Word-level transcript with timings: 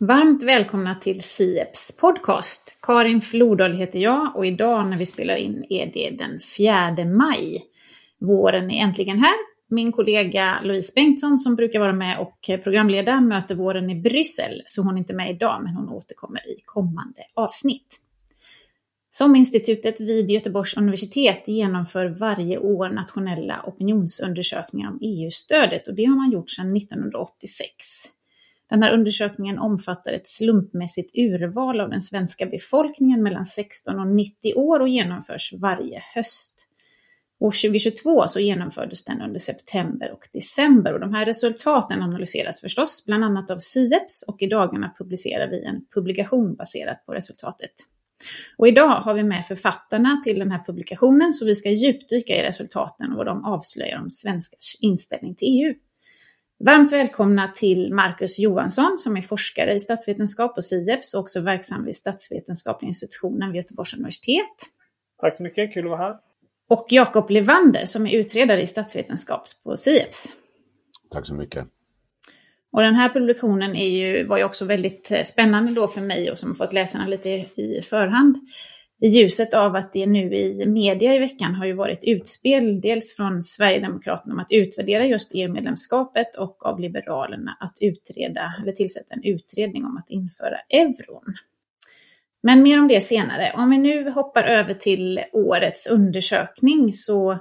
Varmt 0.00 0.42
välkomna 0.42 0.94
till 0.94 1.22
Sieps 1.22 1.96
podcast. 1.96 2.76
Karin 2.82 3.20
Flodahl 3.20 3.72
heter 3.72 3.98
jag 3.98 4.36
och 4.36 4.46
idag 4.46 4.86
när 4.86 4.96
vi 4.96 5.06
spelar 5.06 5.36
in 5.36 5.64
är 5.68 5.90
det 5.92 6.10
den 6.10 6.40
4 6.56 7.04
maj. 7.04 7.64
Våren 8.20 8.70
är 8.70 8.82
äntligen 8.82 9.18
här. 9.18 9.34
Min 9.70 9.92
kollega 9.92 10.60
Louise 10.62 10.92
Bengtsson 10.94 11.38
som 11.38 11.56
brukar 11.56 11.80
vara 11.80 11.92
med 11.92 12.18
och 12.18 12.50
programleda 12.64 13.20
möter 13.20 13.54
våren 13.54 13.90
i 13.90 13.94
Bryssel, 13.94 14.62
så 14.66 14.82
hon 14.82 14.94
är 14.94 14.98
inte 14.98 15.14
med 15.14 15.30
idag 15.30 15.60
men 15.62 15.74
hon 15.74 15.88
återkommer 15.88 16.48
i 16.48 16.62
kommande 16.64 17.20
avsnitt. 17.34 18.00
Som 19.10 19.36
institutet 19.36 20.00
vid 20.00 20.30
Göteborgs 20.30 20.76
universitet 20.76 21.48
genomför 21.48 22.06
varje 22.06 22.58
år 22.58 22.88
nationella 22.88 23.62
opinionsundersökningar 23.66 24.88
om 24.90 24.98
EU-stödet 25.02 25.88
och 25.88 25.94
det 25.94 26.04
har 26.04 26.16
man 26.16 26.30
gjort 26.30 26.50
sedan 26.50 26.76
1986. 26.76 27.74
Den 28.70 28.82
här 28.82 28.92
undersökningen 28.92 29.58
omfattar 29.58 30.12
ett 30.12 30.28
slumpmässigt 30.28 31.16
urval 31.16 31.80
av 31.80 31.90
den 31.90 32.02
svenska 32.02 32.46
befolkningen 32.46 33.22
mellan 33.22 33.46
16 33.46 33.98
och 33.98 34.06
90 34.06 34.54
år 34.54 34.80
och 34.80 34.88
genomförs 34.88 35.52
varje 35.52 36.02
höst. 36.14 36.64
År 37.40 37.50
2022 37.50 38.26
så 38.26 38.40
genomfördes 38.40 39.04
den 39.04 39.22
under 39.22 39.38
september 39.38 40.12
och 40.12 40.28
december 40.32 40.92
och 40.92 41.00
de 41.00 41.14
här 41.14 41.26
resultaten 41.26 42.02
analyseras 42.02 42.60
förstås 42.60 43.04
bland 43.06 43.24
annat 43.24 43.50
av 43.50 43.58
Sieps 43.58 44.24
och 44.28 44.42
i 44.42 44.46
dagarna 44.46 44.94
publicerar 44.98 45.50
vi 45.50 45.64
en 45.64 45.80
publikation 45.94 46.54
baserat 46.54 47.06
på 47.06 47.14
resultatet. 47.14 47.70
Och 48.56 48.68
idag 48.68 49.00
har 49.00 49.14
vi 49.14 49.24
med 49.24 49.46
författarna 49.46 50.20
till 50.24 50.38
den 50.38 50.50
här 50.50 50.64
publikationen 50.66 51.32
så 51.32 51.46
vi 51.46 51.54
ska 51.54 51.70
djupdyka 51.70 52.36
i 52.36 52.42
resultaten 52.42 53.10
och 53.10 53.16
vad 53.16 53.26
de 53.26 53.44
avslöjar 53.44 53.98
om 53.98 54.10
svenskars 54.10 54.76
inställning 54.80 55.34
till 55.34 55.48
EU. 55.48 55.74
Varmt 56.64 56.92
välkomna 56.92 57.48
till 57.48 57.94
Marcus 57.94 58.38
Johansson 58.38 58.98
som 58.98 59.16
är 59.16 59.22
forskare 59.22 59.74
i 59.74 59.80
statsvetenskap 59.80 60.54
på 60.54 60.62
SIEPS 60.62 61.14
och 61.14 61.20
också 61.20 61.40
verksam 61.40 61.84
vid 61.84 61.96
statsvetenskapliga 61.96 62.88
institutionen 62.88 63.52
vid 63.52 63.56
Göteborgs 63.56 63.94
universitet. 63.94 64.56
Tack 65.20 65.36
så 65.36 65.42
mycket, 65.42 65.74
kul 65.74 65.84
att 65.84 65.90
vara 65.90 66.00
här. 66.00 66.16
Och 66.68 66.86
Jakob 66.88 67.30
Levander 67.30 67.84
som 67.84 68.06
är 68.06 68.18
utredare 68.18 68.62
i 68.62 68.66
statsvetenskap 68.66 69.42
på 69.64 69.76
SIEPS. 69.76 70.32
Tack 71.10 71.26
så 71.26 71.34
mycket. 71.34 71.66
Och 72.72 72.82
den 72.82 72.94
här 72.94 73.08
publikationen 73.08 73.76
är 73.76 73.88
ju, 73.88 74.26
var 74.26 74.38
ju 74.38 74.44
också 74.44 74.64
väldigt 74.64 75.10
eh, 75.10 75.22
spännande 75.22 75.72
då 75.72 75.88
för 75.88 76.00
mig 76.00 76.30
och 76.30 76.38
som 76.38 76.54
fått 76.54 76.72
läsa 76.72 76.98
den 76.98 77.10
lite 77.10 77.28
i 77.30 77.82
förhand 77.90 78.36
i 79.00 79.08
ljuset 79.08 79.54
av 79.54 79.76
att 79.76 79.92
det 79.92 80.06
nu 80.06 80.34
i 80.34 80.66
media 80.66 81.14
i 81.14 81.18
veckan 81.18 81.54
har 81.54 81.66
ju 81.66 81.72
varit 81.72 82.04
utspel, 82.04 82.80
dels 82.80 83.16
från 83.16 83.42
Sverigedemokraterna 83.42 84.34
om 84.34 84.40
att 84.40 84.52
utvärdera 84.52 85.06
just 85.06 85.30
EU-medlemskapet 85.34 86.36
och 86.36 86.66
av 86.66 86.80
Liberalerna 86.80 87.56
att 87.60 87.78
utreda, 87.80 88.54
eller 88.62 88.72
tillsätta 88.72 89.14
en 89.14 89.24
utredning 89.24 89.84
om 89.84 89.96
att 89.96 90.10
införa 90.10 90.58
euron. 90.68 91.34
Men 92.42 92.62
mer 92.62 92.80
om 92.80 92.88
det 92.88 93.00
senare. 93.00 93.52
Om 93.56 93.70
vi 93.70 93.78
nu 93.78 94.10
hoppar 94.10 94.42
över 94.42 94.74
till 94.74 95.20
årets 95.32 95.90
undersökning 95.90 96.92
så 96.92 97.38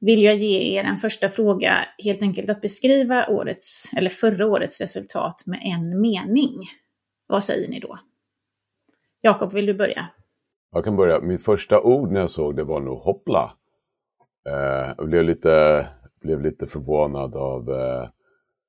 vill 0.00 0.22
jag 0.22 0.34
ge 0.34 0.78
er 0.78 0.84
en 0.84 0.96
första 0.96 1.28
fråga, 1.28 1.84
helt 2.04 2.22
enkelt 2.22 2.50
att 2.50 2.60
beskriva 2.60 3.26
årets, 3.26 3.90
eller 3.96 4.10
förra 4.10 4.46
årets 4.46 4.80
resultat 4.80 5.42
med 5.46 5.60
en 5.64 6.00
mening. 6.00 6.60
Vad 7.26 7.44
säger 7.44 7.68
ni 7.68 7.80
då? 7.80 7.98
Jakob, 9.20 9.52
vill 9.52 9.66
du 9.66 9.74
börja? 9.74 10.08
Jag 10.74 10.84
kan 10.84 10.96
börja. 10.96 11.20
Mitt 11.20 11.42
första 11.42 11.80
ord 11.80 12.12
när 12.12 12.20
jag 12.20 12.30
såg 12.30 12.56
det 12.56 12.64
var 12.64 12.80
nog 12.80 12.98
hoppla. 12.98 13.52
Eh, 14.48 14.94
jag 14.96 15.06
blev 15.08 15.24
lite, 15.24 15.86
blev 16.20 16.40
lite 16.40 16.66
förvånad 16.66 17.36
av 17.36 17.70
eh, 17.70 18.08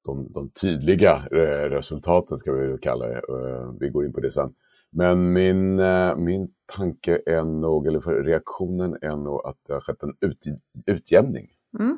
de, 0.05 0.31
de, 0.31 0.49
tydliga 0.49 1.27
eh, 1.31 1.69
resultaten, 1.69 2.37
ska 2.37 2.51
vi 2.51 2.77
kalla 2.77 3.07
det. 3.07 3.17
Eh, 3.17 3.71
vi 3.79 3.89
går 3.89 4.05
in 4.05 4.13
på 4.13 4.19
det 4.19 4.31
sen. 4.31 4.53
Men 4.89 5.33
min, 5.33 5.79
eh, 5.79 6.15
min 6.15 6.53
tanke 6.77 7.21
är 7.25 7.43
nog, 7.43 7.87
eller 7.87 8.23
reaktionen 8.23 8.97
är 9.01 9.15
nog 9.15 9.45
att 9.45 9.57
det 9.67 9.73
har 9.73 9.81
skett 9.81 10.03
en 10.03 10.15
ut, 10.21 10.45
utjämning 10.85 11.49
mm. 11.79 11.97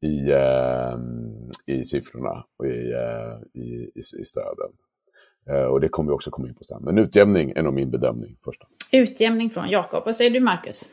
i, 0.00 0.30
eh, 0.30 0.98
i 1.76 1.84
siffrorna 1.84 2.44
och 2.56 2.66
i, 2.66 2.94
i, 3.52 3.60
i, 3.94 3.98
i 3.98 4.24
stöden. 4.24 4.72
Och 5.70 5.80
det 5.80 5.88
kommer 5.88 6.10
vi 6.10 6.16
också 6.16 6.30
komma 6.30 6.48
in 6.48 6.54
på 6.54 6.64
sen. 6.64 6.82
Men 6.82 6.98
utjämning 6.98 7.52
är 7.56 7.62
nog 7.62 7.74
min 7.74 7.90
bedömning 7.90 8.36
första. 8.44 8.66
Utjämning 8.92 9.50
från 9.50 9.70
Jakob. 9.70 10.02
Vad 10.04 10.16
säger 10.16 10.30
du 10.30 10.40
Marcus? 10.40 10.84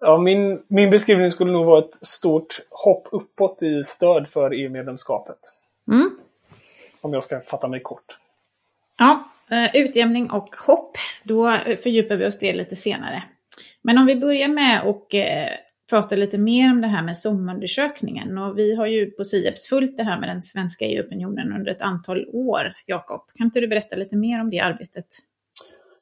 Ja, 0.00 0.18
min, 0.18 0.62
min 0.68 0.90
beskrivning 0.90 1.30
skulle 1.30 1.52
nog 1.52 1.66
vara 1.66 1.78
ett 1.78 2.06
stort 2.06 2.60
hopp 2.70 3.08
uppåt 3.12 3.62
i 3.62 3.84
stöd 3.84 4.28
för 4.28 4.50
EU-medlemskapet. 4.50 5.38
Mm. 5.92 6.10
Om 7.00 7.12
jag 7.12 7.22
ska 7.22 7.40
fatta 7.40 7.68
mig 7.68 7.80
kort. 7.80 8.18
Ja, 8.98 9.24
eh, 9.50 9.76
utjämning 9.76 10.30
och 10.30 10.56
hopp. 10.66 10.96
Då 11.24 11.50
fördjupar 11.82 12.16
vi 12.16 12.26
oss 12.26 12.38
det 12.38 12.52
lite 12.52 12.76
senare. 12.76 13.22
Men 13.82 13.98
om 13.98 14.06
vi 14.06 14.16
börjar 14.16 14.48
med 14.48 14.80
att 14.80 15.14
eh, 15.14 15.58
prata 15.90 16.16
lite 16.16 16.38
mer 16.38 16.70
om 16.70 16.80
det 16.80 16.86
här 16.86 17.02
med 17.02 17.16
SOM-undersökningen. 17.16 18.38
Och 18.38 18.58
vi 18.58 18.74
har 18.74 18.86
ju 18.86 19.10
på 19.10 19.24
Sieps 19.24 19.68
följt 19.68 19.96
det 19.96 20.02
här 20.02 20.20
med 20.20 20.28
den 20.28 20.42
svenska 20.42 20.84
EU-opinionen 20.84 21.52
under 21.52 21.70
ett 21.70 21.82
antal 21.82 22.26
år. 22.32 22.62
Jakob, 22.86 23.20
kan 23.34 23.44
inte 23.44 23.60
du 23.60 23.68
berätta 23.68 23.96
lite 23.96 24.16
mer 24.16 24.40
om 24.40 24.50
det 24.50 24.60
arbetet? 24.60 25.06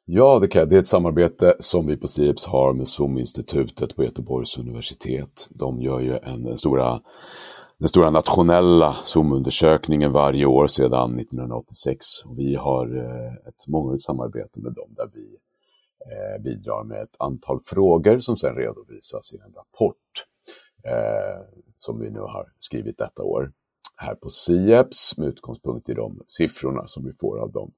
Ja, 0.05 0.39
det 0.39 0.47
kan 0.47 0.59
jag. 0.59 0.69
Det 0.69 0.75
är 0.75 0.79
ett 0.79 0.87
samarbete 0.87 1.55
som 1.59 1.87
vi 1.87 1.97
på 1.97 2.07
SIEPS 2.07 2.45
har 2.45 2.73
med 2.73 2.87
SOM-institutet 2.87 3.95
på 3.95 4.03
Göteborgs 4.03 4.59
universitet. 4.59 5.47
De 5.49 5.81
gör 5.81 5.99
ju 5.99 6.17
en, 6.17 6.43
den, 6.43 6.57
stora, 6.57 7.01
den 7.77 7.87
stora 7.89 8.09
nationella 8.09 8.97
SOM-undersökningen 9.05 10.11
varje 10.11 10.45
år 10.45 10.67
sedan 10.67 11.19
1986. 11.19 12.05
Och 12.25 12.39
vi 12.39 12.55
har 12.55 12.97
eh, 12.97 13.33
ett 13.47 13.67
mångårigt 13.67 14.03
samarbete 14.03 14.59
med 14.59 14.73
dem 14.73 14.93
där 14.97 15.09
vi 15.13 15.37
bidrar 16.39 16.83
med 16.83 17.01
ett 17.01 17.15
antal 17.19 17.59
frågor 17.65 18.19
som 18.19 18.37
sedan 18.37 18.55
redovisas 18.55 19.33
i 19.33 19.37
en 19.37 19.53
rapport 19.53 20.25
eh, 20.83 21.41
som 21.79 21.99
vi 21.99 22.09
nu 22.09 22.19
har 22.19 22.51
skrivit 22.59 22.97
detta 22.97 23.23
år 23.23 23.51
här 23.95 24.15
på 24.15 24.29
SIEPS 24.29 25.17
med 25.17 25.27
utgångspunkt 25.27 25.89
i 25.89 25.93
de 25.93 26.23
siffrorna 26.27 26.87
som 26.87 27.05
vi 27.05 27.13
får 27.13 27.39
av 27.39 27.51
dem 27.51 27.71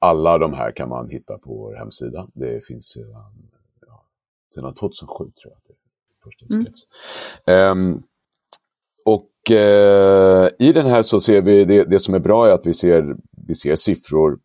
alla 0.00 0.38
de 0.38 0.54
här 0.54 0.72
kan 0.72 0.88
man 0.88 1.08
hitta 1.08 1.38
på 1.38 1.54
vår 1.54 1.74
hemsida. 1.74 2.28
Det 2.34 2.66
finns 2.66 2.86
sedan, 2.86 3.50
ja, 3.86 4.04
sedan 4.54 4.74
2007 4.74 5.24
tror 5.24 5.52
jag 5.52 5.60
det 5.68 5.74
första 6.24 6.46
skrevs. 6.46 6.86
Mm. 7.46 7.92
Um, 7.92 8.02
och 9.04 9.30
uh, 9.50 10.48
i 10.68 10.72
den 10.72 10.86
här 10.86 11.02
så 11.02 11.20
ser 11.20 11.42
vi, 11.42 11.64
det, 11.64 11.84
det 11.84 11.98
som 11.98 12.14
är 12.14 12.18
bra 12.18 12.46
är 12.46 12.50
att 12.50 12.66
vi 12.66 12.74
ser, 12.74 13.16
vi 13.46 13.54
ser 13.54 13.74
siffror 13.74 14.38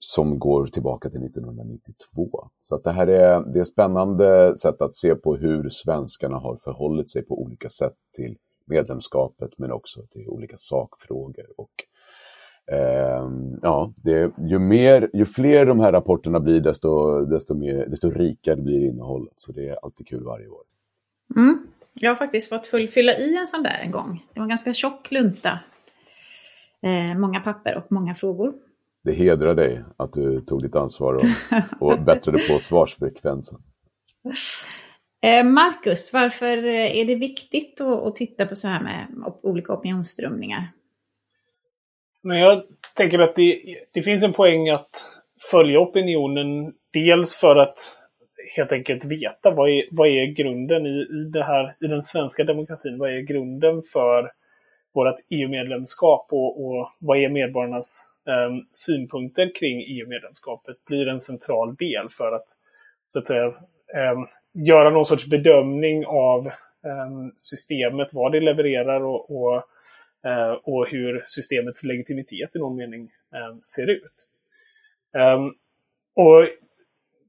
som 0.00 0.38
går 0.38 0.66
tillbaka 0.66 1.10
till 1.10 1.24
1992. 1.24 2.48
Så 2.60 2.74
att 2.74 2.84
det 2.84 2.92
här 2.92 3.06
är, 3.06 3.40
det 3.40 3.60
är 3.60 3.64
spännande 3.64 4.58
sätt 4.58 4.82
att 4.82 4.94
se 4.94 5.14
på 5.14 5.36
hur 5.36 5.68
svenskarna 5.70 6.36
har 6.36 6.56
förhållit 6.56 7.10
sig 7.10 7.22
på 7.22 7.42
olika 7.42 7.68
sätt 7.68 7.96
till 8.16 8.36
medlemskapet 8.66 9.50
men 9.56 9.72
också 9.72 10.00
till 10.10 10.28
olika 10.28 10.56
sakfrågor 10.56 11.46
och 11.56 11.70
Eh, 12.72 13.30
ja, 13.62 13.92
det, 13.96 14.32
ju, 14.38 14.58
mer, 14.58 15.10
ju 15.12 15.26
fler 15.26 15.66
de 15.66 15.80
här 15.80 15.92
rapporterna 15.92 16.40
blir 16.40 16.60
desto, 16.60 17.20
desto, 17.24 17.54
mer, 17.54 17.86
desto 17.86 18.10
rikare 18.10 18.56
blir 18.56 18.88
innehållet. 18.88 19.32
Så 19.36 19.52
det 19.52 19.68
är 19.68 19.84
alltid 19.84 20.08
kul 20.08 20.24
varje 20.24 20.48
år. 20.48 20.62
Mm. 21.36 21.66
Jag 21.94 22.10
har 22.10 22.16
faktiskt 22.16 22.48
fått 22.48 22.66
fullfylla 22.66 23.18
i 23.18 23.36
en 23.36 23.46
sån 23.46 23.62
där 23.62 23.80
en 23.84 23.90
gång. 23.90 24.26
Det 24.32 24.40
var 24.40 24.44
en 24.44 24.48
ganska 24.48 24.74
tjock 24.74 25.10
lunta. 25.10 25.58
Eh, 26.82 27.18
många 27.18 27.40
papper 27.40 27.76
och 27.76 27.92
många 27.92 28.14
frågor. 28.14 28.54
Det 29.04 29.12
hedrar 29.12 29.54
dig 29.54 29.84
att 29.96 30.12
du 30.12 30.40
tog 30.40 30.62
ditt 30.62 30.76
ansvar 30.76 31.14
och, 31.14 31.22
och 31.80 32.00
bättrade 32.04 32.38
på 32.38 32.58
svarsfrekvensen. 32.58 33.58
Eh, 35.22 35.44
Marcus, 35.44 36.12
varför 36.12 36.64
är 36.66 37.04
det 37.04 37.14
viktigt 37.14 37.80
att, 37.80 38.02
att 38.02 38.16
titta 38.16 38.46
på 38.46 38.54
så 38.54 38.68
här 38.68 38.82
med 38.82 39.06
olika 39.42 39.72
opinionsströmningar? 39.72 40.72
Men 42.22 42.38
jag 42.38 42.62
tänker 42.96 43.18
att 43.18 43.36
det, 43.36 43.62
det 43.92 44.02
finns 44.02 44.24
en 44.24 44.32
poäng 44.32 44.68
att 44.68 45.04
följa 45.50 45.80
opinionen. 45.80 46.72
Dels 46.92 47.36
för 47.36 47.56
att 47.56 47.96
helt 48.56 48.72
enkelt 48.72 49.04
veta 49.04 49.50
vad 49.50 49.70
är, 49.70 49.84
vad 49.90 50.08
är 50.08 50.26
grunden 50.26 50.86
i, 50.86 50.98
i, 51.00 51.30
det 51.32 51.44
här, 51.44 51.72
i 51.80 51.86
den 51.86 52.02
svenska 52.02 52.44
demokratin. 52.44 52.98
Vad 52.98 53.10
är 53.10 53.20
grunden 53.20 53.82
för 53.92 54.30
vårt 54.92 55.20
EU-medlemskap 55.30 56.26
och, 56.30 56.64
och, 56.64 56.90
vad 56.98 57.18
är 57.18 57.28
medborgarnas 57.28 58.10
eh, 58.28 58.56
synpunkter 58.70 59.50
kring 59.54 59.80
EU-medlemskapet 59.80 60.84
blir 60.84 61.08
en 61.08 61.20
central 61.20 61.74
del 61.74 62.08
för 62.10 62.32
att 62.32 62.46
så 63.06 63.18
att 63.18 63.26
säga 63.26 63.46
eh, 63.94 64.18
göra 64.52 64.90
någon 64.90 65.04
sorts 65.04 65.26
bedömning 65.26 66.06
av 66.06 66.46
eh, 66.86 67.10
systemet, 67.34 68.08
vad 68.12 68.32
det 68.32 68.40
levererar 68.40 69.00
och, 69.00 69.30
och 69.30 69.64
Eh, 70.24 70.52
och 70.52 70.88
hur 70.88 71.22
systemets 71.26 71.84
legitimitet 71.84 72.56
i 72.56 72.58
någon 72.58 72.76
mening 72.76 73.10
eh, 73.34 73.58
ser 73.76 73.90
ut. 73.90 74.12
Ehm, 75.16 75.48
och 76.14 76.48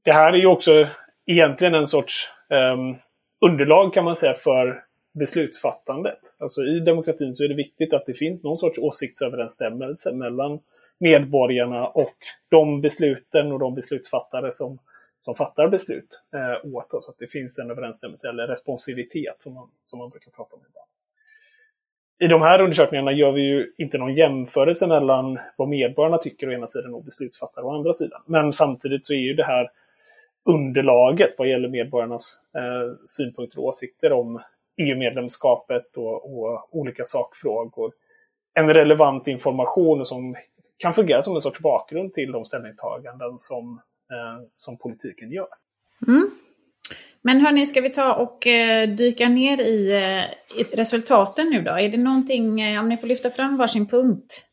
det 0.02 0.12
här 0.12 0.32
är 0.32 0.36
ju 0.36 0.46
också 0.46 0.88
egentligen 1.26 1.74
en 1.74 1.86
sorts 1.86 2.30
ehm, 2.50 2.96
underlag 3.40 3.94
kan 3.94 4.04
man 4.04 4.16
säga 4.16 4.34
för 4.34 4.82
beslutsfattandet. 5.12 6.18
Alltså 6.38 6.62
i 6.62 6.80
demokratin 6.80 7.34
så 7.34 7.44
är 7.44 7.48
det 7.48 7.54
viktigt 7.54 7.92
att 7.92 8.06
det 8.06 8.14
finns 8.14 8.44
någon 8.44 8.56
sorts 8.56 8.78
åsiktsöverensstämmelse 8.78 10.12
mellan 10.12 10.60
medborgarna 10.98 11.86
och 11.86 12.16
de 12.48 12.80
besluten 12.80 13.52
och 13.52 13.58
de 13.58 13.74
beslutsfattare 13.74 14.52
som, 14.52 14.78
som 15.20 15.34
fattar 15.34 15.68
beslut 15.68 16.20
eh, 16.34 16.74
åt 16.74 16.94
oss. 16.94 17.08
Att 17.08 17.18
det 17.18 17.26
finns 17.26 17.58
en 17.58 17.70
överensstämmelse 17.70 18.28
eller 18.28 18.46
responsivitet 18.46 19.36
som 19.42 19.54
man, 19.54 19.68
som 19.84 19.98
man 19.98 20.10
brukar 20.10 20.30
prata 20.30 20.56
om 20.56 20.60
ibland. 20.68 20.88
I 22.18 22.26
de 22.26 22.42
här 22.42 22.60
undersökningarna 22.60 23.12
gör 23.12 23.32
vi 23.32 23.42
ju 23.42 23.72
inte 23.78 23.98
någon 23.98 24.14
jämförelse 24.14 24.86
mellan 24.86 25.38
vad 25.56 25.68
medborgarna 25.68 26.18
tycker 26.18 26.48
å 26.48 26.52
ena 26.52 26.66
sidan 26.66 26.94
och 26.94 27.04
beslutsfattare 27.04 27.64
å 27.64 27.74
andra 27.74 27.92
sidan. 27.92 28.22
Men 28.26 28.52
samtidigt 28.52 29.06
så 29.06 29.12
är 29.12 29.18
ju 29.18 29.34
det 29.34 29.44
här 29.44 29.70
underlaget 30.44 31.34
vad 31.38 31.48
gäller 31.48 31.68
medborgarnas 31.68 32.40
eh, 32.56 32.96
synpunkter 33.04 33.58
och 33.58 33.64
åsikter 33.64 34.12
om 34.12 34.40
EU-medlemskapet 34.86 35.96
och, 35.96 36.42
och, 36.42 36.68
olika 36.76 37.04
sakfrågor. 37.04 37.92
En 38.54 38.74
relevant 38.74 39.26
information 39.26 40.06
som 40.06 40.36
kan 40.76 40.94
fungera 40.94 41.22
som 41.22 41.36
en 41.36 41.42
sorts 41.42 41.60
bakgrund 41.60 42.14
till 42.14 42.32
de 42.32 42.44
ställningstaganden 42.44 43.38
som, 43.38 43.80
eh, 44.10 44.46
som 44.52 44.78
politiken 44.78 45.30
gör. 45.30 45.48
Mm. 46.06 46.30
Men 47.22 47.40
hörni, 47.40 47.66
ska 47.66 47.80
vi 47.80 47.90
ta 47.90 48.12
och 48.12 48.46
eh, 48.46 48.88
dyka 48.88 49.28
ner 49.28 49.60
i, 49.60 49.92
eh, 49.92 50.60
i, 50.60 50.62
resultaten 50.72 51.50
nu 51.50 51.62
då? 51.62 51.70
Är 51.70 51.88
det 51.88 51.98
någonting, 51.98 52.60
eh, 52.60 52.80
om 52.80 52.88
ni 52.88 52.96
får 52.96 53.08
lyfta 53.08 53.30
fram 53.30 53.56
varsin 53.56 53.86
punkt, 53.86 54.46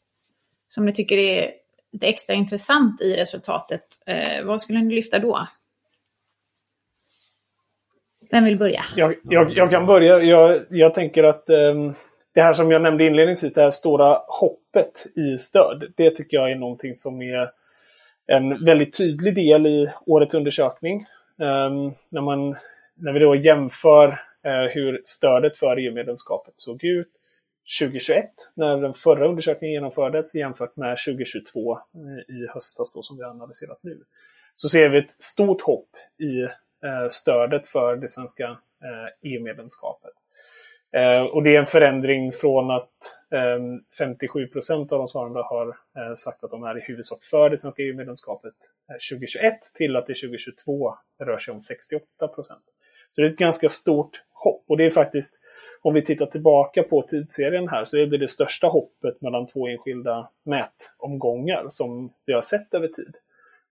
som 0.67 0.85
ni 0.85 0.93
tycker 0.93 1.17
är 1.17 1.51
lite 1.91 2.07
extra 2.07 2.35
intressant 2.35 3.01
i 3.01 3.15
resultatet, 3.15 3.85
eh, 4.05 4.45
vad 4.45 4.61
skulle 4.61 4.81
ni 4.81 4.95
lyfta 4.95 5.19
då? 5.19 5.47
Vem 8.31 8.43
vill 8.43 8.57
börja? 8.57 8.85
Jag, 8.95 9.15
jag, 9.23 9.51
jag 9.51 9.71
kan 9.71 9.85
börja. 9.85 10.19
Jag, 10.19 10.65
jag 10.69 10.93
tänker 10.93 11.23
att 11.23 11.49
um, 11.49 11.93
det 12.33 12.41
här 12.41 12.53
som 12.53 12.71
jag 12.71 12.81
nämnde 12.81 13.05
inledningsvis, 13.05 13.53
det 13.53 13.61
här 13.61 13.71
stora 13.71 14.21
hoppet 14.27 15.07
i 15.15 15.37
stöd, 15.37 15.93
det 15.97 16.09
tycker 16.09 16.37
jag 16.37 16.51
är 16.51 16.55
någonting 16.55 16.95
som 16.95 17.21
är 17.21 17.51
en 18.27 18.65
väldigt 18.65 18.97
tydlig 18.97 19.35
del 19.35 19.67
i 19.67 19.89
årets 20.05 20.33
undersökning. 20.33 21.05
Um, 21.37 21.93
när, 22.09 22.21
man, 22.21 22.55
när 22.95 23.13
vi 23.13 23.19
då 23.19 23.35
jämför 23.35 24.07
uh, 24.07 24.69
hur 24.73 25.01
stödet 25.03 25.57
för 25.57 25.77
EU-medlemskapet 25.77 26.53
såg 26.57 26.83
ut 26.83 27.11
2021, 27.81 28.25
när 28.55 28.77
den 28.77 28.93
förra 28.93 29.27
undersökningen 29.27 29.73
genomfördes, 29.73 30.35
jämfört 30.35 30.75
med 30.75 30.97
2022 31.07 31.73
uh, 31.73 31.79
eh, 31.79 32.35
i 32.35 32.47
höstas 32.53 32.93
då, 32.93 33.01
som 33.01 33.17
vi 33.17 33.23
har 33.23 33.31
analyserat 33.31 33.79
nu, 33.81 33.97
så 34.55 34.69
ser 34.69 34.89
vi 34.89 34.97
ett 34.97 35.11
stort 35.11 35.61
hopp 35.61 35.89
i 36.19 36.47
Eh, 36.83 37.07
stödet 37.09 37.67
för 37.67 37.95
det 37.95 38.07
svenska 38.07 38.43
eh, 38.83 39.05
e 39.05 39.35
EU-medlemskapet. 39.35 40.13
Eh, 40.95 41.21
och 41.21 41.43
det 41.43 41.55
är 41.55 41.59
en 41.59 41.65
förändring 41.65 42.31
från 42.31 42.71
att 42.71 42.91
ehm, 43.31 43.79
57 43.97 44.47
procent 44.47 44.91
av 44.91 44.97
de 44.97 45.07
svarande 45.07 45.39
har 45.39 45.77
sagt 46.15 46.43
att 46.43 46.51
de 46.51 46.63
är 46.63 46.77
i 46.77 46.81
huvudsak 46.81 47.23
för 47.23 47.49
det 47.49 47.57
svenska 47.57 47.83
EU-medlemskapet 47.83 48.53
2021 49.11 49.59
till 49.75 49.95
att 49.95 50.07
det 50.07 50.13
2022 50.13 50.95
rör 51.19 51.39
sig 51.39 51.53
om 51.53 51.61
68 51.61 52.27
procent. 52.27 52.63
Så 53.11 53.21
det 53.21 53.27
är 53.27 53.31
ett 53.31 53.37
ganska 53.37 53.69
stort 53.69 54.23
hopp. 54.33 54.63
Och 54.67 54.77
det 54.77 54.85
är 54.85 54.89
faktiskt, 54.89 55.39
om 55.81 55.93
vi 55.93 56.05
tittar 56.05 56.25
tillbaka 56.25 56.83
på 56.83 57.01
tidsserien 57.01 57.67
här, 57.67 57.85
så 57.85 57.97
är 57.97 58.05
det 58.05 58.17
det 58.17 58.27
största 58.27 58.67
hoppet 58.67 59.21
mellan 59.21 59.47
två 59.47 59.67
enskilda 59.67 60.29
mätomgångar 60.45 61.65
som 61.69 62.13
vi 62.25 62.33
har 62.33 62.41
sett 62.41 62.73
över 62.73 62.87
tid. 62.87 63.15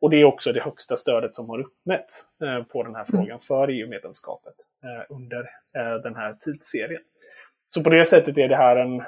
Och 0.01 0.11
det 0.11 0.17
är 0.17 0.25
också 0.25 0.53
det 0.53 0.63
högsta 0.63 0.97
stödet 0.97 1.37
som 1.37 1.49
har 1.49 1.61
uppmätts 1.61 2.25
eh, 2.43 2.63
på 2.63 2.83
den 2.83 2.95
här 2.95 3.05
mm. 3.09 3.17
frågan 3.17 3.41
för 3.41 3.69
EU-medlemskapet 3.69 4.55
eh, 4.85 5.17
under 5.17 5.41
eh, 5.77 6.03
den 6.03 6.15
här 6.15 6.37
tidsserien. 6.41 7.03
Så 7.67 7.83
på 7.83 7.91
det 7.91 8.05
sättet 8.05 8.39
är 8.39 8.49
det 8.49 8.57
här 8.57 8.77
en, 8.77 9.03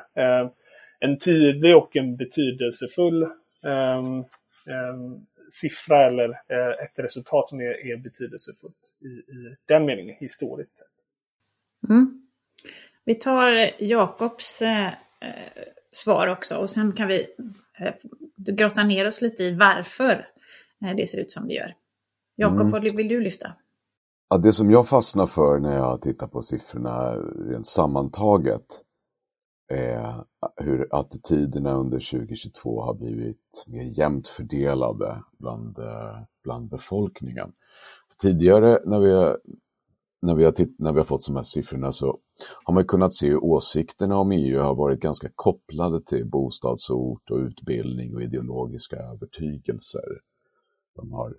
en 0.98 1.18
tydlig 1.18 1.76
och 1.76 1.96
en 1.96 2.16
betydelsefull 2.16 3.22
ehm, 3.64 4.24
ehm, 4.66 5.26
siffra 5.50 6.06
eller 6.06 6.30
ett 6.84 6.98
resultat 6.98 7.48
som 7.48 7.60
är, 7.60 7.92
är 7.92 7.96
betydelsefullt 7.96 8.94
i, 9.00 9.08
i 9.08 9.56
den 9.66 9.84
meningen 9.84 10.16
historiskt 10.18 10.78
sett. 10.78 11.00
Mm. 11.90 12.22
Vi 13.04 13.14
tar 13.14 13.82
Jakobs 13.84 14.62
eh, 14.62 14.88
svar 15.92 16.26
också 16.26 16.56
och 16.56 16.70
sen 16.70 16.92
kan 16.92 17.08
vi 17.08 17.26
eh, 17.78 17.94
grotta 18.36 18.82
ner 18.82 19.06
oss 19.06 19.22
lite 19.22 19.42
i 19.44 19.54
varför 19.54 20.26
det 20.80 21.08
ser 21.08 21.18
ut 21.18 21.30
som 21.30 21.48
det 21.48 21.54
gör. 21.54 21.74
Jakob, 22.36 22.60
mm. 22.60 22.70
vad 22.70 22.82
vill 22.96 23.08
du 23.08 23.20
lyfta? 23.20 23.52
Ja, 24.28 24.38
det 24.38 24.52
som 24.52 24.70
jag 24.70 24.88
fastnar 24.88 25.26
för 25.26 25.58
när 25.58 25.76
jag 25.76 26.02
tittar 26.02 26.26
på 26.26 26.42
siffrorna 26.42 27.16
rent 27.48 27.66
sammantaget 27.66 28.66
är 29.68 30.24
hur 30.56 30.88
attityderna 30.90 31.72
under 31.72 31.98
2022 31.98 32.82
har 32.82 32.94
blivit 32.94 33.64
mer 33.66 33.98
jämnt 33.98 34.28
fördelade 34.28 35.22
bland, 35.38 35.78
bland 36.44 36.68
befolkningen. 36.68 37.52
Tidigare 38.22 38.78
när 38.84 39.00
vi, 39.00 39.36
när, 40.22 40.34
vi 40.34 40.44
har 40.44 40.52
titt, 40.52 40.78
när 40.78 40.92
vi 40.92 40.98
har 40.98 41.04
fått 41.04 41.26
de 41.26 41.36
här 41.36 41.42
siffrorna 41.42 41.92
så 41.92 42.18
har 42.64 42.74
man 42.74 42.84
kunnat 42.86 43.14
se 43.14 43.28
hur 43.28 43.44
åsikterna 43.44 44.18
om 44.18 44.32
EU 44.32 44.60
har 44.60 44.74
varit 44.74 45.00
ganska 45.00 45.28
kopplade 45.34 46.00
till 46.04 46.26
bostadsort 46.26 47.30
och 47.30 47.38
utbildning 47.38 48.14
och 48.14 48.22
ideologiska 48.22 48.96
övertygelser 48.96 50.20
de 50.96 51.12
har, 51.12 51.34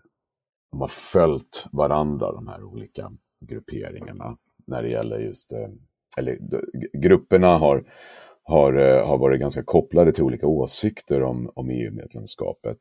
de 0.72 0.82
har 0.82 0.88
följt 0.88 1.66
varandra, 1.72 2.32
de 2.32 2.48
här 2.48 2.64
olika 2.64 3.12
grupperingarna, 3.42 4.38
när 4.68 4.84
det 4.84 4.90
gäller 4.90 5.20
just, 5.20 5.54
eh, 5.54 5.70
eller 6.18 6.38
grupperna 6.94 7.58
har, 7.58 7.84
har, 8.44 8.74
eh, 8.74 9.08
har 9.08 9.18
varit 9.18 9.40
ganska 9.40 9.64
kopplade 9.64 10.14
till 10.14 10.24
olika 10.24 10.48
åsikter 10.48 11.24
om, 11.24 11.52
om 11.56 11.70
EU-medlemskapet. 11.70 12.78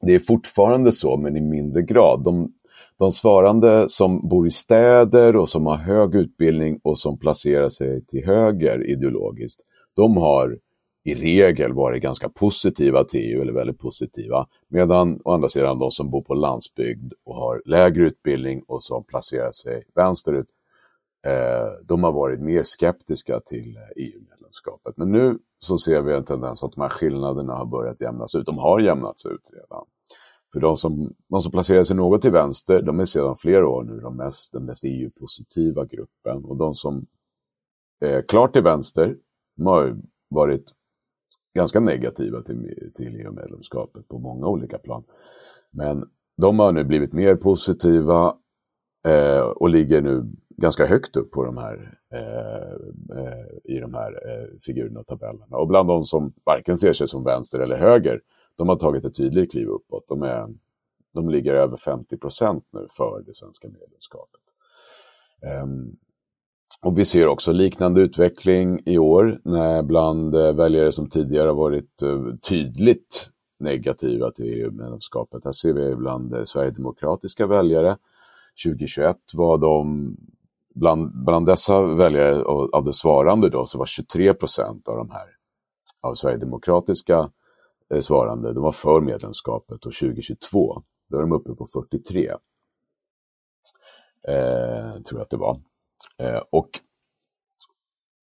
Det 0.00 0.14
är 0.14 0.18
fortfarande 0.18 0.92
så, 0.92 1.16
men 1.16 1.36
i 1.36 1.40
mindre 1.40 1.82
grad. 1.82 2.24
De, 2.24 2.52
de 2.98 3.10
svarande 3.10 3.88
som 3.88 4.28
bor 4.28 4.46
i 4.46 4.50
städer 4.50 5.36
och 5.36 5.48
som 5.48 5.66
har 5.66 5.76
hög 5.76 6.14
utbildning 6.14 6.80
och 6.82 6.98
som 6.98 7.18
placerar 7.18 7.68
sig 7.68 8.04
till 8.04 8.26
höger 8.26 8.90
ideologiskt, 8.90 9.60
de 9.94 10.16
har 10.16 10.58
i 11.04 11.14
regel 11.14 11.72
varit 11.72 12.02
ganska 12.02 12.28
positiva 12.28 13.04
till 13.04 13.20
EU, 13.20 13.42
eller 13.42 13.52
väldigt 13.52 13.78
positiva. 13.78 14.46
Medan 14.68 15.20
å 15.24 15.32
andra 15.32 15.48
sidan 15.48 15.78
de 15.78 15.90
som 15.90 16.10
bor 16.10 16.22
på 16.22 16.34
landsbygd 16.34 17.12
och 17.24 17.34
har 17.34 17.62
lägre 17.64 18.02
utbildning 18.02 18.62
och 18.62 18.82
som 18.82 19.04
placerar 19.04 19.50
sig 19.50 19.84
vänsterut, 19.94 20.46
eh, 21.26 21.84
de 21.84 22.04
har 22.04 22.12
varit 22.12 22.40
mer 22.40 22.62
skeptiska 22.62 23.40
till 23.40 23.76
eh, 23.76 23.82
e 23.82 23.86
EU-medlemskapet. 23.96 24.96
Men 24.96 25.12
nu 25.12 25.38
så 25.58 25.78
ser 25.78 26.00
vi 26.00 26.14
en 26.14 26.24
tendens 26.24 26.62
att 26.62 26.72
de 26.72 26.80
här 26.80 26.88
skillnaderna 26.88 27.54
har 27.54 27.66
börjat 27.66 28.00
jämnas 28.00 28.34
ut. 28.34 28.46
De 28.46 28.58
har 28.58 28.80
jämnats 28.80 29.26
ut 29.26 29.50
redan. 29.52 29.84
För 30.52 30.60
de 30.60 30.76
som, 30.76 31.14
de 31.28 31.40
som 31.40 31.52
placerar 31.52 31.84
sig 31.84 31.96
något 31.96 32.22
till 32.22 32.30
vänster, 32.30 32.82
de 32.82 33.00
är 33.00 33.04
sedan 33.04 33.36
flera 33.36 33.68
år 33.68 33.84
nu 33.84 34.00
de 34.00 34.16
mest, 34.16 34.52
den 34.52 34.64
mest 34.64 34.84
EU-positiva 34.84 35.84
gruppen. 35.84 36.44
Och 36.44 36.56
de 36.56 36.74
som 36.74 37.06
är 38.00 38.22
klart 38.22 38.52
till 38.52 38.62
vänster, 38.62 39.16
de 39.56 39.66
har 39.66 39.96
varit 40.28 40.64
ganska 41.54 41.80
negativa 41.80 42.42
till, 42.42 42.92
till 42.94 43.20
EU-medlemskapet 43.20 44.08
på 44.08 44.18
många 44.18 44.46
olika 44.46 44.78
plan. 44.78 45.04
Men 45.70 46.08
de 46.36 46.58
har 46.58 46.72
nu 46.72 46.84
blivit 46.84 47.12
mer 47.12 47.36
positiva 47.36 48.36
eh, 49.06 49.40
och 49.40 49.68
ligger 49.68 50.00
nu 50.00 50.32
ganska 50.56 50.86
högt 50.86 51.16
upp 51.16 51.30
på 51.30 51.44
de 51.44 51.56
här, 51.56 51.98
eh, 52.12 52.72
eh, 53.18 53.74
i 53.74 53.78
de 53.78 53.94
här 53.94 54.12
eh, 54.12 54.58
figurerna 54.66 55.00
och 55.00 55.06
tabellerna. 55.06 55.56
Och 55.56 55.68
bland 55.68 55.88
de 55.88 56.04
som 56.04 56.32
varken 56.44 56.76
ser 56.76 56.92
sig 56.92 57.08
som 57.08 57.24
vänster 57.24 57.60
eller 57.60 57.76
höger, 57.76 58.20
de 58.56 58.68
har 58.68 58.76
tagit 58.76 59.04
ett 59.04 59.16
tydligt 59.16 59.50
kliv 59.50 59.68
uppåt. 59.68 60.08
De, 60.08 60.22
är, 60.22 60.48
de 61.12 61.28
ligger 61.28 61.54
över 61.54 61.76
50 61.76 62.16
procent 62.16 62.64
nu 62.70 62.86
för 62.90 63.22
det 63.26 63.34
svenska 63.34 63.68
medlemskapet. 63.68 64.40
Ehm, 65.42 65.96
och 66.80 66.98
vi 66.98 67.04
ser 67.04 67.26
också 67.26 67.52
liknande 67.52 68.00
utveckling 68.00 68.82
i 68.86 68.98
år 68.98 69.40
när 69.44 69.82
bland 69.82 70.34
eh, 70.34 70.52
väljare 70.52 70.92
som 70.92 71.08
tidigare 71.08 71.48
har 71.48 71.54
varit 71.54 72.02
eh, 72.02 72.34
tydligt 72.48 73.28
negativa 73.58 74.30
till 74.30 74.44
EU-medlemskapet. 74.44 75.44
Här 75.44 75.52
ser 75.52 75.72
vi 75.72 75.96
bland 75.96 76.34
eh, 76.34 76.44
sverigedemokratiska 76.44 77.46
väljare. 77.46 77.96
2021 78.64 79.16
var 79.34 79.58
de, 79.58 80.16
bland, 80.74 81.24
bland 81.24 81.46
dessa 81.46 81.82
väljare 81.82 82.42
av 82.72 82.84
det 82.84 82.92
svarande 82.92 83.48
då, 83.48 83.66
så 83.66 83.78
var 83.78 83.86
23 83.86 84.34
procent 84.34 84.88
av 84.88 84.96
de 84.96 85.10
här 85.10 85.26
av 86.00 86.14
sverigedemokratiska 86.14 87.30
svarande, 88.00 88.52
de 88.52 88.62
var 88.62 88.72
för 88.72 89.00
medlemskapet 89.00 89.86
och 89.86 89.92
2022, 89.92 90.82
då 91.08 91.16
är 91.16 91.20
de 91.20 91.32
uppe 91.32 91.54
på 91.54 91.66
43. 91.66 92.28
Eh, 94.28 94.92
tror 95.02 95.18
jag 95.18 95.20
att 95.20 95.30
det 95.30 95.36
var. 95.36 95.60
Eh, 96.18 96.42
och 96.50 96.68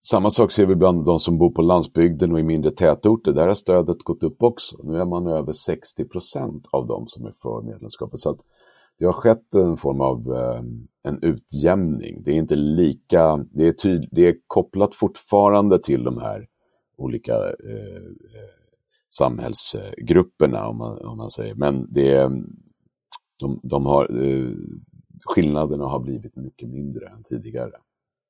samma 0.06 0.30
sak 0.30 0.52
ser 0.52 0.66
vi 0.66 0.76
bland 0.76 1.06
de 1.06 1.20
som 1.20 1.38
bor 1.38 1.50
på 1.50 1.62
landsbygden 1.62 2.32
och 2.32 2.40
i 2.40 2.44
mindre 2.44 2.72
tätorter. 2.72 3.32
Där 3.32 3.48
har 3.48 3.54
stödet 3.54 4.04
gått 4.04 4.24
upp 4.24 4.44
också. 4.44 4.78
Nu 4.84 4.98
är 4.98 5.06
man 5.06 5.28
över 5.28 5.54
60 5.54 6.06
procent 6.06 6.68
av 6.72 6.88
dem 6.88 7.08
som 7.08 7.26
är 7.26 7.34
för 7.42 7.62
medlemskapet. 7.62 8.20
Så 8.20 8.30
att 8.30 8.40
det 9.00 9.06
har 9.06 9.14
skett 9.14 9.54
en 9.54 9.78
form 9.78 10.02
av 10.02 10.36
eh, 10.36 10.64
en 11.04 11.24
utjämning. 11.24 12.24
Det 12.24 12.32
är 12.32 12.36
inte 12.36 12.56
lika, 12.56 13.46
det 13.52 13.68
är, 13.68 13.74
tyd, 13.74 14.10
det 14.12 14.28
är 14.28 14.36
kopplat 14.48 14.96
fortfarande 14.96 15.80
till 15.80 16.04
de 16.04 16.18
här 16.18 16.48
olika 16.98 17.34
eh, 17.34 17.96
eh 18.36 18.60
samhällsgrupperna 19.12 20.68
om 20.68 20.78
man, 20.78 21.06
om 21.06 21.18
man 21.18 21.30
säger. 21.30 21.56
Men 21.56 21.88
det, 21.94 22.32
de, 23.40 23.60
de 23.64 23.86
har, 23.86 24.26
eh, 24.26 24.54
skillnaderna 25.26 25.86
har 25.86 26.00
blivit 26.00 26.36
mycket 26.36 26.70
mindre 26.70 27.08
än 27.08 27.24
tidigare. 27.24 27.72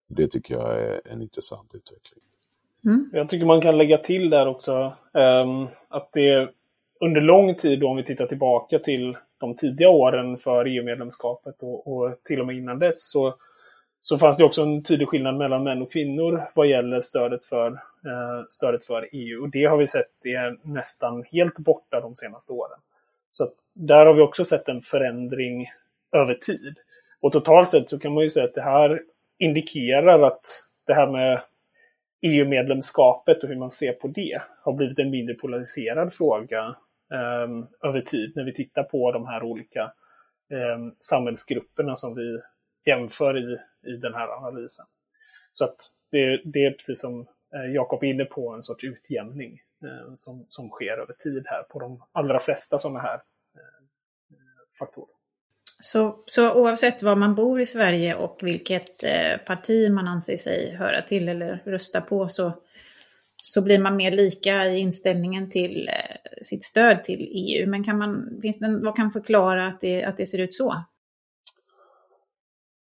Så 0.04 0.14
det 0.14 0.28
tycker 0.28 0.54
jag 0.54 0.82
är 0.82 1.02
en 1.06 1.22
intressant 1.22 1.76
utveckling. 1.76 2.24
Mm. 2.86 3.10
Jag 3.14 3.30
tycker 3.30 3.46
man 3.46 3.62
kan 3.62 3.78
lägga 3.78 3.98
till 3.98 4.30
där 4.30 4.48
också 4.48 4.94
um, 5.14 5.68
att 5.88 6.10
det 6.14 6.50
under 7.00 7.22
lång 7.22 7.56
tid, 7.56 7.80
då, 7.80 7.88
om 7.88 7.98
vi 7.98 8.04
tittar 8.04 8.26
tillbaka 8.26 8.80
till 8.80 9.18
de 9.38 9.56
tidiga 9.56 9.90
åren 9.90 10.38
för 10.38 10.66
EU-medlemskapet 10.66 11.56
och, 11.60 11.88
och, 11.88 12.24
till 12.24 12.40
och 12.40 12.48
med 12.48 12.56
innan 12.56 12.80
dess, 12.80 13.12
så, 13.12 13.36
så 14.02 14.18
fanns 14.18 14.38
det 14.38 14.44
också 14.44 14.62
en 14.62 14.84
tydlig 14.84 15.08
skillnad 15.08 15.38
mellan 15.38 15.64
män 15.64 15.82
och 15.82 15.92
kvinnor 15.92 16.44
vad 16.56 16.68
gäller 16.68 17.02
stödet 17.02 17.46
för, 17.46 17.72
eh, 18.06 18.46
stödet 18.50 18.84
för 18.84 19.10
EU. 19.12 19.42
Och 19.42 19.50
det 19.50 19.66
har 19.66 19.78
vi 19.78 19.88
sett 19.88 20.26
är 20.26 20.58
nästan 20.64 21.24
helt 21.32 21.58
borta 21.58 22.02
de 22.02 22.16
senaste 22.16 22.54
åren. 22.54 22.80
Så 23.32 23.50
där 23.74 24.06
har 24.06 24.14
vi 24.14 24.22
också 24.22 24.46
sett 24.46 24.70
en 24.70 24.82
förändring 24.82 25.68
över 26.12 26.34
tid. 26.34 26.76
Och 27.22 27.32
totalt 27.32 27.72
sett 27.72 27.90
så 27.90 28.00
kan 28.00 28.14
man 28.14 28.24
ju 28.24 28.30
säga 28.30 28.46
att 28.46 28.54
det 28.54 28.62
här 28.62 29.02
indikerar 29.40 30.22
att 30.22 30.42
det 30.88 30.94
här 30.94 31.12
med 31.12 31.42
EU-medlemskapet 32.22 33.44
och 33.44 33.50
hur 33.50 33.56
man 33.56 33.72
ser 33.72 33.94
på 33.94 34.08
det 34.08 34.42
har 34.62 34.74
blivit 34.74 35.00
en 35.00 35.10
mindre 35.10 35.36
polariserad 35.36 36.14
fråga 36.14 36.76
um, 37.46 37.68
över 37.84 38.02
tid 38.02 38.34
när 38.36 38.44
vi 38.44 38.54
tittar 38.54 38.84
på 38.84 39.12
de 39.12 39.26
här 39.26 39.44
olika 39.44 39.94
um, 40.50 40.96
samhällsgrupperna 41.00 41.96
som 41.96 42.16
vi 42.16 42.40
jämför 42.86 43.38
i, 43.38 43.58
i 43.92 43.98
den 43.98 44.14
här 44.14 44.28
analysen. 44.28 44.86
Så 45.54 45.66
att 45.66 45.78
det, 46.12 46.42
det 46.46 46.66
är 46.66 46.72
precis 46.72 47.02
som 47.02 47.28
eh, 47.54 47.74
Jakob 47.74 48.04
är 48.04 48.08
inne 48.08 48.26
på, 48.26 48.50
en 48.50 48.62
sorts 48.62 48.84
utjämning 48.84 49.60
um, 49.82 50.16
som, 50.16 50.46
som 50.50 50.70
sker 50.70 50.98
över 50.98 51.14
tid 51.14 51.44
här 51.48 51.64
på 51.64 51.80
de 51.80 52.04
allra 52.12 52.40
flesta 52.40 52.78
sådana 52.78 53.00
här 53.00 53.16
eh, 53.56 53.86
faktorer. 54.80 55.19
Så, 55.82 56.16
så 56.26 56.54
oavsett 56.54 57.04
var 57.04 57.16
man 57.16 57.36
bor 57.36 57.62
i 57.62 57.66
Sverige 57.66 58.16
och 58.16 58.40
vilket 58.42 59.04
eh, 59.04 59.38
parti 59.46 59.92
man 59.92 60.08
anser 60.08 60.38
sig 60.38 60.76
höra 60.76 61.02
till 61.02 61.30
eller 61.30 61.64
rösta 61.66 62.02
på 62.02 62.30
så, 62.30 62.54
så 63.36 63.62
blir 63.62 63.80
man 63.80 63.96
mer 63.96 64.12
lika 64.12 64.68
i 64.68 64.80
inställningen 64.80 65.50
till 65.50 65.88
eh, 65.88 66.42
sitt 66.42 66.64
stöd 66.64 67.04
till 67.04 67.32
EU. 67.34 67.70
Men 67.70 67.84
kan 67.84 67.98
man, 67.98 68.40
finns 68.42 68.60
det, 68.60 68.80
vad 68.84 68.96
kan 68.96 69.12
förklara 69.12 69.68
att 69.68 69.80
det, 69.80 70.04
att 70.04 70.18
det 70.18 70.26
ser 70.26 70.40
ut 70.40 70.54
så? 70.54 70.84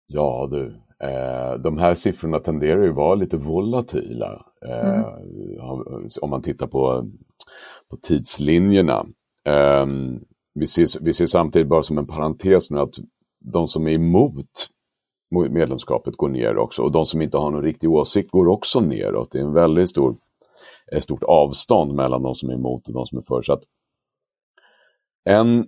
Ja 0.07 0.49
du, 0.51 0.67
eh, 1.07 1.55
de 1.55 1.79
här 1.79 1.95
siffrorna 1.95 2.39
tenderar 2.39 2.83
ju 2.83 2.89
att 2.89 2.97
vara 2.97 3.15
lite 3.15 3.37
volatila. 3.37 4.47
Eh, 4.67 4.95
mm. 4.95 6.09
Om 6.21 6.31
man 6.31 6.43
tittar 6.43 6.67
på, 6.67 7.11
på 7.91 7.97
tidslinjerna. 7.97 9.07
Um, 9.49 10.25
vi 10.55 10.67
ser, 10.67 11.05
vi 11.05 11.13
ser 11.13 11.27
samtidigt 11.27 11.69
bara 11.69 11.83
som 11.83 11.99
en 11.99 12.07
parentes 12.07 12.71
nu 12.71 12.79
att 12.79 12.95
de 13.41 13.69
som 13.69 13.87
är 13.87 13.93
emot 13.93 14.69
medlemskapet 15.51 16.17
går 16.17 16.29
ner 16.29 16.59
också 16.59 16.83
och 16.83 16.93
de 16.93 17.07
som 17.07 17.23
inte 17.23 17.37
har 17.37 17.51
någon 17.51 17.63
riktig 17.63 17.91
åsikt 17.91 18.31
går 18.31 18.49
också 18.49 18.81
neråt. 18.81 19.31
Det 19.31 19.39
är 19.39 19.43
en 19.43 19.53
väldigt 19.53 19.91
stor, 19.91 20.17
ett 20.93 21.03
stort 21.03 21.23
avstånd 21.23 21.95
mellan 21.95 22.23
de 22.23 22.35
som 22.35 22.51
är 22.51 22.55
emot 22.55 22.89
och 22.89 22.95
de 22.95 23.07
som 23.07 23.19
är 23.19 23.23
för. 23.23 23.43
Så 23.43 23.53
att 23.53 23.63
en, 25.25 25.67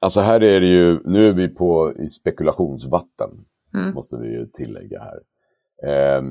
alltså 0.00 0.20
här 0.20 0.42
är 0.42 0.60
det 0.60 0.66
ju, 0.66 1.00
nu 1.04 1.28
är 1.28 1.32
vi 1.32 1.48
på 1.48 1.92
i 1.98 2.08
spekulationsvatten, 2.08 3.30
mm. 3.74 3.94
måste 3.94 4.16
vi 4.16 4.28
ju 4.28 4.46
tillägga 4.46 5.00
här. 5.00 5.20
Eh, 5.82 6.22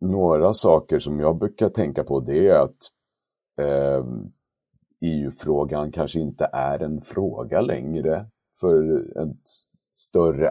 några 0.00 0.54
saker 0.54 0.98
som 0.98 1.20
jag 1.20 1.38
brukar 1.38 1.68
tänka 1.68 2.04
på 2.04 2.20
det 2.20 2.48
är 2.48 2.58
att 2.58 2.76
eh, 3.60 4.06
EU-frågan 5.00 5.92
kanske 5.92 6.20
inte 6.20 6.50
är 6.52 6.82
en 6.82 7.00
fråga 7.00 7.60
längre 7.60 8.26
för 8.60 8.82
en 9.18 9.36
större, 9.94 10.48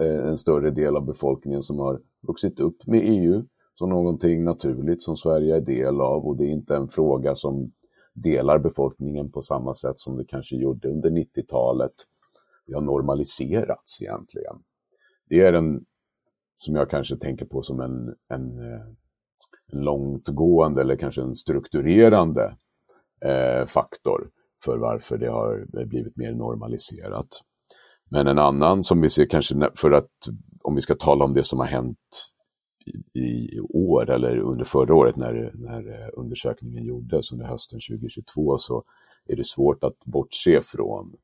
eh, 0.00 0.28
en 0.28 0.38
större 0.38 0.70
del 0.70 0.96
av 0.96 1.06
befolkningen 1.06 1.62
som 1.62 1.78
har 1.78 2.00
vuxit 2.20 2.60
upp 2.60 2.86
med 2.86 3.00
EU 3.04 3.44
som 3.74 3.88
någonting 3.88 4.44
naturligt 4.44 5.02
som 5.02 5.16
Sverige 5.16 5.56
är 5.56 5.60
del 5.60 6.00
av 6.00 6.26
och 6.26 6.36
det 6.36 6.44
är 6.44 6.48
inte 6.48 6.76
en 6.76 6.88
fråga 6.88 7.34
som 7.34 7.72
delar 8.14 8.58
befolkningen 8.58 9.30
på 9.30 9.42
samma 9.42 9.74
sätt 9.74 9.98
som 9.98 10.16
det 10.16 10.24
kanske 10.24 10.56
gjorde 10.56 10.88
under 10.88 11.10
90-talet. 11.10 11.92
Det 12.66 12.74
har 12.74 12.80
normaliserats 12.80 14.02
egentligen. 14.02 14.56
Det 15.28 15.40
är 15.40 15.52
en, 15.52 15.84
som 16.58 16.76
jag 16.76 16.90
kanske 16.90 17.16
tänker 17.16 17.44
på 17.44 17.62
som 17.62 17.80
en, 17.80 18.14
en, 18.28 18.58
eh, 18.58 18.80
en 19.72 19.80
långtgående 19.80 20.80
eller 20.80 20.96
kanske 20.96 21.22
en 21.22 21.34
strukturerande 21.34 22.56
Eh, 23.24 23.66
faktor 23.66 24.30
för 24.64 24.76
varför 24.76 25.18
det 25.18 25.30
har 25.30 25.84
blivit 25.84 26.16
mer 26.16 26.32
normaliserat. 26.32 27.28
Men 28.10 28.26
en 28.26 28.38
annan 28.38 28.82
som 28.82 29.00
vi 29.00 29.10
ser 29.10 29.26
kanske 29.26 29.70
för 29.74 29.90
att 29.90 30.10
om 30.62 30.74
vi 30.74 30.82
ska 30.82 30.94
tala 30.94 31.24
om 31.24 31.32
det 31.32 31.44
som 31.44 31.58
har 31.58 31.66
hänt 31.66 31.98
i, 33.14 33.20
i 33.20 33.60
år 33.60 34.10
eller 34.10 34.38
under 34.38 34.64
förra 34.64 34.94
året 34.94 35.16
när, 35.16 35.52
när 35.54 36.02
eh, 36.02 36.08
undersökningen 36.12 36.84
gjordes 36.84 37.32
under 37.32 37.46
hösten 37.46 37.80
2022 37.90 38.58
så 38.58 38.84
är 39.26 39.36
det 39.36 39.46
svårt 39.46 39.84
att 39.84 40.04
bortse 40.04 40.62
från 40.62 41.16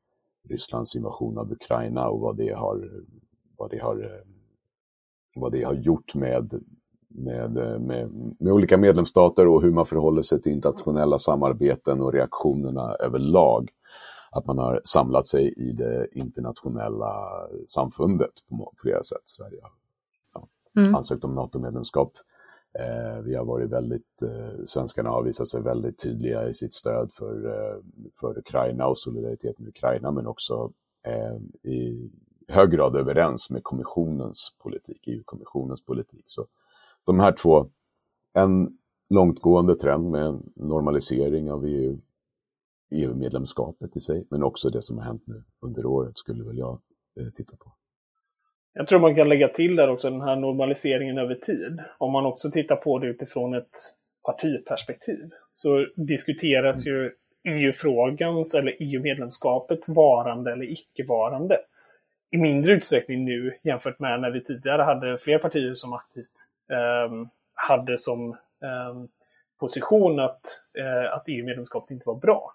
Rysslands 0.49 0.95
invasion 0.95 1.37
av 1.37 1.51
Ukraina 1.51 2.09
och 2.09 2.19
vad 2.19 2.37
det 2.37 2.53
har, 2.53 3.03
vad 3.57 3.71
det 3.71 3.79
har, 3.79 4.03
eh, 4.03 4.25
vad 5.35 5.51
det 5.51 5.63
har 5.63 5.73
gjort 5.73 6.15
med 6.15 6.63
med, 7.09 7.51
med, 7.81 8.11
med, 8.39 8.53
olika 8.53 8.77
medlemsstater 8.77 9.47
och 9.47 9.61
hur 9.61 9.71
man 9.71 9.85
förhåller 9.85 10.21
sig 10.21 10.41
till 10.41 10.51
internationella 10.51 11.19
samarbeten 11.19 12.01
och 12.01 12.13
reaktionerna 12.13 12.95
överlag. 12.95 13.69
Att 14.31 14.45
man 14.45 14.57
har 14.57 14.81
samlat 14.83 15.27
sig 15.27 15.53
i 15.57 15.71
det 15.71 16.07
internationella 16.11 17.29
samfundet 17.67 18.31
på 18.49 18.73
flera 18.81 19.03
sätt. 19.03 19.21
Sverige 19.25 19.59
har 19.61 19.71
ja, 20.33 20.47
mm. 20.81 20.95
ansökt 20.95 21.23
om 21.23 21.35
NATO-medlemskap. 21.35 22.13
Eh, 22.73 23.21
vi 23.21 23.35
har 23.35 23.45
varit 23.45 23.69
väldigt, 23.69 24.21
eh, 24.21 24.65
svenskarna 24.65 25.09
har 25.09 25.23
visat 25.23 25.47
sig 25.47 25.61
väldigt 25.61 25.99
tydliga 25.99 26.49
i 26.49 26.53
sitt 26.53 26.73
stöd 26.73 27.11
för, 27.13 27.45
eh, 27.45 27.77
för 28.19 28.37
Ukraina 28.37 28.87
och 28.87 28.97
solidaritet 28.97 29.59
med 29.59 29.67
Ukraina 29.67 30.11
men 30.11 30.27
också 30.27 30.71
eh, 31.03 31.71
i 31.71 32.11
hög 32.47 32.71
grad 32.71 32.95
överens 32.95 33.49
med 33.49 33.63
kommissionens 33.63 34.57
politik, 34.59 35.07
EU-kommissionens 35.07 35.85
politik. 35.85 36.23
Så 36.27 36.45
de 37.09 37.19
här 37.19 37.31
två, 37.31 37.69
en 38.33 38.77
långtgående 39.09 39.75
trend 39.75 40.11
med 40.11 40.21
en 40.21 40.43
normalisering 40.55 41.51
av 41.51 41.65
EU, 41.65 41.97
EU-medlemskapet 42.91 43.97
i 43.97 43.99
sig, 43.99 44.27
men 44.29 44.43
också 44.43 44.69
det 44.69 44.81
som 44.81 44.97
har 44.97 45.05
hänt 45.05 45.23
nu 45.25 45.43
under 45.61 45.85
året 45.85 46.17
skulle 46.17 46.43
väl 46.43 46.57
jag 46.57 46.81
eh, 47.19 47.29
titta 47.35 47.57
på. 47.57 47.71
Jag 48.73 48.87
tror 48.87 48.99
man 48.99 49.15
kan 49.15 49.29
lägga 49.29 49.47
till 49.47 49.75
där 49.75 49.89
också 49.89 50.09
den 50.09 50.21
här 50.21 50.35
normaliseringen 50.35 51.17
över 51.17 51.35
tid. 51.35 51.79
Om 51.97 52.11
man 52.11 52.25
också 52.25 52.51
tittar 52.51 52.75
på 52.75 52.99
det 52.99 53.07
utifrån 53.07 53.53
ett 53.53 53.75
partiperspektiv 54.25 55.29
så 55.53 55.85
diskuteras 55.95 56.87
mm. 56.87 56.99
ju 56.99 57.11
EU-frågans 57.43 58.53
eller 58.53 58.73
EU-medlemskapets 58.79 59.89
varande 59.89 60.51
eller 60.51 60.71
icke-varande 60.71 61.57
i 62.31 62.37
mindre 62.37 62.73
utsträckning 62.73 63.25
nu 63.25 63.57
jämfört 63.63 63.99
med 63.99 64.21
när 64.21 64.31
vi 64.31 64.43
tidigare 64.43 64.81
hade 64.81 65.17
fler 65.17 65.37
partier 65.37 65.73
som 65.73 65.93
aktivt 65.93 66.33
Ehm, 66.69 67.27
hade 67.53 67.97
som 67.97 68.31
ehm, 68.63 69.07
position 69.59 70.19
att, 70.19 70.41
eh, 70.77 71.13
att 71.13 71.23
EU-medlemskapet 71.27 71.91
inte 71.91 72.07
var 72.07 72.15
bra. 72.15 72.53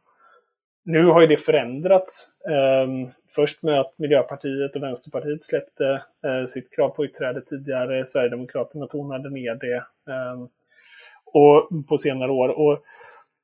Nu 0.85 1.06
har 1.06 1.21
ju 1.21 1.26
det 1.26 1.37
förändrats. 1.37 2.28
Ehm, 2.50 3.11
först 3.28 3.62
med 3.62 3.80
att 3.80 3.99
Miljöpartiet 3.99 4.76
och 4.76 4.83
Vänsterpartiet 4.83 5.44
släppte 5.44 6.02
eh, 6.25 6.44
sitt 6.47 6.76
krav 6.76 6.88
på 6.88 7.04
utträde 7.04 7.40
tidigare. 7.40 8.06
Sverigedemokraterna 8.06 8.87
tonade 8.87 9.30
ner 9.30 9.54
det 9.54 9.85
och 11.26 11.68
på 11.88 11.99
senare 11.99 12.30
år. 12.30 12.49
Och 12.49 12.85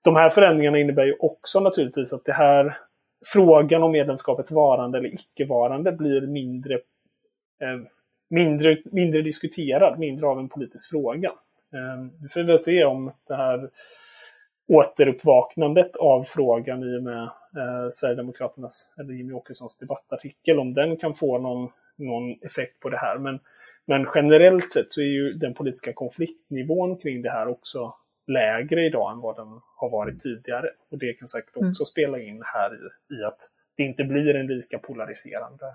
de 0.03 0.17
här 0.17 0.31
förändringarna 0.31 0.79
innebär 0.79 1.05
ju 1.05 1.17
också 1.19 1.61
naturligtvis 1.61 2.13
att 2.13 2.25
det 2.25 2.33
här 2.33 2.79
frågan 3.27 3.83
om 3.83 3.93
medlemskapets 3.93 4.53
varande 4.53 4.99
eller 4.99 5.15
icke-varande 5.15 5.93
blir 5.93 6.21
mindre 6.21 6.81
mindre, 8.31 8.77
mindre 8.85 9.23
diskuterad, 9.23 9.99
mindre 9.99 10.27
av 10.27 10.39
en 10.39 10.49
politisk 10.49 10.91
fråga. 10.91 11.33
Ehm, 11.75 12.11
vi 12.23 12.29
får 12.29 12.43
väl 12.43 12.59
se 12.59 12.85
om 12.85 13.13
det 13.29 13.35
här 13.35 13.71
återuppvaknandet 14.69 15.97
av 15.97 16.23
frågan 16.23 16.83
i 16.83 16.99
och 16.99 17.03
med 17.03 17.23
eh, 17.57 17.91
Sverigedemokraternas, 17.93 18.95
eller 18.99 19.13
Jimmy 19.13 19.33
Åkessons 19.33 19.79
debattartikel, 19.79 20.59
om 20.59 20.75
den 20.75 20.97
kan 20.97 21.15
få 21.15 21.39
någon, 21.39 21.71
någon 21.97 22.33
effekt 22.43 22.81
på 22.81 22.89
det 22.89 22.99
här. 22.99 23.19
Men, 23.19 23.41
men 23.87 24.07
generellt 24.15 24.73
sett 24.73 24.93
så 24.93 25.01
är 25.01 25.05
ju 25.05 25.33
den 25.33 25.55
politiska 25.55 25.93
konfliktnivån 25.93 26.99
kring 26.99 27.23
det 27.23 27.31
här 27.31 27.49
också 27.49 27.95
lägre 28.27 28.87
idag 28.87 29.13
än 29.13 29.21
vad 29.21 29.37
den 29.37 29.61
har 29.77 29.91
varit 29.91 30.21
tidigare. 30.21 30.71
Och 30.91 30.99
det 30.99 31.13
kan 31.13 31.29
säkert 31.29 31.57
också 31.57 31.83
mm. 31.83 31.87
spela 31.87 32.21
in 32.21 32.43
här 32.45 32.71
i, 32.75 33.15
i 33.15 33.25
att 33.25 33.39
det 33.77 33.83
inte 33.83 34.05
blir 34.05 34.37
en 34.37 34.47
lika 34.47 34.79
polariserande 34.79 35.67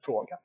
fråga 0.00 0.38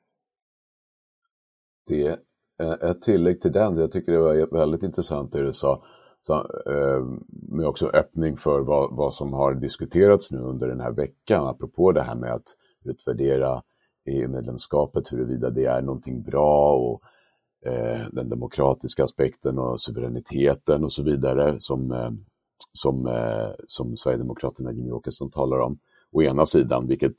det, 1.88 2.18
eh, 2.62 2.90
ett 2.90 3.02
tillägg 3.02 3.40
till 3.40 3.52
den, 3.52 3.76
jag 3.76 3.92
tycker 3.92 4.12
det 4.12 4.18
var 4.18 4.58
väldigt 4.58 4.82
intressant 4.82 5.32
det 5.32 5.42
du 5.42 5.52
sa. 5.52 5.84
Så, 6.22 6.34
eh, 6.66 7.04
med 7.30 7.66
också 7.66 7.86
öppning 7.86 8.36
för 8.36 8.60
vad, 8.60 8.96
vad 8.96 9.14
som 9.14 9.32
har 9.32 9.54
diskuterats 9.54 10.30
nu 10.30 10.38
under 10.38 10.68
den 10.68 10.80
här 10.80 10.92
veckan, 10.92 11.46
apropå 11.46 11.92
det 11.92 12.02
här 12.02 12.14
med 12.14 12.34
att 12.34 12.54
utvärdera 12.84 13.62
EU-medlemskapet, 14.08 15.12
huruvida 15.12 15.50
det 15.50 15.64
är 15.64 15.82
någonting 15.82 16.22
bra 16.22 16.76
och 16.76 17.02
eh, 17.66 18.00
den 18.12 18.28
demokratiska 18.28 19.04
aspekten 19.04 19.58
och 19.58 19.80
suveräniteten 19.80 20.84
och 20.84 20.92
så 20.92 21.02
vidare 21.02 21.56
som, 21.60 21.92
eh, 21.92 22.10
som, 22.72 23.06
eh, 23.06 23.50
som 23.66 23.96
Sverigedemokraterna 23.96 24.72
Jimmie 24.72 24.92
Åkesson 24.92 25.30
talar 25.30 25.58
om. 25.58 25.78
Å 26.12 26.22
ena 26.22 26.46
sidan, 26.46 26.86
vilket 26.86 27.14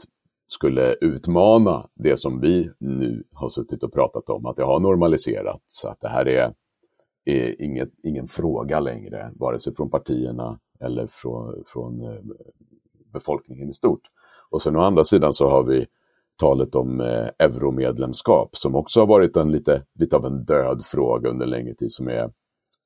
skulle 0.52 0.94
utmana 0.94 1.90
det 1.94 2.18
som 2.18 2.42
vi 2.42 2.70
nu 2.80 3.24
har 3.34 3.50
suttit 3.50 3.84
och 3.84 3.94
pratat 3.94 4.30
om, 4.30 4.46
att 4.46 4.56
det 4.56 4.64
har 4.64 4.80
normaliserats, 4.80 5.86
att 5.86 6.02
det 6.02 6.08
här 6.08 6.28
är, 6.28 6.54
är 7.26 7.62
inget, 7.62 7.90
ingen 8.04 8.28
fråga 8.28 8.80
längre, 8.80 9.32
vare 9.36 9.60
sig 9.60 9.76
från 9.76 9.90
partierna 9.90 10.60
eller 10.80 11.08
från, 11.08 11.64
från 11.68 12.02
eh, 12.02 12.20
befolkningen 13.14 13.70
i 13.70 13.74
stort. 13.74 14.02
Och 14.50 14.62
sen 14.62 14.76
å 14.76 14.82
andra 14.82 15.04
sidan 15.04 15.34
så 15.34 15.50
har 15.50 15.64
vi 15.64 15.86
talet 16.40 16.76
om 16.76 17.02
eh, 17.02 17.30
euromedlemskap 17.40 18.56
som 18.56 18.76
också 18.76 19.00
har 19.00 19.08
varit 19.08 19.38
en 19.38 19.52
lite, 19.52 19.84
lite 19.94 20.16
av 20.16 20.26
en 20.26 20.46
död 20.46 20.86
fråga 20.86 21.30
under 21.30 21.46
längre 21.46 21.74
tid 21.74 21.92
som, 21.92 22.08
är, 22.08 22.32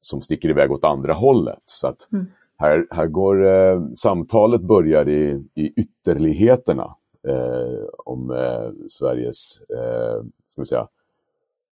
som 0.01 0.22
sticker 0.22 0.50
iväg 0.50 0.72
åt 0.72 0.84
andra 0.84 1.13
hållet. 1.13 1.63
Så 1.65 1.88
att 1.88 2.12
mm. 2.12 2.25
här, 2.58 2.88
här 2.91 3.08
går 3.08 3.46
eh, 3.46 3.82
samtalet 3.96 4.62
börjar 4.62 5.10
i, 5.10 5.43
i 5.55 5.74
ytterligheterna 5.82 6.96
Eh, 7.27 7.86
om 8.06 8.32
eh, 8.32 8.88
Sveriges, 8.88 9.62
eh, 9.62 10.24
ska 10.46 10.62
vi 10.62 10.68
säga, 10.68 10.88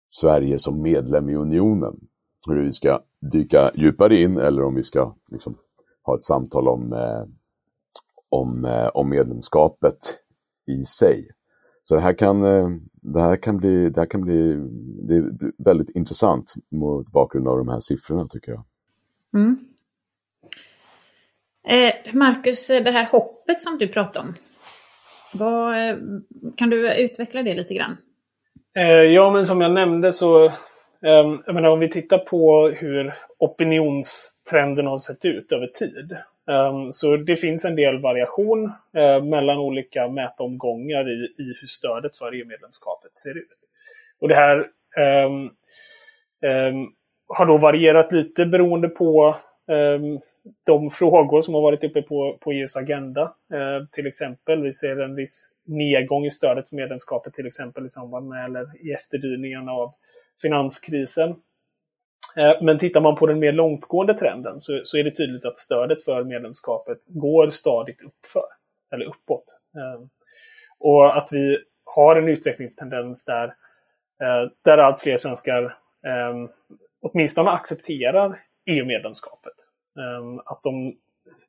Sverige 0.10 0.60
som 0.60 0.82
medlem 0.82 1.30
i 1.30 1.36
unionen. 1.36 2.00
Hur 2.48 2.64
vi 2.64 2.72
ska 2.72 3.00
dyka 3.20 3.72
djupare 3.76 4.16
in 4.16 4.38
eller 4.38 4.64
om 4.64 4.76
vi 4.76 4.84
ska 4.84 5.16
liksom, 5.32 5.58
ha 6.04 6.16
ett 6.16 6.24
samtal 6.24 6.68
om, 6.68 6.94
eh, 6.94 7.24
om, 8.30 8.66
eh, 8.66 8.88
om 8.88 9.10
medlemskapet 9.10 9.98
i 10.66 10.86
sig. 10.86 11.32
Så 11.84 11.96
det 11.96 12.02
här 12.02 12.14
kan, 12.14 12.44
eh, 12.44 12.70
det 12.92 13.22
här 13.22 13.36
kan, 13.36 13.58
bli, 13.58 13.90
det 13.90 14.02
här 14.02 14.06
kan 14.06 14.22
bli 14.22 14.56
det 15.08 15.16
är 15.16 15.52
väldigt 15.58 15.90
intressant 15.90 16.54
mot 16.72 17.12
bakgrund 17.12 17.48
av 17.48 17.58
de 17.58 17.68
här 17.68 17.80
siffrorna 17.80 18.28
tycker 18.28 18.52
jag. 18.52 18.64
Mm. 19.34 19.58
Eh, 21.68 22.16
Marcus, 22.16 22.68
det 22.68 22.92
här 22.92 23.08
hoppet 23.12 23.62
som 23.62 23.78
du 23.78 23.88
pratade 23.88 24.28
om. 24.28 24.34
Vad, 25.38 25.90
eh, 25.90 25.96
kan 26.58 26.70
du 26.70 27.04
utveckla 27.04 27.44
det 27.44 27.54
lite 27.54 27.74
grann? 27.74 27.98
Eh, 28.76 28.86
ja, 28.86 29.32
men 29.32 29.46
som 29.46 29.62
jag 29.62 29.72
nämnde 29.72 30.14
så 30.14 30.46
ehm, 30.46 31.44
jag 31.46 31.56
menar, 31.56 31.70
om 31.70 31.80
vi 31.80 31.90
tittar 31.90 32.18
på 32.18 32.68
hur 32.68 33.14
opinionstrenden 33.40 34.88
har 34.88 34.98
sett 34.98 35.26
ut 35.26 35.52
över 35.52 35.68
tid 35.68 36.18
ehm, 36.50 36.92
så 36.92 37.18
det 37.18 37.36
finns 37.36 37.66
en 37.66 37.76
del 37.76 38.02
variation 38.02 38.72
eh, 38.98 39.24
mellan 39.24 39.58
olika 39.58 40.08
mätomgångar 40.08 41.10
i, 41.10 41.42
i 41.42 41.56
hur 41.62 41.68
stödet 41.68 42.18
för 42.18 42.32
EU-medlemskapet 42.36 43.18
ser 43.18 43.38
ut. 43.38 43.60
Och 44.22 44.28
det 44.28 44.36
här 44.36 44.68
ehm, 44.98 45.50
har 47.28 47.46
då 47.46 47.58
varierat 47.58 48.12
lite 48.12 48.46
beroende 48.46 48.90
på 48.90 49.36
de 50.66 50.90
frågor 50.90 51.42
som 51.42 51.54
har 51.54 51.62
varit 51.62 51.84
uppe 51.84 52.02
på, 52.02 52.38
på 52.42 52.52
EUs 52.52 52.76
agenda. 52.76 53.22
Eh, 53.54 53.88
till 53.92 54.08
exempel, 54.08 54.62
vi 54.62 54.74
ser 54.74 55.02
en 55.02 55.16
viss 55.16 55.52
nedgång 55.66 56.26
i 56.26 56.32
stödet 56.32 56.70
för 56.70 56.76
medlemskapet 56.76 57.34
till 57.34 57.48
exempel 57.48 57.86
i 57.86 57.90
samband 57.90 58.28
med 58.28 58.46
eller 58.46 58.88
i 58.88 58.94
efterdyningarna 58.94 59.72
av 59.72 59.94
finanskrisen. 60.42 61.30
Eh, 62.38 62.62
men 62.62 62.78
tittar 62.78 63.02
man 63.02 63.16
på 63.16 63.28
den 63.28 63.40
mer 63.40 63.52
långtgående 63.52 64.14
trenden 64.14 64.62
så, 64.62 64.82
så, 64.84 64.98
är 64.98 65.04
det 65.04 65.12
tydligt 65.12 65.46
att 65.46 65.60
stödet 65.60 66.04
för 66.04 66.24
medlemskapet 66.24 66.98
går 67.06 67.50
stadigt 67.50 68.02
uppför, 68.02 68.48
eller 68.94 69.06
uppåt. 69.06 69.46
Eh, 69.76 70.06
och 70.80 71.18
att 71.18 71.30
vi 71.32 71.58
har 71.84 72.16
en 72.16 72.28
utvecklingstendens 72.28 73.26
där, 73.26 73.46
eh, 74.22 74.52
där 74.62 74.78
allt 74.78 75.00
fler 75.00 75.18
svenskar 75.18 75.64
eh, 76.06 76.50
åtminstone 77.02 77.50
accepterar 77.50 78.42
EU-medlemskapet. 78.66 79.54
Ehm, 80.00 80.40
att 80.40 80.64
de 80.64 80.96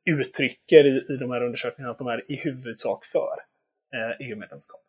uttrycker 0.05 0.85
i, 0.85 1.13
i 1.13 1.17
de 1.17 1.31
här 1.31 1.43
undersökningarna 1.43 1.93
att 1.93 1.99
de 1.99 2.07
är 2.07 2.33
i 2.33 2.37
huvudsak 2.37 3.05
för 3.05 3.37
eh, 3.95 4.29
EU-medlemskap. 4.29 4.81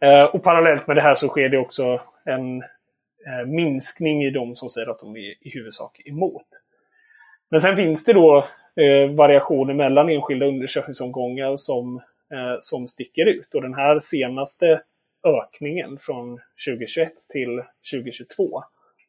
Ehm, 0.00 0.26
och 0.26 0.42
parallellt 0.42 0.86
med 0.86 0.96
det 0.96 1.02
här 1.02 1.14
så 1.14 1.28
sker 1.28 1.48
det 1.48 1.58
också 1.58 2.00
en 2.24 2.62
eh, 3.26 3.46
minskning 3.46 4.24
i 4.24 4.30
de 4.30 4.54
som 4.54 4.68
säger 4.68 4.90
att 4.90 5.00
de 5.00 5.16
är 5.16 5.46
i 5.46 5.50
huvudsak 5.54 6.00
emot. 6.04 6.46
Men 7.50 7.60
sen 7.60 7.76
finns 7.76 8.04
det 8.04 8.12
då 8.12 8.46
eh, 8.76 9.10
variationer 9.10 9.74
mellan 9.74 10.08
enskilda 10.08 10.46
undersökningsomgångar 10.46 11.56
som, 11.56 12.02
som 12.60 12.86
sticker 12.86 13.26
ut. 13.26 13.54
Och 13.54 13.62
den 13.62 13.74
här 13.74 13.98
senaste 13.98 14.82
ökningen 15.24 15.98
från 16.00 16.40
2021 16.66 17.12
till 17.28 17.62
2022, 17.92 18.62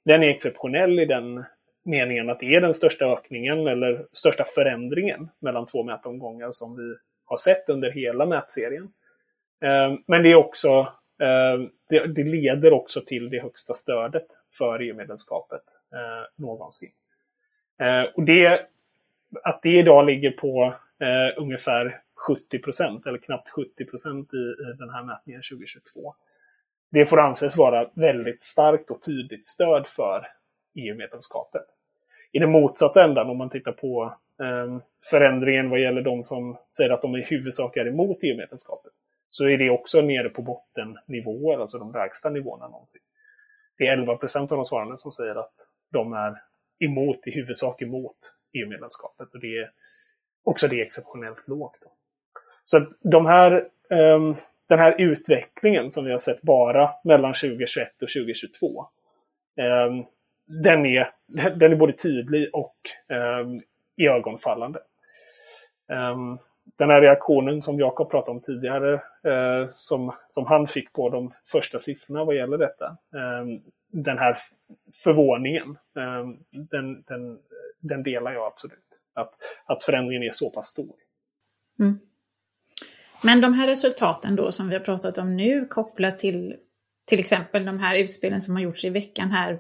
den 0.05 0.23
är 0.23 0.27
exceptionell 0.27 0.99
i 0.99 1.05
den 1.05 1.45
meningen 1.85 2.29
att 2.29 2.39
det 2.39 2.55
är 2.55 2.61
den 2.61 2.73
största 2.73 3.05
ökningen 3.05 3.67
eller 3.67 4.05
största 4.13 4.43
förändringen 4.43 5.29
mellan 5.39 5.65
två 5.65 5.83
mätomgångar 5.83 6.51
som 6.51 6.75
vi 6.75 6.95
har 7.25 7.37
sett 7.37 7.69
under 7.69 7.91
hela 7.91 8.25
mätserien. 8.25 8.91
Ehm, 9.61 9.97
men 10.07 10.23
det 10.23 10.31
är 10.31 10.35
också 10.35 10.87
ehm, 11.19 11.69
det, 11.89 12.23
leder 12.23 12.73
också 12.73 13.01
till 13.01 13.29
det 13.29 13.41
högsta 13.41 13.73
stödet 13.73 14.27
för 14.57 14.79
EU-medlemskapet 14.79 15.63
eh, 15.93 16.43
någonsin. 16.43 16.91
Ehm, 17.79 18.05
och 18.15 18.23
det, 18.23 18.67
att 19.43 19.61
det 19.61 19.77
idag 19.77 20.05
ligger 20.05 20.31
på 20.31 20.73
eh, 20.99 21.41
ungefär 21.41 22.01
70 22.27 22.59
procent, 22.59 23.05
eller 23.05 23.17
knappt 23.17 23.49
70 23.49 23.85
procent 23.85 24.33
i 24.33 24.55
den 24.79 24.89
här 24.89 25.03
mätningen 25.03 25.41
2022. 25.51 26.15
Det 26.91 27.05
får 27.05 27.19
anses 27.19 27.57
vara 27.57 27.89
väldigt 27.93 28.43
starkt 28.43 28.91
och 28.91 29.01
tydligt 29.01 29.47
stöd 29.47 29.87
för 29.87 30.27
EU-medlemskapet. 30.73 31.65
I 32.31 32.39
den 32.39 32.51
motsatta 32.51 33.03
ändan, 33.03 33.29
om 33.29 33.37
man 33.37 33.49
tittar 33.49 33.71
på 33.71 34.13
eh, 34.39 34.77
förändringen 35.09 35.69
vad 35.69 35.81
gäller 35.81 36.01
de 36.01 36.23
som 36.23 36.57
säger 36.69 36.89
att 36.89 37.01
de 37.01 37.15
i 37.15 37.21
huvudsak 37.21 37.77
är 37.77 37.87
emot 37.87 38.17
EU-medlemskapet, 38.23 38.91
så 39.29 39.45
är 39.45 39.57
det 39.57 39.69
också 39.69 40.01
nere 40.01 40.29
på 40.29 40.41
bottennivåer, 40.41 41.59
alltså 41.59 41.79
de 41.79 41.91
lägsta 41.91 42.29
nivåerna 42.29 42.67
någonsin. 42.67 43.01
Det 43.77 43.87
är 43.87 43.93
11 43.93 44.15
procent 44.15 44.51
av 44.51 44.57
de 44.57 44.65
svarande 44.65 44.97
som 44.97 45.11
säger 45.11 45.35
att 45.35 45.53
de 45.91 46.13
är 46.13 46.41
emot, 46.79 47.27
i 47.27 47.31
huvudsak 47.31 47.81
emot 47.81 48.17
EU-medlemskapet. 48.53 49.33
Och 49.33 49.39
det 49.39 49.57
är 49.57 49.71
också 50.43 50.67
det 50.67 50.79
är 50.81 50.85
exceptionellt 50.85 51.47
lågt. 51.47 51.77
Då. 51.81 51.91
Så 52.65 52.77
att 52.77 52.89
de 53.01 53.25
här, 53.25 53.67
um, 53.89 54.35
den 54.67 54.79
här 54.79 55.01
utvecklingen 55.01 55.89
som 55.89 56.05
vi 56.05 56.11
har 56.11 56.17
sett 56.17 56.41
bara 56.41 56.89
mellan 57.03 57.33
2021 57.33 58.01
och 58.01 58.09
2022, 58.09 58.85
um, 59.57 59.65
ehm, 59.65 60.05
den, 60.49 60.85
är, 60.85 61.11
den 61.55 61.71
är 61.71 61.75
både 61.75 61.93
tydlig 61.93 62.49
och 62.53 62.75
eh, 63.07 63.47
iögonfallande. 63.97 64.79
Um, 65.87 66.39
den 66.77 66.89
här 66.89 67.01
reaktionen 67.01 67.61
som 67.61 67.79
Jakob 67.79 68.11
pratade 68.11 68.31
om 68.31 68.41
tidigare, 68.41 68.93
eh, 69.23 69.67
som, 69.69 70.13
som 70.27 70.45
han 70.45 70.67
fick 70.67 70.93
på 70.93 71.09
de 71.09 71.33
första 71.45 71.79
siffrorna 71.79 72.23
vad 72.23 72.35
gäller 72.35 72.57
detta. 72.57 72.85
Eh, 72.85 73.61
den 73.91 74.17
här 74.17 74.37
förvåningen, 75.03 75.77
eh, 75.97 76.27
den, 76.51 77.03
den, 77.07 77.39
den, 77.79 78.03
delar 78.03 78.31
jag 78.31 78.47
absolut. 78.47 78.79
Att, 79.13 79.33
att 79.65 79.83
förändringen 79.83 80.23
är 80.23 80.31
så 80.31 80.49
pass 80.49 80.67
stor. 80.67 80.95
Mm. 81.79 81.99
Men 83.23 83.41
de 83.41 83.53
här 83.53 83.67
resultaten 83.67 84.35
då 84.35 84.51
som 84.51 84.69
vi 84.69 84.75
har 84.75 84.83
pratat 84.83 85.17
om 85.17 85.37
nu 85.37 85.65
kopplat 85.65 86.19
till 86.19 86.55
till 87.05 87.19
exempel 87.19 87.65
de 87.65 87.79
här 87.79 87.95
utspelen 87.95 88.41
som 88.41 88.55
har 88.55 88.61
gjorts 88.61 88.85
i 88.85 88.89
veckan 88.89 89.31
här 89.31 89.53
Eh, 89.53 89.59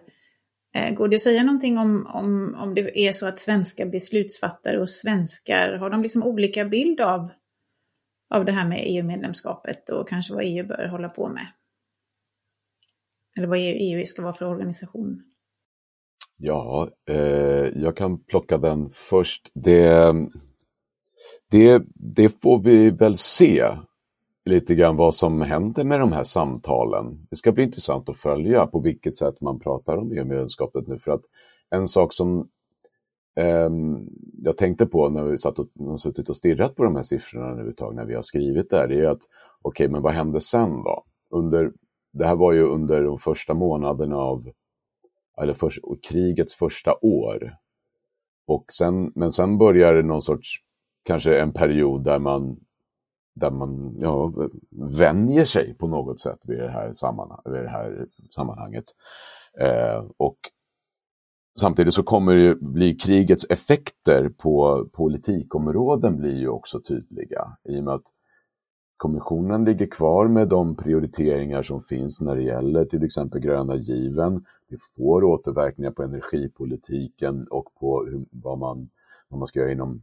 Eh, 0.75 0.93
går 0.93 1.07
det 1.07 1.15
att 1.15 1.21
säga 1.21 1.43
någonting 1.43 1.77
om, 1.77 2.07
om, 2.13 2.55
om 2.55 2.75
det 2.75 2.99
är 2.99 3.13
så 3.13 3.27
att 3.27 3.39
svenska 3.39 3.85
beslutsfattare 3.85 4.79
och 4.79 4.89
svenskar, 4.89 5.73
har 5.73 5.89
de 5.89 6.01
liksom 6.03 6.23
olika 6.23 6.65
bild 6.65 7.01
av, 7.01 7.31
av 8.29 8.45
det 8.45 8.51
här 8.51 8.67
med 8.67 8.83
EU-medlemskapet 8.85 9.89
och 9.89 10.09
kanske 10.09 10.33
vad 10.33 10.43
EU 10.45 10.67
bör 10.67 10.87
hålla 10.87 11.09
på 11.09 11.29
med? 11.29 11.47
Eller 13.37 13.47
vad 13.47 13.59
EU 13.59 14.05
ska 14.05 14.21
vara 14.21 14.33
för 14.33 14.45
organisation? 14.45 15.23
Ja, 16.37 16.89
eh, 17.09 17.67
jag 17.75 17.97
kan 17.97 18.23
plocka 18.23 18.57
den 18.57 18.89
först. 18.93 19.51
Det, 19.53 20.13
det, 21.51 21.83
det 21.95 22.41
får 22.41 22.63
vi 22.63 22.89
väl 22.89 23.17
se 23.17 23.65
lite 24.49 24.75
grann 24.75 24.95
vad 24.95 25.15
som 25.15 25.41
händer 25.41 25.83
med 25.83 25.99
de 25.99 26.11
här 26.11 26.23
samtalen. 26.23 27.27
Det 27.29 27.35
ska 27.35 27.51
bli 27.51 27.63
intressant 27.63 28.09
att 28.09 28.17
följa 28.17 28.67
på 28.67 28.79
vilket 28.79 29.17
sätt 29.17 29.41
man 29.41 29.59
pratar 29.59 29.97
om 29.97 30.11
EU-medlemskapet 30.11 30.87
nu. 30.87 30.99
För 30.99 31.11
att 31.11 31.23
en 31.69 31.87
sak 31.87 32.13
som 32.13 32.49
eh, 33.35 33.69
jag 34.43 34.57
tänkte 34.57 34.85
på 34.85 35.09
när 35.09 35.23
vi 35.23 35.37
satt 35.37 35.59
och, 35.59 35.67
och 35.79 36.01
suttit 36.01 36.29
och 36.29 36.35
stirrat 36.35 36.75
på 36.75 36.83
de 36.83 36.95
här 36.95 37.03
siffrorna 37.03 37.55
nu 37.55 37.69
ett 37.69 37.77
tag 37.77 37.95
när 37.95 38.05
vi 38.05 38.15
har 38.15 38.21
skrivit 38.21 38.69
där, 38.69 38.87
det 38.87 38.99
är 38.99 39.07
att 39.07 39.21
okej, 39.61 39.85
okay, 39.85 39.91
men 39.91 40.01
vad 40.01 40.13
hände 40.13 40.39
sen 40.39 40.83
då? 40.83 41.03
Under, 41.29 41.71
det 42.13 42.25
här 42.25 42.35
var 42.35 42.53
ju 42.53 42.63
under 42.63 43.03
de 43.03 43.19
första 43.19 43.53
månaderna 43.53 44.17
av, 44.17 44.49
eller 45.41 45.53
för, 45.53 45.73
krigets 46.09 46.55
första 46.55 46.95
år. 47.01 47.55
Och 48.47 48.65
sen, 48.71 49.11
men 49.15 49.31
sen 49.31 49.57
börjar 49.57 49.93
det 49.93 50.03
någon 50.03 50.21
sorts, 50.21 50.55
kanske 51.03 51.39
en 51.39 51.53
period 51.53 52.03
där 52.03 52.19
man, 52.19 52.59
där 53.39 53.51
man 53.51 53.95
ja, 53.99 54.33
vänjer 54.69 55.45
sig 55.45 55.73
på 55.73 55.87
något 55.87 56.19
sätt 56.19 56.39
vid 56.43 56.59
det 56.59 56.69
här, 56.69 56.93
sammanhang, 56.93 57.41
vid 57.45 57.63
det 57.63 57.69
här 57.69 58.05
sammanhanget. 58.29 58.85
Eh, 59.59 60.05
och 60.17 60.37
samtidigt 61.59 61.93
så 61.93 62.03
kommer 62.03 62.35
det 62.35 62.55
bli 62.55 62.95
krigets 62.95 63.45
effekter 63.49 64.29
på 64.29 64.85
politikområden 64.93 66.17
blir 66.17 66.37
ju 66.37 66.49
också 66.49 66.81
tydliga 66.81 67.57
i 67.63 67.79
och 67.79 67.83
med 67.83 67.93
att 67.93 68.13
Kommissionen 68.99 69.65
ligger 69.65 69.85
kvar 69.85 70.27
med 70.27 70.47
de 70.47 70.75
prioriteringar 70.75 71.63
som 71.63 71.81
finns 71.81 72.21
när 72.21 72.35
det 72.35 72.41
gäller 72.41 72.85
till 72.85 73.03
exempel 73.03 73.41
gröna 73.41 73.75
given. 73.75 74.45
Det 74.69 74.77
får 74.95 75.23
återverkningar 75.23 75.91
på 75.91 76.03
energipolitiken 76.03 77.47
och 77.47 77.73
på 77.79 78.05
hur, 78.05 78.25
vad, 78.31 78.59
man, 78.59 78.89
vad 79.29 79.39
man 79.39 79.47
ska 79.47 79.59
göra 79.59 79.71
inom 79.71 80.01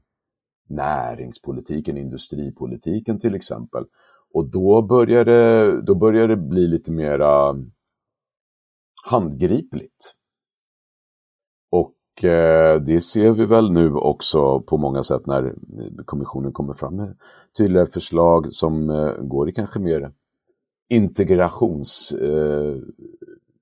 näringspolitiken, 0.67 1.97
industripolitiken 1.97 3.19
till 3.19 3.35
exempel. 3.35 3.85
Och 4.33 4.51
då 4.51 4.83
börjar 4.83 5.25
det, 5.25 5.81
då 5.83 5.95
börjar 5.95 6.29
det 6.29 6.37
bli 6.37 6.67
lite 6.67 6.93
mera 6.93 7.57
handgripligt. 9.05 10.15
Och 11.71 12.25
eh, 12.25 12.81
det 12.81 13.01
ser 13.01 13.33
vi 13.33 13.47
väl 13.47 13.73
nu 13.73 13.93
också 13.93 14.61
på 14.61 14.77
många 14.77 15.03
sätt 15.03 15.27
när 15.27 15.55
kommissionen 16.05 16.53
kommer 16.53 16.75
fram 16.75 16.97
med 16.97 17.17
tydliga 17.59 17.87
förslag 17.87 18.53
som 18.53 18.91
eh, 18.91 19.13
går 19.13 19.49
i 19.49 19.53
kanske 19.53 19.79
mer 19.79 20.13
integrations, 20.89 22.13
eh, 22.13 22.77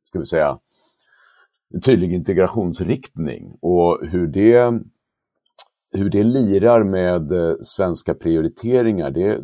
ska 0.04 0.18
vi 0.18 0.26
säga, 0.26 0.58
en 1.74 1.80
tydlig 1.80 2.12
integrationsriktning 2.12 3.58
och 3.60 4.06
hur 4.06 4.26
det, 4.26 4.80
hur 5.98 6.10
det 6.10 6.22
lirar 6.22 6.84
med 6.84 7.32
eh, 7.32 7.54
svenska 7.60 8.14
prioriteringar, 8.14 9.10
det, 9.10 9.40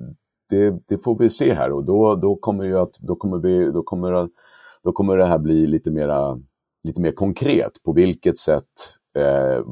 det, 0.48 0.78
det, 0.88 0.98
får 0.98 1.18
vi 1.18 1.30
se 1.30 1.54
här 1.54 1.72
och 1.72 1.84
då, 1.84 2.14
då 2.14 2.36
kommer 2.36 2.64
ju 2.64 2.78
att, 2.78 2.98
då 3.00 3.16
kommer 3.16 3.38
vi, 3.38 3.70
då 3.70 3.82
kommer, 3.82 4.28
då 4.82 4.92
kommer 4.92 5.16
det 5.16 5.26
här 5.26 5.38
bli 5.38 5.66
lite 5.66 5.90
mera, 5.90 6.40
lite 6.82 7.00
mer 7.00 7.12
konkret 7.12 7.72
på 7.84 7.92
vilket 7.92 8.38
sätt 8.38 8.64
eh, 9.16 9.64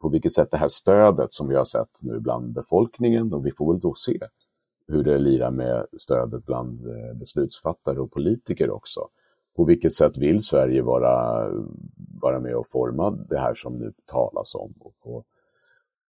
på 0.00 0.08
vilket 0.08 0.32
sätt 0.32 0.50
det 0.50 0.56
här 0.56 0.68
stödet 0.68 1.32
som 1.32 1.48
vi 1.48 1.56
har 1.56 1.64
sett 1.64 2.02
nu 2.02 2.20
bland 2.20 2.52
befolkningen, 2.52 3.32
och 3.32 3.46
vi 3.46 3.52
får 3.52 3.72
väl 3.72 3.80
då 3.80 3.94
se 3.94 4.18
hur 4.88 5.04
det 5.04 5.18
lirar 5.18 5.50
med 5.50 5.86
stödet 5.98 6.44
bland 6.44 6.86
eh, 6.86 7.14
beslutsfattare 7.14 8.00
och 8.00 8.12
politiker 8.12 8.70
också. 8.70 9.08
På 9.56 9.64
vilket 9.64 9.92
sätt 9.92 10.16
vill 10.16 10.42
Sverige 10.42 10.82
vara, 10.82 11.46
vara 12.22 12.40
med 12.40 12.56
och 12.56 12.68
forma 12.68 13.10
det 13.10 13.38
här 13.38 13.54
som 13.54 13.76
nu 13.76 13.92
talas 14.06 14.54
om 14.54 14.74
och, 14.80 14.94
på, 15.02 15.24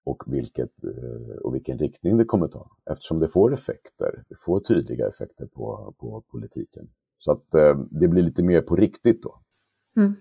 och, 0.07 0.23
vilket, 0.27 0.83
eh, 0.83 1.37
och 1.43 1.55
vilken 1.55 1.77
riktning 1.77 2.17
det 2.17 2.25
kommer 2.25 2.47
ta 2.47 2.69
eftersom 2.91 3.19
det 3.19 3.27
får 3.27 3.53
effekter, 3.53 4.23
det 4.29 4.35
får 4.45 4.59
tydliga 4.59 5.07
effekter 5.07 5.45
på, 5.45 5.93
på 5.99 6.23
politiken. 6.31 6.89
Så 7.19 7.31
att 7.31 7.53
eh, 7.53 7.77
det 7.91 8.07
blir 8.07 8.23
lite 8.23 8.43
mer 8.43 8.61
på 8.61 8.75
riktigt 8.75 9.23
då. 9.23 9.39
Mm. 9.97 10.15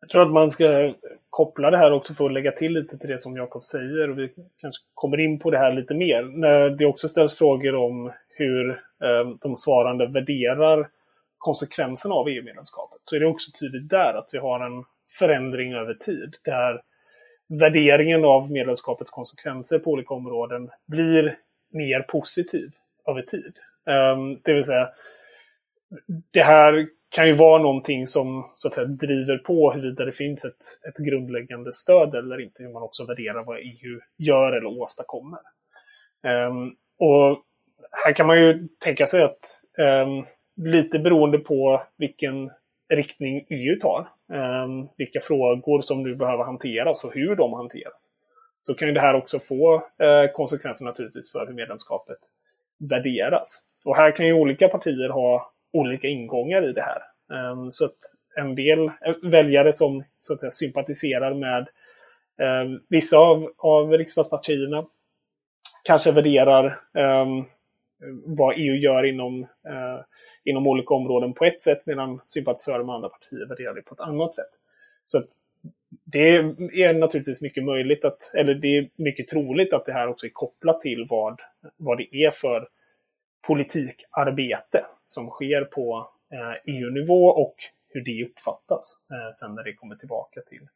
Jag 0.00 0.10
tror 0.10 0.22
att 0.22 0.32
man 0.32 0.50
ska 0.50 0.94
koppla 1.30 1.70
det 1.70 1.76
här 1.76 1.92
också 1.92 2.14
för 2.14 2.26
att 2.26 2.32
lägga 2.32 2.52
till 2.52 2.72
lite 2.72 2.98
till 2.98 3.10
det 3.10 3.18
som 3.18 3.36
Jakob 3.36 3.64
säger. 3.64 4.10
Och 4.10 4.18
vi 4.18 4.34
kanske 4.58 4.82
kommer 4.94 5.20
in 5.20 5.38
på 5.38 5.50
det 5.50 5.58
här 5.58 5.72
lite 5.72 5.94
mer. 5.94 6.22
När 6.22 6.70
det 6.70 6.86
också 6.86 7.08
ställs 7.08 7.38
frågor 7.38 7.74
om 7.74 8.12
hur 8.28 8.70
eh, 8.70 9.36
de 9.40 9.56
svarande 9.56 10.06
värderar 10.06 10.88
konsekvenserna 11.38 12.14
av 12.14 12.28
EU-medlemskapet. 12.28 12.98
Så 13.04 13.16
är 13.16 13.20
det 13.20 13.26
också 13.26 13.50
tydligt 13.60 13.90
där 13.90 14.14
att 14.14 14.28
vi 14.32 14.38
har 14.38 14.60
en 14.60 14.84
förändring 15.18 15.72
över 15.72 15.94
tid. 15.94 16.34
Där 16.44 16.82
värderingen 17.60 18.24
av 18.24 18.50
medlemskapets 18.50 19.10
konsekvenser 19.10 19.78
på 19.78 19.90
olika 19.90 20.14
områden 20.14 20.70
blir 20.86 21.38
mer 21.72 22.00
positiv 22.00 22.70
över 23.06 23.22
tid. 23.22 23.52
Ehm, 23.86 24.40
det 24.42 24.54
vill 24.54 24.64
säga, 24.64 24.88
det 26.30 26.42
här 26.42 26.86
kan 27.14 27.26
ju 27.26 27.32
vara 27.32 27.62
någonting 27.62 28.06
som 28.06 28.50
så 28.54 28.68
att 28.68 28.74
säga, 28.74 28.86
driver 28.86 29.38
på 29.38 29.72
huruvida 29.72 30.04
det 30.04 30.12
finns 30.12 30.44
ett, 30.44 30.88
ett 30.88 31.06
grundläggande 31.06 31.72
stöd 31.72 32.14
eller 32.14 32.40
inte. 32.40 32.62
Hur 32.62 32.72
man 32.72 32.82
också 32.82 33.06
värderar 33.06 33.44
vad 33.44 33.58
EU 33.58 34.00
gör 34.18 34.52
eller 34.52 34.82
åstadkommer. 34.82 35.38
Um, 36.48 36.76
och 36.98 37.42
här 38.04 38.12
kan 38.12 38.26
man 38.26 38.38
ju 38.40 38.68
tänka 38.84 39.06
sig 39.06 39.22
att 39.22 39.44
um, 39.78 40.24
lite 40.70 40.98
beroende 40.98 41.38
på 41.38 41.82
vilken 41.96 42.50
riktning 42.96 43.46
EU 43.50 43.80
tar, 43.80 44.08
ehm, 44.32 44.88
vilka 44.96 45.20
frågor 45.20 45.80
som 45.80 46.02
nu 46.02 46.14
behöver 46.14 46.44
hanteras 46.44 46.88
alltså 46.88 47.06
och 47.06 47.14
hur 47.14 47.36
de 47.36 47.52
hanteras, 47.52 48.10
så 48.60 48.74
kan 48.74 48.88
ju 48.88 48.94
det 48.94 49.00
här 49.00 49.14
också 49.14 49.38
få 49.38 49.74
eh, 49.74 50.32
konsekvenser 50.32 50.84
naturligtvis 50.84 51.32
för 51.32 51.46
hur 51.46 51.54
medlemskapet 51.54 52.18
värderas. 52.90 53.62
Och 53.84 53.96
här 53.96 54.10
kan 54.10 54.26
ju 54.26 54.32
olika 54.32 54.68
partier 54.68 55.08
ha 55.08 55.52
olika 55.72 56.08
ingångar 56.08 56.70
i 56.70 56.72
det 56.72 56.82
här. 56.82 57.02
Ehm, 57.36 57.70
så 57.70 57.84
att 57.84 57.98
en 58.36 58.54
del 58.54 58.84
eh, 58.84 59.14
väljare 59.22 59.72
som 59.72 60.04
så 60.16 60.34
att 60.34 60.40
säga, 60.40 60.50
sympatiserar 60.50 61.34
med 61.34 61.68
ehm, 62.40 62.80
vissa 62.88 63.18
av, 63.18 63.52
av 63.58 63.92
riksdagspartierna 63.92 64.84
kanske 65.84 66.12
värderar 66.12 66.80
um, 66.92 67.44
Eh, 68.02 68.08
vad 68.24 68.54
EU 68.56 68.74
gör 68.74 69.04
inom, 69.04 69.42
eh, 69.42 70.00
inom 70.44 70.66
olika 70.66 70.94
områden 70.94 71.34
på 71.34 71.44
ett 71.44 71.62
sätt 71.62 71.86
medan 71.86 72.20
sympatisörer 72.24 72.84
med 72.84 72.94
andra 72.94 73.08
partier 73.08 73.48
värderar 73.48 73.74
det 73.74 73.82
på 73.82 73.94
ett 73.94 74.00
annat 74.00 74.36
sätt. 74.36 74.50
Så 75.04 75.22
det 76.04 76.36
är 76.38 76.94
naturligtvis 76.94 77.42
mycket 77.42 77.64
möjligt 77.64 78.04
att, 78.04 78.34
eller 78.34 78.54
det 78.54 78.76
är 78.76 78.88
mycket 78.96 79.28
troligt 79.28 79.72
att 79.72 79.86
det 79.86 79.92
här 79.92 80.08
också 80.08 80.26
är 80.26 80.30
kopplat 80.30 80.80
till 80.80 81.06
vad, 81.10 81.40
vad 81.76 81.98
det 81.98 82.14
är 82.16 82.30
för 82.30 82.68
politikarbete 83.46 84.86
som 85.06 85.30
sker 85.30 85.64
på 85.64 86.10
eh, 86.32 86.52
e 86.52 86.60
EU-nivå 86.64 87.26
och 87.28 87.54
hur 87.88 88.00
det 88.00 88.24
uppfattas 88.24 88.98
eh, 89.10 89.32
sen 89.34 89.54
när 89.54 89.62
det 89.62 89.74
kommer 89.74 89.96
tillbaka 89.96 90.40
till, 90.40 90.68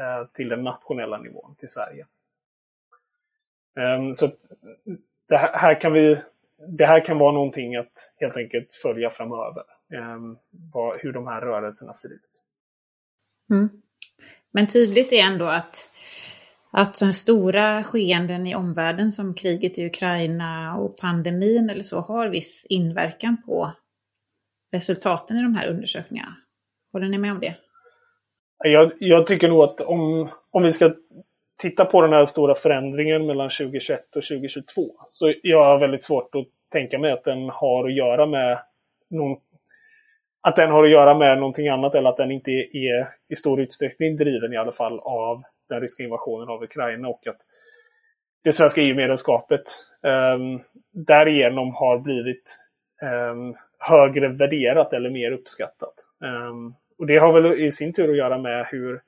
eh, 0.00 0.26
till 0.32 0.48
den 0.48 0.62
nationella 0.62 1.18
nivån, 1.18 1.54
till 1.58 1.68
Sverige. 1.68 2.06
Ehm, 3.76 4.14
så 4.14 4.30
det 5.28 5.36
här, 5.36 5.80
kan 5.80 5.92
vi, 5.92 6.18
det 6.68 6.86
här 6.86 7.04
kan 7.04 7.18
vara 7.18 7.32
någonting 7.32 7.76
att 7.76 7.92
helt 8.20 8.36
enkelt 8.36 8.72
följa 8.72 9.10
framöver. 9.10 9.62
Ehm, 9.94 10.36
hur 10.98 11.12
de 11.12 11.26
här 11.26 11.40
rörelserna 11.40 11.94
ser 11.94 12.08
ut. 12.08 12.22
Mm. 13.50 13.68
Men 14.52 14.66
tydligt 14.66 15.12
är 15.12 15.22
ändå 15.22 15.44
att 15.44 15.90
att 16.72 17.14
stora 17.14 17.84
skeenden 17.84 18.46
i 18.46 18.54
omvärlden 18.54 19.12
som 19.12 19.34
kriget 19.34 19.78
i 19.78 19.86
Ukraina 19.86 20.76
och 20.76 20.96
pandemin 20.96 21.70
eller 21.70 21.82
så 21.82 22.00
har 22.00 22.28
viss 22.28 22.66
inverkan 22.68 23.36
på 23.46 23.72
resultaten 24.72 25.36
i 25.36 25.42
de 25.42 25.54
här 25.54 25.68
undersökningarna. 25.68 26.36
Håller 26.92 27.08
ni 27.08 27.18
med 27.18 27.32
om 27.32 27.40
det? 27.40 27.56
Jag, 28.64 28.92
jag 28.98 29.26
tycker 29.26 29.48
nog 29.48 29.62
att 29.62 29.80
om, 29.80 30.30
om 30.50 30.62
vi 30.62 30.72
ska 30.72 30.94
titta 31.60 31.84
på 31.84 32.02
den 32.02 32.12
här 32.12 32.26
stora 32.26 32.54
förändringen 32.54 33.26
mellan 33.26 33.50
2021 33.50 34.00
och 34.16 34.22
2022 34.22 34.90
så 35.08 35.34
jag 35.42 35.64
har 35.64 35.78
väldigt 35.78 36.02
svårt 36.02 36.34
att 36.34 36.46
tänka 36.72 36.98
mig 36.98 37.12
att 37.12 37.24
den 37.24 37.48
har 37.48 37.84
att 37.84 37.94
göra 37.94 38.26
med 38.26 38.58
någon, 39.10 39.36
att 40.40 40.56
den 40.56 40.70
har 40.70 40.84
att 40.84 40.90
göra 40.90 41.14
med 41.14 41.38
någonting 41.38 41.68
annat 41.68 41.94
eller 41.94 42.10
att 42.10 42.16
den 42.16 42.30
inte 42.30 42.50
är 42.72 43.08
i 43.28 43.36
stor 43.36 43.60
utsträckning 43.60 44.16
driven 44.16 44.52
i 44.52 44.56
alla 44.56 44.72
fall 44.72 44.98
av 45.00 45.42
den 45.68 45.80
ryska 45.80 46.02
invasionen 46.02 46.48
av 46.48 46.62
Ukraina 46.62 47.08
och 47.08 47.26
att 47.26 47.40
det 48.44 48.52
svenska 48.52 48.80
EU-medlemskapet 48.80 49.62
um, 50.02 50.60
därigenom 50.92 51.74
har 51.74 51.98
blivit 51.98 52.58
um, 53.02 53.56
högre 53.78 54.28
värderat 54.28 54.92
eller 54.92 55.10
mer 55.10 55.32
uppskattat. 55.32 55.94
Um, 56.24 56.74
och 56.98 57.06
det 57.06 57.16
har 57.18 57.40
väl 57.40 57.60
i 57.60 57.70
sin 57.70 57.92
tur 57.92 58.10
att 58.10 58.16
göra 58.16 58.38
med 58.38 58.66
hur 58.70 59.00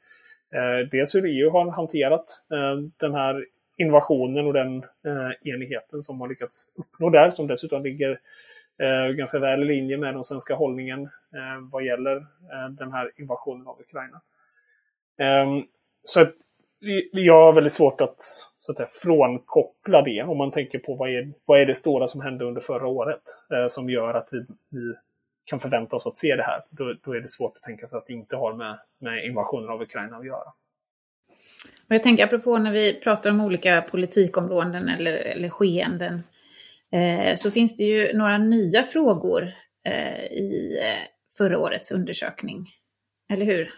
Eh, 0.52 0.88
dels 0.90 1.14
hur 1.14 1.26
EU 1.26 1.50
har 1.50 1.70
hanterat 1.70 2.24
eh, 2.52 2.76
den 2.96 3.14
här 3.14 3.46
invasionen 3.76 4.46
och 4.46 4.52
den 4.52 4.76
eh, 4.78 5.52
enigheten 5.54 6.02
som 6.02 6.20
har 6.20 6.28
lyckats 6.28 6.72
uppnå 6.76 7.10
där, 7.10 7.30
som 7.30 7.46
dessutom 7.46 7.82
ligger 7.82 8.18
ganska 9.16 9.38
väl 9.38 9.62
i 9.62 9.64
linje 9.64 9.96
med 9.96 10.14
den 10.14 10.24
svenska 10.24 10.54
hållningen 10.54 11.08
vad 11.72 11.84
gäller 11.84 12.26
den 12.70 12.92
här 12.92 13.10
invasionen 13.16 13.66
av 13.66 13.80
Ukraina. 13.80 14.20
Ehm, 15.18 15.62
så 16.04 16.20
att 16.20 16.34
jag 17.12 17.44
har 17.44 17.52
väldigt 17.52 17.74
svårt 17.74 18.00
att, 18.00 18.16
så 18.58 18.72
att 18.72 18.76
säga, 18.78 18.88
frånkoppla 19.02 20.02
det 20.02 20.22
om 20.22 20.38
man 20.38 20.50
tänker 20.50 20.78
på 20.78 20.94
vad 20.94 21.10
är, 21.10 21.32
vad 21.44 21.60
är 21.60 21.66
det 21.66 21.74
stora 21.74 22.08
som 22.08 22.20
hände 22.20 22.44
under 22.44 22.60
förra 22.60 22.86
året 22.86 23.22
eh, 23.52 23.68
som 23.68 23.90
gör 23.90 24.14
att 24.14 24.28
vi, 24.32 24.46
vi 24.70 24.94
kan 25.44 25.60
förvänta 25.60 25.96
oss 25.96 26.06
att 26.06 26.18
se 26.18 26.36
det 26.36 26.42
här. 26.42 26.64
Då, 26.70 26.94
då 27.02 27.12
är 27.12 27.20
det 27.20 27.30
svårt 27.30 27.56
att 27.56 27.62
tänka 27.62 27.86
sig 27.86 27.96
att 27.96 28.06
det 28.06 28.12
inte 28.12 28.36
har 28.36 28.54
med, 28.54 28.78
med 29.00 29.26
invasionen 29.26 29.70
av 29.70 29.82
Ukraina 29.82 30.16
att 30.16 30.26
göra. 30.26 30.52
Och 31.88 31.94
jag 31.94 32.02
tänker 32.02 32.24
apropå 32.24 32.58
när 32.58 32.72
vi 32.72 33.00
pratar 33.00 33.30
om 33.30 33.40
olika 33.40 33.82
politikområden 33.82 34.88
eller, 34.88 35.12
eller 35.12 35.48
skeenden 35.48 36.22
eh, 36.92 37.36
så 37.36 37.50
finns 37.50 37.76
det 37.76 37.84
ju 37.84 38.18
några 38.18 38.38
nya 38.38 38.82
frågor 38.82 39.52
eh, 39.84 40.24
i 40.24 40.78
eh, 40.82 41.08
förra 41.36 41.58
årets 41.58 41.92
undersökning. 41.92 42.68
Eller 43.32 43.46
hur? 43.46 43.74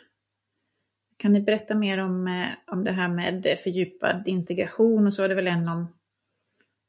Kan 1.17 1.33
ni 1.33 1.41
berätta 1.41 1.75
mer 1.75 1.99
om, 1.99 2.27
eh, 2.27 2.73
om 2.75 2.85
det 2.85 2.93
här 2.93 3.09
med 3.09 3.59
fördjupad 3.65 4.29
integration 4.29 5.07
och 5.07 5.15
så 5.15 5.23
är 5.23 5.29
det 5.29 5.35
väl 5.35 5.47
en 5.47 5.69
om 5.69 5.95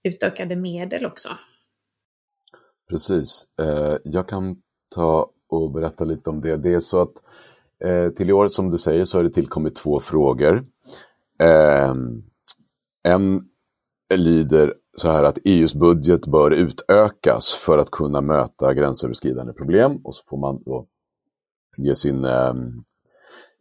utökade 0.03 0.55
medel 0.55 1.05
också? 1.05 1.29
Precis. 2.89 3.47
Eh, 3.59 3.97
jag 4.03 4.29
kan 4.29 4.61
ta 4.95 5.29
och 5.49 5.71
berätta 5.71 6.03
lite 6.03 6.29
om 6.29 6.41
det. 6.41 6.58
Det 6.58 6.73
är 6.73 6.79
så 6.79 7.01
att 7.01 7.13
eh, 7.84 8.10
till 8.10 8.29
i 8.29 8.34
år, 8.34 8.47
som 8.47 8.71
du 8.71 8.77
säger, 8.77 9.05
så 9.05 9.17
har 9.17 9.23
det 9.23 9.29
tillkommit 9.29 9.75
två 9.75 9.99
frågor. 9.99 10.65
Ehm, 11.39 12.23
en 13.03 13.49
lyder 14.15 14.73
så 14.97 15.10
här 15.10 15.23
att 15.23 15.38
EUs 15.45 15.75
budget 15.75 16.27
bör 16.27 16.51
utökas 16.51 17.53
för 17.53 17.77
att 17.77 17.91
kunna 17.91 18.21
möta 18.21 18.73
gränsöverskridande 18.73 19.53
problem 19.53 19.97
och 20.03 20.15
så 20.15 20.23
får 20.27 20.38
man 20.38 20.63
då 20.65 20.88
ge 21.77 21.95
sin, 21.95 22.25
eh, 22.25 22.53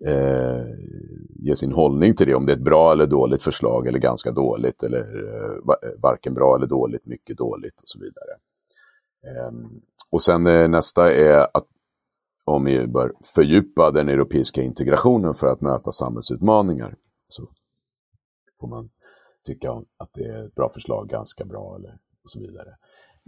eh, 0.06 0.64
ge 1.38 1.56
sin 1.56 1.72
hållning 1.72 2.14
till 2.14 2.26
det, 2.26 2.34
om 2.34 2.46
det 2.46 2.52
är 2.52 2.56
ett 2.56 2.64
bra 2.64 2.92
eller 2.92 3.06
dåligt 3.06 3.42
förslag 3.42 3.86
eller 3.86 3.98
ganska 3.98 4.32
dåligt 4.32 4.82
eller 4.82 5.00
eh, 5.00 5.90
varken 6.02 6.34
bra 6.34 6.56
eller 6.56 6.66
dåligt, 6.66 7.06
mycket 7.06 7.38
dåligt 7.38 7.80
och 7.80 7.88
så 7.88 7.98
vidare. 7.98 8.34
Ehm, 9.26 9.80
och 10.14 10.22
sen 10.22 10.46
eh, 10.46 10.68
nästa 10.68 11.12
är 11.12 11.38
att 11.38 11.66
om 12.44 12.66
EU 12.66 12.86
bör 12.86 13.12
fördjupa 13.34 13.90
den 13.90 14.08
europeiska 14.08 14.62
integrationen 14.62 15.34
för 15.34 15.46
att 15.46 15.60
möta 15.60 15.92
samhällsutmaningar. 15.92 16.96
Så 17.28 17.48
får 18.60 18.68
man 18.68 18.90
tycka 19.46 19.70
att 19.72 20.10
det 20.14 20.24
är 20.24 20.46
ett 20.46 20.54
bra 20.54 20.70
förslag, 20.74 21.08
ganska 21.08 21.44
bra 21.44 21.76
eller 21.76 21.90
och 22.24 22.30
så 22.30 22.40
vidare. 22.40 22.68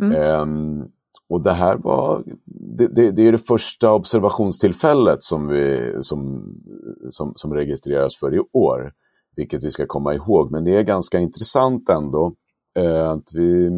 Mm. 0.03 0.40
Um, 0.40 0.92
och 1.29 1.42
det 1.42 1.53
här 1.53 1.77
var, 1.77 2.25
det, 2.79 2.87
det, 2.87 3.11
det, 3.11 3.22
är 3.22 3.33
det 3.33 3.38
första 3.38 3.92
observationstillfället 3.92 5.22
som, 5.22 5.49
vi, 5.49 5.92
som, 6.01 6.53
som, 7.11 7.33
som 7.37 7.55
registreras 7.55 8.16
för 8.16 8.35
i 8.35 8.40
år, 8.53 8.92
vilket 9.37 9.62
vi 9.62 9.70
ska 9.70 9.87
komma 9.87 10.14
ihåg. 10.14 10.51
Men 10.51 10.64
det 10.64 10.77
är 10.77 10.83
ganska 10.83 11.18
intressant 11.18 11.88
ändå 11.88 12.35
eh, 12.79 13.11
att 13.11 13.33
vi, 13.33 13.70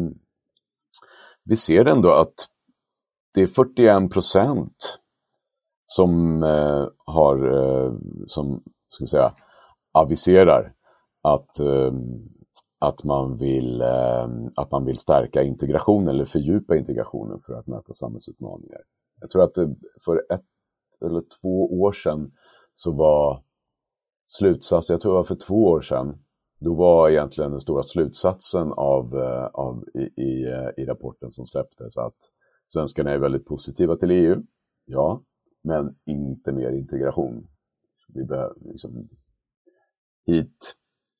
vi 1.43 1.55
ser 1.55 1.85
ändå 1.85 2.11
att 2.11 2.33
det 3.33 3.41
är 3.41 3.47
41 3.47 4.11
procent 4.11 4.99
som 5.87 6.43
eh, 6.43 6.87
har, 7.05 7.51
eh, 7.53 7.93
som 8.27 8.63
ska 8.87 9.03
vi 9.03 9.07
säga, 9.07 9.35
aviserar 9.91 10.73
att, 11.21 11.59
eh, 11.59 11.93
att, 12.79 13.03
man 13.03 13.37
vill, 13.37 13.81
eh, 13.81 14.27
att 14.55 14.71
man 14.71 14.85
vill 14.85 14.97
stärka 14.97 15.43
integrationen 15.43 16.07
eller 16.07 16.25
fördjupa 16.25 16.75
integrationen 16.75 17.41
för 17.45 17.53
att 17.53 17.67
möta 17.67 17.93
samhällsutmaningar. 17.93 18.81
Jag 19.21 19.31
tror 19.31 19.43
att 19.43 19.57
eh, 19.57 19.69
för 20.05 20.23
ett 20.33 20.45
eller 21.05 21.23
två 21.41 21.81
år 21.81 21.91
sedan 21.91 22.31
så 22.73 22.91
var 22.91 23.43
slutsatsen, 24.25 24.93
jag 24.93 25.01
tror 25.01 25.11
det 25.11 25.17
var 25.17 25.23
för 25.23 25.35
två 25.35 25.63
år 25.65 25.81
sedan, 25.81 26.17
då 26.59 26.73
var 26.73 27.09
egentligen 27.09 27.51
den 27.51 27.61
stora 27.61 27.83
slutsatsen 27.83 28.71
av, 28.71 29.17
eh, 29.17 29.45
av 29.45 29.85
i, 29.93 30.21
i, 30.21 30.45
eh, 30.45 30.83
i 30.83 30.85
rapporten 30.85 31.31
som 31.31 31.45
släpptes 31.45 31.97
att 31.97 32.17
svenskarna 32.73 33.11
är 33.11 33.17
väldigt 33.17 33.45
positiva 33.45 33.95
till 33.95 34.11
EU, 34.11 34.43
ja, 34.85 35.23
men 35.63 35.95
inte 36.05 36.51
mer 36.51 36.71
integration. 36.71 37.47
Vi 38.13 38.25
behöver 38.25 38.55
liksom 38.59 39.09
hit 40.25 40.75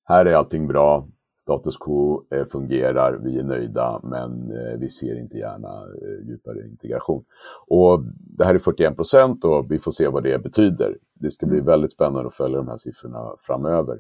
här 0.10 0.26
är 0.26 0.34
allting 0.34 0.68
bra, 0.68 1.08
status 1.38 1.78
quo 1.78 2.24
eh, 2.32 2.46
fungerar, 2.46 3.20
vi 3.24 3.40
är 3.40 3.44
nöjda, 3.44 4.00
men 4.04 4.52
eh, 4.52 4.80
vi 4.80 4.90
ser 4.90 5.20
inte 5.20 5.38
gärna 5.38 5.68
eh, 5.68 6.28
djupare 6.28 6.68
integration. 6.68 7.24
Och 7.68 8.04
det 8.38 8.46
här 8.46 8.56
är 8.56 8.60
41 8.60 8.96
procent 8.96 9.46
och 9.46 9.72
vi 9.72 9.80
får 9.80 9.92
se 9.92 10.08
vad 10.08 10.24
det 10.24 10.44
betyder. 10.44 10.98
Det 11.14 11.32
ska 11.32 11.46
bli 11.46 11.58
mm. 11.58 11.66
väldigt 11.66 11.94
spännande 11.94 12.28
att 12.28 12.36
följa 12.36 12.58
de 12.58 12.68
här 12.68 12.78
siffrorna 12.78 13.36
framöver. 13.40 14.00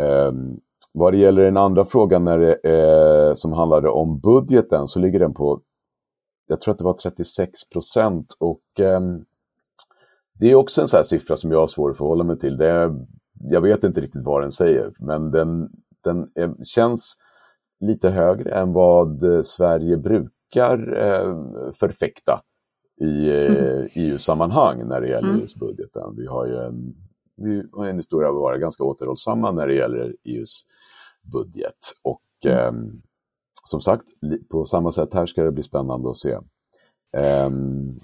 Um, 0.00 0.60
vad 0.92 1.12
det 1.12 1.16
gäller 1.16 1.42
den 1.42 1.56
andra 1.56 1.84
frågan 1.84 2.24
när 2.24 2.38
det, 2.38 2.54
eh, 2.54 3.34
som 3.34 3.52
handlade 3.52 3.88
om 3.88 4.20
budgeten 4.20 4.88
så 4.88 4.98
ligger 4.98 5.18
den 5.18 5.34
på, 5.34 5.60
jag 6.50 6.60
tror 6.60 6.72
att 6.72 6.78
det 6.78 6.84
var 6.84 6.94
36 6.94 7.68
procent 7.68 8.36
och 8.38 8.80
eh, 8.80 9.00
det 10.34 10.50
är 10.50 10.54
också 10.54 10.80
en 10.80 10.88
sån 10.88 11.04
siffra 11.04 11.36
som 11.36 11.50
jag 11.50 11.60
har 11.60 11.66
svårt 11.66 11.90
att 11.90 11.98
förhålla 11.98 12.24
mig 12.24 12.38
till. 12.38 12.56
Det 12.56 12.94
jag 13.40 13.60
vet 13.60 13.84
inte 13.84 14.00
riktigt 14.00 14.24
vad 14.24 14.42
den 14.42 14.50
säger, 14.50 14.92
men 14.98 15.30
den, 15.30 15.70
den 16.04 16.30
är, 16.34 16.64
känns 16.64 17.16
lite 17.80 18.10
högre 18.10 18.50
än 18.50 18.72
vad 18.72 19.24
Sverige 19.46 19.96
brukar 19.96 20.96
eh, 20.96 21.34
förfäkta 21.72 22.42
i 23.00 23.30
mm. 23.30 23.88
EU-sammanhang 23.94 24.88
när 24.88 25.00
det 25.00 25.08
gäller 25.08 25.28
mm. 25.28 25.40
just 25.40 25.56
budgeten. 25.56 26.16
Vi 26.16 26.26
har 26.26 26.46
ju 26.46 26.56
en, 26.56 26.94
vi 27.36 27.62
har 27.72 27.86
en 27.86 27.96
historia 27.96 28.28
av 28.28 28.34
att 28.34 28.40
vara 28.40 28.58
ganska 28.58 28.84
återhållsamma 28.84 29.52
när 29.52 29.66
det 29.66 29.74
gäller 29.74 30.16
EUs 30.24 30.66
budget. 31.22 31.94
Och 32.02 32.50
eh, 32.50 32.72
som 33.64 33.80
sagt, 33.80 34.04
på 34.50 34.66
samma 34.66 34.92
sätt 34.92 35.14
här 35.14 35.26
ska 35.26 35.42
det 35.42 35.52
bli 35.52 35.62
spännande 35.62 36.10
att 36.10 36.16
se. 36.16 36.34
Um, 37.46 37.98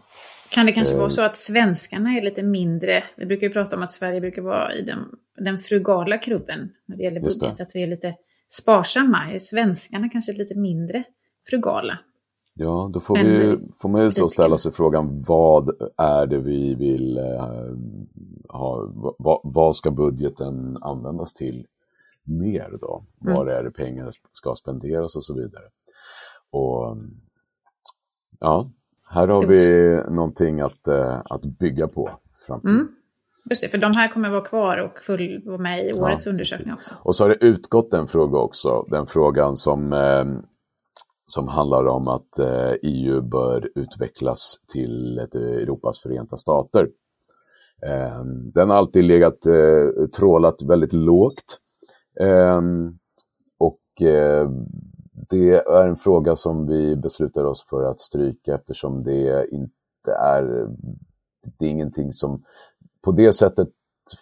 kan 0.51 0.66
det 0.66 0.73
kanske 0.73 0.95
eh, 0.95 1.01
vara 1.01 1.11
så 1.11 1.23
att 1.23 1.37
svenskarna 1.37 2.11
är 2.11 2.23
lite 2.23 2.42
mindre, 2.42 3.05
vi 3.16 3.27
brukar 3.27 3.47
ju 3.47 3.53
prata 3.53 3.77
om 3.77 3.83
att 3.83 3.92
Sverige 3.92 4.21
brukar 4.21 4.42
vara 4.42 4.75
i 4.75 4.83
den, 4.83 4.99
den 5.38 5.59
frugala 5.59 6.19
klubben 6.19 6.71
när 6.87 6.97
det 6.97 7.03
gäller 7.03 7.21
budget, 7.21 7.57
det. 7.57 7.62
att 7.62 7.71
vi 7.75 7.83
är 7.83 7.87
lite 7.87 8.14
sparsamma. 8.49 9.19
Är 9.31 9.38
svenskarna 9.38 10.09
kanske 10.09 10.33
lite 10.33 10.55
mindre 10.55 11.05
frugala? 11.51 11.99
Ja, 12.55 12.90
då 12.92 13.01
får, 13.01 13.16
vi, 13.16 13.59
får 13.81 13.88
man 13.88 14.05
ju 14.05 14.11
så 14.11 14.29
ställa 14.29 14.59
sig 14.59 14.73
frågan 14.73 15.23
vad 15.23 15.71
är 15.97 16.27
det 16.27 16.38
vi 16.38 16.75
vill 16.75 17.19
eh, 17.19 17.45
ha, 18.49 18.92
vad, 19.19 19.40
vad, 19.45 19.77
ska 19.77 19.90
budgeten 19.90 20.77
användas 20.81 21.35
till 21.35 21.66
mer 22.26 22.78
då? 22.80 23.04
Mm. 23.22 23.34
Var 23.34 23.46
är 23.46 23.62
det 23.64 23.70
pengar 23.70 24.12
ska 24.32 24.54
spenderas 24.54 25.16
och 25.16 25.24
så 25.24 25.34
vidare. 25.34 25.64
Och 26.50 26.96
ja, 28.40 28.70
här 29.08 29.28
har 29.28 29.46
vi 29.46 29.96
någonting 30.10 30.60
att, 30.60 30.88
äh, 30.88 31.22
att 31.24 31.42
bygga 31.42 31.88
på. 31.88 32.10
Mm. 32.64 32.88
Just 33.50 33.62
det, 33.62 33.68
för 33.68 33.78
de 33.78 33.92
här 33.96 34.08
kommer 34.08 34.30
vara 34.30 34.44
kvar 34.44 34.78
och 34.78 34.98
full, 34.98 35.42
vara 35.44 35.58
med 35.58 35.86
i 35.86 35.92
årets 35.92 36.26
ja, 36.26 36.32
undersökning 36.32 36.72
också. 36.72 36.90
Och 37.02 37.16
så 37.16 37.24
har 37.24 37.28
det 37.28 37.46
utgått 37.46 37.92
en 37.92 38.06
fråga 38.06 38.38
också, 38.38 38.86
den 38.90 39.06
frågan 39.06 39.56
som, 39.56 39.92
eh, 39.92 40.24
som 41.26 41.48
handlar 41.48 41.86
om 41.86 42.08
att 42.08 42.38
eh, 42.38 42.72
EU 42.82 43.22
bör 43.22 43.70
utvecklas 43.74 44.56
till 44.72 45.18
ett 45.18 45.34
Europas 45.34 46.00
förenta 46.00 46.36
stater. 46.36 46.88
Eh, 47.86 48.24
den 48.54 48.70
har 48.70 48.76
alltid 48.76 49.04
legat 49.04 49.46
eh, 49.46 50.06
trålat 50.16 50.62
väldigt 50.62 50.92
lågt. 50.92 51.60
Eh, 52.20 52.62
och 53.59 54.02
eh, 54.02 54.50
det 55.29 55.50
är 55.52 55.87
en 55.88 55.96
fråga 55.96 56.37
som 56.37 56.66
vi 56.66 56.96
beslutar 56.96 57.44
oss 57.44 57.66
för 57.70 57.85
att 57.85 58.00
stryka 58.00 58.55
eftersom 58.55 59.02
det 59.05 59.48
inte 59.52 60.12
är, 60.20 60.68
det 61.59 61.66
är 61.66 61.70
ingenting 61.70 62.12
som, 62.12 62.44
på 63.02 63.12
det 63.12 63.33
sättet 63.33 63.68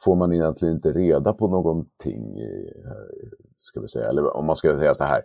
får 0.05 0.17
man 0.17 0.33
egentligen 0.33 0.75
inte 0.75 0.93
reda 0.93 1.33
på 1.33 1.49
någonting, 1.49 2.35
ska 3.61 3.81
vi 3.81 3.89
säga, 3.89 4.09
eller 4.09 4.37
om 4.37 4.47
man 4.47 4.57
ska 4.57 4.75
säga 4.79 4.95
så 4.95 5.05
här, 5.05 5.23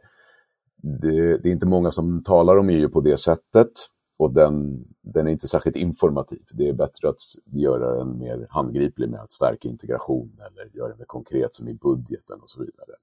det, 0.82 1.38
det 1.38 1.50
är 1.50 1.54
inte 1.54 1.66
många 1.66 1.92
som 1.92 2.24
talar 2.24 2.58
om 2.58 2.70
EU 2.70 2.90
på 2.90 3.02
det 3.02 3.18
sättet 3.18 3.72
och 4.20 4.34
den, 4.34 4.86
den 5.02 5.28
är 5.28 5.32
inte 5.32 5.48
särskilt 5.48 5.76
informativ. 5.76 6.42
Det 6.52 6.70
är 6.70 6.74
bättre 6.74 7.10
att 7.10 7.22
göra 7.46 7.98
den 7.98 8.20
mer 8.20 8.48
handgriplig 8.50 9.10
med 9.10 9.20
att 9.20 9.34
stärka 9.34 9.68
integration 9.68 10.40
eller 10.40 10.78
göra 10.78 10.90
det 10.90 10.98
mer 10.98 11.06
konkret 11.06 11.54
som 11.54 11.68
i 11.68 11.74
budgeten 11.74 12.40
och 12.42 12.50
så 12.50 12.60
vidare. 12.60 12.96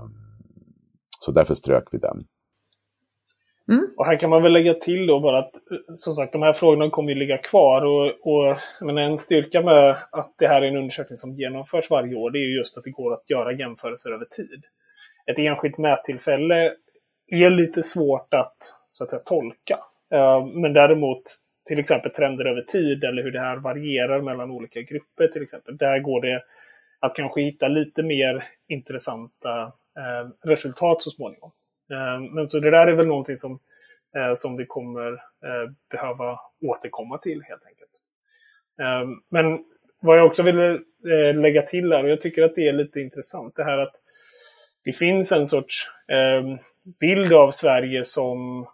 Um, 0.00 0.14
så 1.20 1.32
därför 1.32 1.54
strök 1.54 1.84
vi 1.92 1.98
den. 1.98 2.26
Mm. 3.70 3.84
Och 3.96 4.06
här 4.06 4.16
kan 4.16 4.30
man 4.30 4.42
väl 4.42 4.52
lägga 4.52 4.74
till 4.74 5.06
då 5.06 5.20
bara 5.20 5.38
att 5.38 5.54
som 5.94 6.14
sagt 6.14 6.32
de 6.32 6.42
här 6.42 6.52
frågorna 6.52 6.90
kommer 6.90 7.08
ju 7.08 7.18
ligga 7.18 7.38
kvar 7.38 7.84
och, 7.84 8.06
och 8.06 8.56
men 8.80 8.98
en 8.98 9.18
styrka 9.18 9.62
med 9.62 9.96
att 10.12 10.34
det 10.38 10.48
här 10.48 10.62
är 10.62 10.68
en 10.68 10.76
undersökning 10.76 11.16
som 11.16 11.34
genomförs 11.34 11.90
varje 11.90 12.14
år 12.14 12.30
det 12.30 12.38
är 12.38 12.48
ju 12.48 12.56
just 12.56 12.78
att 12.78 12.84
det 12.84 12.90
går 12.90 13.12
att 13.12 13.30
göra 13.30 13.52
jämförelser 13.52 14.10
över 14.10 14.24
tid. 14.24 14.64
Ett 15.26 15.38
enskilt 15.38 15.78
mättillfälle 15.78 16.74
är 17.26 17.50
lite 17.50 17.82
svårt 17.82 18.34
att, 18.34 18.56
så 19.00 19.04
att 19.04 19.10
säga, 19.10 19.22
tolka. 19.22 19.78
Eh, 20.12 20.46
men 20.46 20.72
däremot 20.72 21.22
till 21.66 21.78
exempel 21.78 22.10
trender 22.10 22.44
över 22.44 22.62
tid 22.62 23.04
eller 23.04 23.22
hur 23.22 23.30
det 23.30 23.40
här 23.40 23.56
varierar 23.56 24.20
mellan 24.20 24.50
olika 24.50 24.82
grupper 24.82 25.28
till 25.28 25.42
exempel. 25.42 25.76
Där 25.76 25.98
går 25.98 26.20
det 26.20 26.42
att 27.00 27.14
kanske 27.14 27.40
hitta 27.40 27.68
lite 27.68 28.02
mer 28.02 28.44
intressanta 28.68 29.62
eh, 29.96 30.48
resultat 30.48 31.02
så 31.02 31.10
småningom. 31.10 31.50
Eh, 31.90 32.20
men 32.34 32.48
så 32.48 32.60
det 32.60 32.70
där 32.70 32.86
är 32.86 32.92
väl 32.92 33.06
någonting 33.06 33.36
som, 33.36 33.58
som 34.34 34.56
vi 34.56 34.66
kommer 34.66 35.22
behöva 35.90 36.38
återkomma 36.66 37.18
till 37.18 37.42
helt 37.42 37.66
enkelt. 37.66 37.90
Men 39.30 39.64
vad 40.00 40.18
jag 40.18 40.26
också 40.26 40.42
ville 40.42 40.80
lägga 41.34 41.62
till 41.62 41.92
här, 41.92 42.04
och 42.04 42.10
jag 42.10 42.20
tycker 42.20 42.42
att 42.42 42.54
det 42.54 42.68
är 42.68 42.72
lite 42.72 43.00
intressant, 43.00 43.56
det 43.56 43.64
här 43.64 43.78
att 43.78 43.94
det 44.84 44.92
finns 44.92 45.32
en 45.32 45.46
sorts 45.46 45.90
bild 47.00 47.32
av 47.32 47.50
Sverige 47.50 48.04
som 48.04 48.66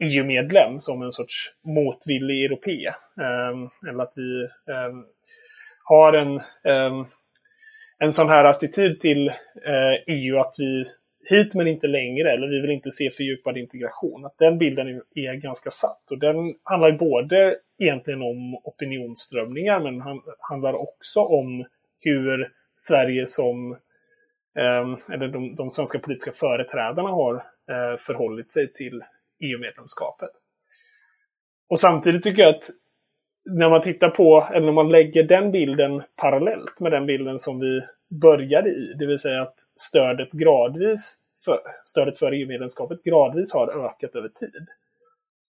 EU-medlem, 0.00 0.78
som 0.78 1.02
en 1.02 1.12
sorts 1.12 1.52
motvillig 1.64 2.44
europé. 2.44 2.86
Ehm, 3.20 3.88
eller 3.88 4.02
att 4.02 4.12
vi 4.16 4.42
ehm, 4.72 5.04
har 5.84 6.12
en, 6.12 6.40
ehm, 6.64 7.06
en 7.98 8.12
sån 8.12 8.28
här 8.28 8.44
attityd 8.44 9.00
till 9.00 9.28
eh, 9.28 9.94
EU 10.06 10.38
att 10.38 10.54
vi 10.58 10.84
hit 11.30 11.54
men 11.54 11.66
inte 11.66 11.86
längre, 11.86 12.32
eller 12.32 12.48
vi 12.48 12.60
vill 12.60 12.70
inte 12.70 12.90
se 12.90 13.10
fördjupad 13.10 13.56
integration. 13.56 14.24
Att 14.24 14.38
den 14.38 14.58
bilden 14.58 15.02
är, 15.14 15.34
ganska 15.34 15.70
satt. 15.70 16.10
Och 16.10 16.18
den 16.18 16.54
handlar 16.62 16.92
både 16.92 17.56
egentligen 17.78 18.22
om 18.22 18.54
opinionsströmningar, 18.64 19.80
men 19.80 20.02
handlar 20.38 20.74
också 20.74 21.20
om 21.20 21.64
hur 22.00 22.52
Sverige 22.76 23.26
som, 23.26 23.76
eller 25.12 25.28
de, 25.28 25.54
de, 25.54 25.70
svenska 25.70 25.98
politiska 25.98 26.32
företrädarna 26.32 27.08
har 27.08 27.34
eh, 27.70 27.98
förhållit 27.98 28.52
sig 28.52 28.72
till 28.72 29.02
EU-medlemskapet. 29.40 30.30
Och 31.68 31.80
samtidigt 31.80 32.22
tycker 32.22 32.42
jag 32.42 32.54
att 32.54 32.70
när 33.44 33.70
man 33.70 33.82
tittar 33.82 34.10
på, 34.10 34.48
eller 34.52 34.66
när 34.66 34.72
man 34.72 34.88
lägger 34.88 35.22
den 35.22 35.52
bilden 35.52 36.02
parallellt 36.16 36.80
med 36.80 36.92
den 36.92 37.06
bilden 37.06 37.38
som 37.38 37.60
vi 37.60 37.82
började 38.20 38.70
i, 38.70 38.94
det 38.98 39.06
vill 39.06 39.18
säga 39.18 39.42
att 39.42 39.56
stödet 39.76 40.32
gradvis, 40.32 41.18
för, 41.44 41.60
stödet 41.84 42.18
för 42.18 42.32
EU-medlemskapet 42.32 43.02
gradvis 43.04 43.52
har 43.52 43.86
ökat 43.86 44.14
över 44.14 44.28
tid. 44.28 44.66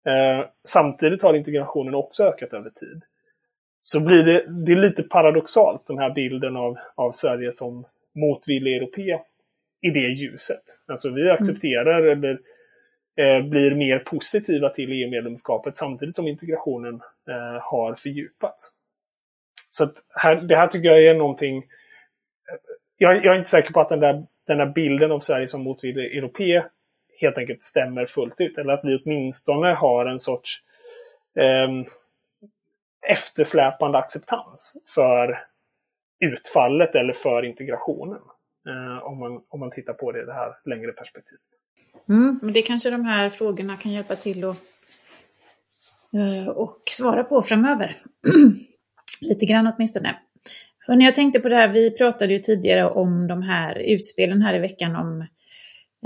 Eh, 0.06 0.46
samtidigt 0.64 1.22
har 1.22 1.34
integrationen 1.34 1.94
också 1.94 2.24
ökat 2.24 2.52
över 2.52 2.70
tid. 2.70 3.02
Så 3.80 4.00
blir 4.00 4.22
det, 4.22 4.64
det 4.64 4.72
är 4.72 4.76
lite 4.76 5.02
paradoxalt, 5.02 5.86
den 5.86 5.98
här 5.98 6.10
bilden 6.10 6.56
av, 6.56 6.78
av 6.94 7.12
Sverige 7.12 7.52
som 7.52 7.84
motvillig 8.14 8.76
europé 8.76 9.20
i 9.80 9.90
det 9.90 10.08
ljuset. 10.08 10.62
Alltså 10.86 11.10
vi 11.10 11.30
accepterar 11.30 11.98
mm. 11.98 12.12
eller 12.18 12.38
Eh, 13.18 13.42
blir 13.42 13.74
mer 13.74 13.98
positiva 13.98 14.68
till 14.68 14.92
EU-medlemskapet 14.92 15.78
samtidigt 15.78 16.16
som 16.16 16.28
integrationen 16.28 16.94
eh, 17.28 17.62
har 17.62 17.94
fördjupats. 17.94 18.72
Så 19.70 19.84
att 19.84 19.94
här, 20.14 20.36
det 20.36 20.56
här 20.56 20.66
tycker 20.66 20.88
jag 20.88 21.04
är 21.06 21.14
någonting... 21.14 21.56
Eh, 21.56 22.58
jag, 22.96 23.24
jag, 23.24 23.34
är 23.34 23.38
inte 23.38 23.50
säker 23.50 23.72
på 23.72 23.80
att 23.80 23.88
den 23.88 24.00
där, 24.00 24.26
den 24.46 24.58
där 24.58 24.66
bilden 24.66 25.12
av 25.12 25.20
Sverige 25.20 25.48
som 25.48 25.62
motvillig 25.62 26.16
europé 26.16 26.62
helt 27.20 27.38
enkelt 27.38 27.62
stämmer 27.62 28.06
fullt 28.06 28.40
ut. 28.40 28.58
Eller 28.58 28.72
att 28.72 28.84
vi 28.84 28.96
åtminstone 28.96 29.68
har 29.68 30.06
en 30.06 30.20
sorts 30.20 30.62
eh, 31.34 31.68
eftersläpande 33.06 33.98
acceptans 33.98 34.84
för 34.94 35.44
utfallet 36.20 36.94
eller 36.94 37.12
för 37.12 37.44
integrationen. 37.44 38.20
Eh, 38.68 39.06
om, 39.06 39.18
man, 39.18 39.42
om 39.48 39.60
man 39.60 39.70
tittar 39.70 39.92
på 39.92 40.12
det 40.12 40.22
i 40.22 40.24
det 40.24 40.34
här 40.34 40.56
längre 40.64 40.92
perspektivet. 40.92 41.55
Mm, 42.08 42.38
men 42.42 42.52
det 42.52 42.62
kanske 42.62 42.90
de 42.90 43.04
här 43.04 43.30
frågorna 43.30 43.76
kan 43.76 43.92
hjälpa 43.92 44.16
till 44.16 44.44
att 44.44 44.56
eh, 46.12 46.48
och 46.48 46.78
svara 46.90 47.24
på 47.24 47.42
framöver. 47.42 47.96
Lite 49.20 49.46
grann 49.46 49.72
åtminstone. 49.76 50.16
Hörrni, 50.86 51.04
jag 51.04 51.14
tänkte 51.14 51.40
på 51.40 51.48
det 51.48 51.56
här, 51.56 51.68
vi 51.68 51.90
pratade 51.90 52.32
ju 52.32 52.38
tidigare 52.38 52.90
om 52.90 53.26
de 53.26 53.42
här 53.42 53.78
utspelen 53.78 54.42
här 54.42 54.54
i 54.54 54.58
veckan 54.58 54.96
om 54.96 55.26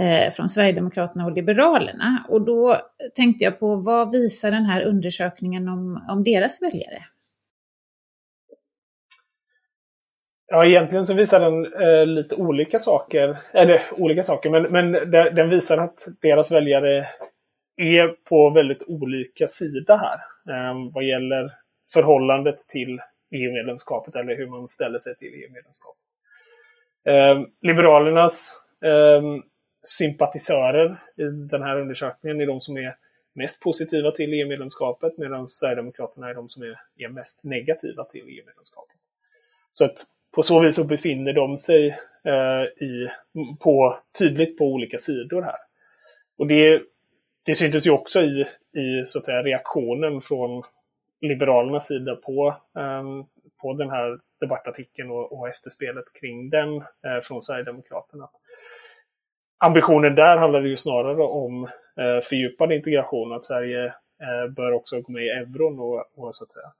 eh, 0.00 0.32
från 0.32 0.48
Sverigedemokraterna 0.48 1.24
och 1.26 1.32
Liberalerna. 1.32 2.26
Och 2.28 2.44
då 2.44 2.80
tänkte 3.14 3.44
jag 3.44 3.60
på 3.60 3.76
vad 3.76 4.10
visar 4.10 4.50
den 4.50 4.64
här 4.64 4.82
undersökningen 4.82 5.68
om, 5.68 6.04
om 6.08 6.24
deras 6.24 6.62
väljare? 6.62 7.04
Ja, 10.52 10.66
egentligen 10.66 11.06
så 11.06 11.14
visar 11.14 11.40
den 11.40 11.72
eh, 11.82 12.06
lite 12.06 12.34
olika 12.34 12.78
saker. 12.78 13.38
Eller 13.52 13.82
olika 13.92 14.22
saker, 14.22 14.50
men, 14.50 14.62
men 14.62 15.10
den 15.10 15.50
visar 15.50 15.78
att 15.78 16.08
deras 16.20 16.52
väljare 16.52 17.08
är 17.76 18.08
på 18.08 18.50
väldigt 18.50 18.82
olika 18.86 19.46
sida 19.46 19.96
här. 19.96 20.18
Eh, 20.54 20.92
vad 20.94 21.04
gäller 21.04 21.52
förhållandet 21.92 22.58
till 22.68 23.00
EU-medlemskapet 23.30 24.16
eller 24.16 24.36
hur 24.36 24.46
man 24.46 24.68
ställer 24.68 24.98
sig 24.98 25.16
till 25.16 25.28
EU-medlemskapet. 25.28 26.02
Eh, 27.06 27.40
Liberalernas 27.62 28.56
eh, 28.84 29.22
sympatisörer 29.82 31.02
i 31.16 31.22
den 31.50 31.62
här 31.62 31.80
undersökningen 31.80 32.40
är 32.40 32.46
de 32.46 32.60
som 32.60 32.76
är 32.76 32.96
mest 33.34 33.60
positiva 33.60 34.10
till 34.10 34.32
EU-medlemskapet 34.32 35.18
medan 35.18 35.46
Sverigedemokraterna 35.46 36.30
är 36.30 36.34
de 36.34 36.48
som 36.48 36.62
är, 36.62 36.80
är 36.96 37.08
mest 37.08 37.44
negativa 37.44 38.04
till 38.04 38.20
EU-medlemskapet. 38.20 38.96
Så 39.72 39.84
att 39.84 40.06
på 40.34 40.42
så 40.42 40.60
vis 40.60 40.76
så 40.76 40.84
befinner 40.84 41.32
de 41.32 41.56
sig 41.56 41.88
eh, 42.24 42.84
i, 42.86 43.10
på, 43.60 43.98
tydligt 44.18 44.58
på 44.58 44.64
olika 44.64 44.98
sidor 44.98 45.42
här. 45.42 45.58
Och 46.38 46.46
det, 46.46 46.82
det 47.46 47.54
syntes 47.54 47.86
ju 47.86 47.90
också 47.90 48.22
i, 48.22 48.46
i 48.72 49.06
så 49.06 49.18
att 49.18 49.24
säga, 49.24 49.42
reaktionen 49.42 50.20
från 50.20 50.62
Liberalernas 51.20 51.86
sida 51.86 52.16
på, 52.16 52.56
eh, 52.76 53.04
på 53.62 53.72
den 53.72 53.90
här 53.90 54.18
debattartikeln 54.40 55.10
och, 55.10 55.38
och 55.38 55.48
efterspelet 55.48 56.04
kring 56.20 56.50
den 56.50 56.76
eh, 56.76 57.20
från 57.22 57.42
Sverigedemokraterna. 57.42 58.28
Ambitionen 59.58 60.14
där 60.14 60.36
handlade 60.36 60.68
ju 60.68 60.76
snarare 60.76 61.22
om 61.22 61.64
eh, 61.96 62.20
fördjupad 62.22 62.72
integration, 62.72 63.32
att 63.32 63.44
Sverige 63.44 63.84
eh, 64.20 64.52
bör 64.56 64.72
också 64.72 65.00
gå 65.00 65.12
med 65.12 65.24
i 65.24 65.28
euron 65.28 65.80
och, 65.80 66.04
och 66.14 66.34
så 66.34 66.44
att 66.44 66.52
säga 66.52 66.72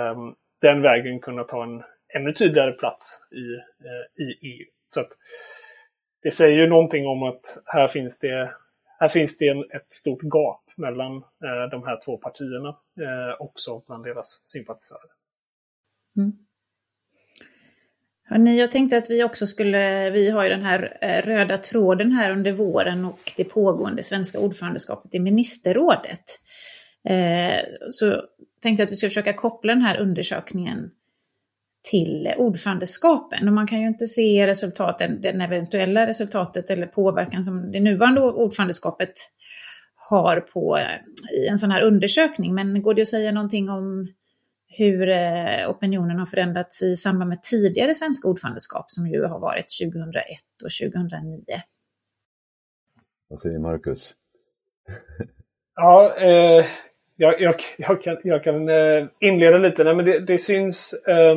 ehm, 0.00 0.34
den 0.60 0.82
vägen 0.82 1.20
kunna 1.20 1.44
ta 1.44 1.62
en 1.62 1.82
ännu 2.14 2.32
tydligare 2.32 2.72
plats 2.72 3.20
i, 3.32 3.54
eh, 3.86 4.24
i 4.26 4.38
EU. 4.42 4.66
Så 4.88 5.00
att, 5.00 5.08
det 6.22 6.30
säger 6.30 6.58
ju 6.58 6.66
någonting 6.66 7.06
om 7.06 7.22
att 7.22 7.62
här 7.64 7.88
finns 7.88 8.18
det, 8.18 8.54
här 8.98 9.08
finns 9.08 9.38
det 9.38 9.48
en, 9.48 9.60
ett 9.60 9.92
stort 9.92 10.22
gap 10.22 10.64
mellan 10.76 11.16
eh, 11.16 11.70
de 11.70 11.82
här 11.86 12.00
två 12.04 12.16
partierna 12.16 12.68
eh, 12.68 13.40
också 13.40 13.82
bland 13.86 14.04
deras 14.04 14.42
sympatisörer. 14.44 15.10
Mm. 16.16 16.32
Hörrni, 18.24 18.60
jag 18.60 18.70
tänkte 18.70 18.98
att 18.98 19.10
vi 19.10 19.24
också 19.24 19.46
skulle, 19.46 20.10
vi 20.10 20.30
har 20.30 20.42
ju 20.44 20.50
den 20.50 20.62
här 20.62 20.98
eh, 21.00 21.26
röda 21.26 21.58
tråden 21.58 22.12
här 22.12 22.30
under 22.30 22.52
våren 22.52 23.04
och 23.04 23.32
det 23.36 23.44
pågående 23.44 24.02
svenska 24.02 24.38
ordförandeskapet 24.38 25.14
i 25.14 25.18
ministerrådet. 25.18 26.24
Eh, 27.04 27.60
så 27.90 28.22
tänkte 28.62 28.82
jag 28.82 28.86
att 28.86 28.92
vi 28.92 28.96
ska 28.96 29.08
försöka 29.08 29.32
koppla 29.32 29.74
den 29.74 29.82
här 29.82 30.00
undersökningen 30.00 30.90
till 31.82 32.34
ordförandeskapen. 32.36 33.48
Och 33.48 33.54
man 33.54 33.66
kan 33.66 33.80
ju 33.80 33.86
inte 33.86 34.06
se 34.06 34.46
resultaten, 34.46 35.20
den 35.20 35.40
eventuella 35.40 36.06
resultatet 36.06 36.70
eller 36.70 36.86
påverkan 36.86 37.44
som 37.44 37.72
det 37.72 37.80
nuvarande 37.80 38.20
ordförandeskapet 38.20 39.12
har 39.94 40.40
på 40.40 40.78
i 41.36 41.48
en 41.48 41.58
sån 41.58 41.70
här 41.70 41.82
undersökning. 41.82 42.54
Men 42.54 42.82
går 42.82 42.94
det 42.94 43.02
att 43.02 43.08
säga 43.08 43.32
någonting 43.32 43.68
om 43.68 44.08
hur 44.68 45.08
eh, 45.08 45.70
opinionen 45.70 46.18
har 46.18 46.26
förändrats 46.26 46.82
i 46.82 46.96
samband 46.96 47.28
med 47.28 47.42
tidigare 47.42 47.94
svenska 47.94 48.28
ordförandeskap 48.28 48.84
som 48.90 49.06
ju 49.06 49.24
har 49.24 49.40
varit 49.40 49.66
2001 49.82 50.24
och 50.64 50.90
2009? 50.92 51.44
Vad 53.28 53.40
säger 53.40 53.58
Marcus? 53.58 54.14
ja, 55.76 56.16
eh, 56.16 56.66
jag, 57.16 57.40
jag, 57.40 57.54
jag, 57.78 58.02
kan, 58.02 58.16
jag 58.24 58.44
kan 58.44 58.68
eh, 58.68 59.06
inleda 59.20 59.58
lite. 59.58 59.84
Nej, 59.84 59.94
men 59.94 60.04
det, 60.04 60.20
det 60.20 60.38
syns 60.38 60.92
eh, 60.92 61.36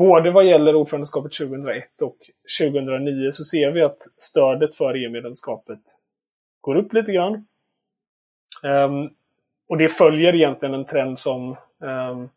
både 0.00 0.30
vad 0.30 0.46
gäller 0.46 0.74
ordförandeskapet 0.74 1.32
2001 1.32 2.02
och 2.02 2.16
2009 2.60 3.30
så 3.32 3.44
ser 3.44 3.70
vi 3.70 3.82
att 3.82 3.98
stödet 4.16 4.76
för 4.76 4.94
EU-medlemskapet 4.94 5.80
går 6.60 6.76
upp 6.76 6.92
lite 6.92 7.12
grann. 7.12 7.46
Um, 8.62 9.10
och 9.68 9.78
det 9.78 9.88
följer 9.88 10.34
egentligen 10.34 10.74
en 10.74 10.84
trend 10.84 11.18
som, 11.18 11.56
um, 11.78 12.30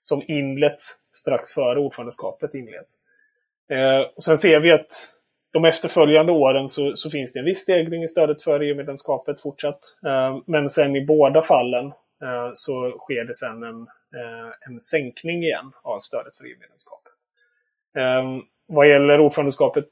som 0.00 0.22
inletts 0.28 0.98
strax 1.10 1.52
före 1.52 1.78
ordförandeskapet 1.78 2.54
inleds. 2.54 2.98
Uh, 3.72 4.00
och 4.16 4.22
sen 4.22 4.38
ser 4.38 4.60
vi 4.60 4.72
att 4.72 4.90
de 5.52 5.64
efterföljande 5.64 6.32
åren 6.32 6.68
så, 6.68 6.96
så 6.96 7.10
finns 7.10 7.32
det 7.32 7.38
en 7.38 7.44
viss 7.44 7.62
stegring 7.62 8.02
i 8.02 8.08
stödet 8.08 8.42
för 8.42 8.60
EU-medlemskapet 8.60 9.40
fortsatt. 9.40 9.80
Uh, 10.06 10.42
men 10.46 10.70
sen 10.70 10.96
i 10.96 11.06
båda 11.06 11.42
fallen 11.42 11.86
uh, 12.22 12.50
så 12.54 12.90
sker 12.98 13.24
det 13.24 13.34
sen 13.34 13.62
en, 13.62 13.86
Eh, 14.14 14.50
en 14.60 14.80
sänkning 14.80 15.42
igen 15.42 15.72
av 15.82 16.00
stödet 16.00 16.36
för 16.36 16.44
EU-medlemskapet. 16.44 17.12
Ehm, 17.96 18.42
vad 18.66 18.88
gäller 18.88 19.20
ordförandeskapet 19.20 19.88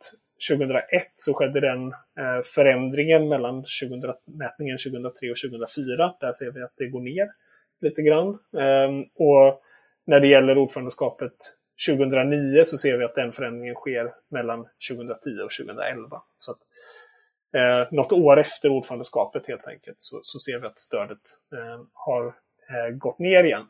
2001 0.51 1.13
så 1.17 1.35
skedde 1.35 1.61
den 1.61 1.93
eh, 1.93 2.43
förändringen 2.55 3.29
mellan 3.29 3.65
2000, 3.81 4.15
mätningen 4.25 4.79
2003 4.79 5.31
och 5.31 5.37
2004. 5.37 6.15
Där 6.21 6.33
ser 6.33 6.51
vi 6.51 6.63
att 6.63 6.73
det 6.77 6.89
går 6.89 7.01
ner 7.01 7.31
lite 7.81 8.03
grann. 8.03 8.39
Ehm, 8.59 9.03
och 9.03 9.63
när 10.05 10.21
det 10.21 10.29
gäller 10.29 10.59
ordförandeskapet 10.59 11.33
2009 11.89 12.65
så 12.65 12.79
ser 12.79 12.99
vi 12.99 13.05
att 13.05 13.15
den 13.15 13.33
förändringen 13.33 13.75
sker 13.75 14.15
mellan 14.29 14.67
2010 14.91 15.31
och 15.45 15.53
2011. 15.53 16.23
Så 16.37 16.53
att, 16.53 16.59
eh, 17.57 17.93
något 17.93 18.13
år 18.13 18.41
efter 18.41 18.69
ordförandeskapet 18.69 19.47
helt 19.47 19.67
enkelt 19.67 19.97
så, 19.99 20.21
så 20.23 20.39
ser 20.39 20.59
vi 20.59 20.67
att 20.67 20.79
stödet 20.79 21.19
eh, 21.53 21.81
har 21.93 22.27
eh, 22.69 22.95
gått 22.97 23.19
ner 23.19 23.45
igen 23.45 23.67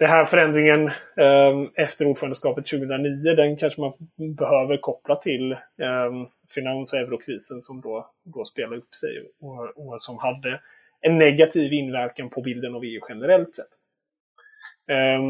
den 0.00 0.08
här 0.08 0.24
förändringen 0.24 0.86
eh, 1.16 1.84
efter 1.84 2.06
ordförandeskapet 2.06 2.66
2009, 2.66 3.34
den 3.34 3.56
kanske 3.56 3.80
man 3.80 3.92
behöver 4.36 4.76
koppla 4.76 5.16
till 5.16 5.52
eh, 5.52 6.10
finans 6.54 6.92
och 6.92 6.98
eurokrisen 6.98 7.62
som 7.62 7.80
då, 7.80 8.10
då 8.24 8.44
spelade 8.44 8.76
upp 8.76 8.94
sig 8.94 9.10
och, 9.40 9.68
och, 9.76 10.02
som 10.02 10.18
hade 10.18 10.60
en 11.00 11.18
negativ 11.18 11.72
inverkan 11.72 12.30
på 12.30 12.40
bilden 12.40 12.74
av 12.74 12.84
EU 12.84 13.00
generellt 13.08 13.56
sett. 13.56 13.66
Eh, 14.88 15.20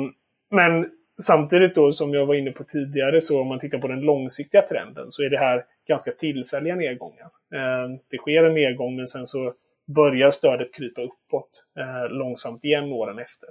men 0.50 0.90
samtidigt 1.22 1.74
då 1.74 1.92
som 1.92 2.14
jag 2.14 2.26
var 2.26 2.34
inne 2.34 2.50
på 2.50 2.64
tidigare, 2.64 3.20
så 3.20 3.40
om 3.40 3.48
man 3.48 3.58
tittar 3.58 3.78
på 3.78 3.88
den 3.88 4.00
långsiktiga 4.00 4.62
trenden 4.62 5.06
så 5.10 5.22
är 5.22 5.30
det 5.30 5.38
här 5.38 5.64
ganska 5.88 6.10
tillfälliga 6.10 6.74
nedgångar. 6.76 7.30
Ehm, 7.54 7.98
det 8.10 8.16
sker 8.16 8.44
en 8.44 8.54
nedgång 8.54 8.96
men 8.96 9.08
sen 9.08 9.26
så 9.26 9.54
börjar 9.86 10.30
stödet 10.30 10.74
krypa 10.74 11.02
uppåt 11.02 11.64
eh, 11.78 12.08
långsamt 12.10 12.64
igen 12.64 12.92
åren 12.92 13.18
efter. 13.18 13.48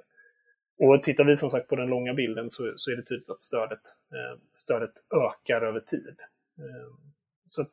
Och 0.79 1.03
tittar 1.03 1.23
vi 1.23 1.37
som 1.37 1.49
sagt 1.49 1.67
på 1.67 1.75
den 1.75 1.87
långa 1.87 2.13
bilden 2.13 2.49
så, 2.49 2.73
så 2.75 2.91
är 2.91 2.95
det 2.95 3.03
tydligt 3.03 3.29
att 3.29 3.43
stödet, 3.43 3.81
eh, 4.13 4.39
stödet 4.53 4.93
ökar 5.13 5.61
över 5.61 5.79
tid. 5.79 6.15
Eh, 6.57 6.93
så 7.45 7.61
att, 7.61 7.69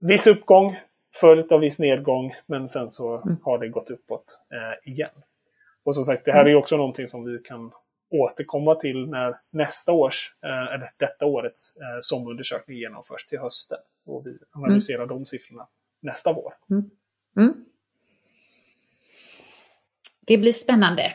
viss 0.00 0.26
uppgång 0.26 0.76
följt 1.20 1.52
av 1.52 1.60
viss 1.60 1.78
nedgång, 1.78 2.34
men 2.46 2.68
sen 2.68 2.90
så 2.90 3.22
mm. 3.22 3.36
har 3.42 3.58
det 3.58 3.68
gått 3.68 3.90
uppåt 3.90 4.40
eh, 4.52 4.92
igen. 4.92 5.22
Och 5.84 5.94
som 5.94 6.04
sagt, 6.04 6.24
det 6.24 6.32
här 6.32 6.44
är 6.44 6.54
också 6.54 6.76
någonting 6.76 7.08
som 7.08 7.24
vi 7.24 7.38
kan 7.38 7.72
återkomma 8.10 8.74
till 8.74 9.06
när 9.08 9.36
nästa 9.50 9.92
års, 9.92 10.34
eh, 10.44 10.74
eller 10.74 10.92
detta 10.96 11.26
årets 11.26 11.76
eh, 11.76 11.98
SOM-undersökning 12.00 12.76
genomförs 12.76 13.26
till 13.26 13.38
hösten. 13.38 13.78
Och 14.06 14.26
vi 14.26 14.38
analyserar 14.50 15.02
mm. 15.02 15.08
de 15.08 15.26
siffrorna 15.26 15.66
nästa 16.00 16.32
vår. 16.32 16.54
Mm. 16.70 16.90
Mm. 17.36 17.64
Det 20.26 20.38
blir 20.38 20.52
spännande. 20.52 21.12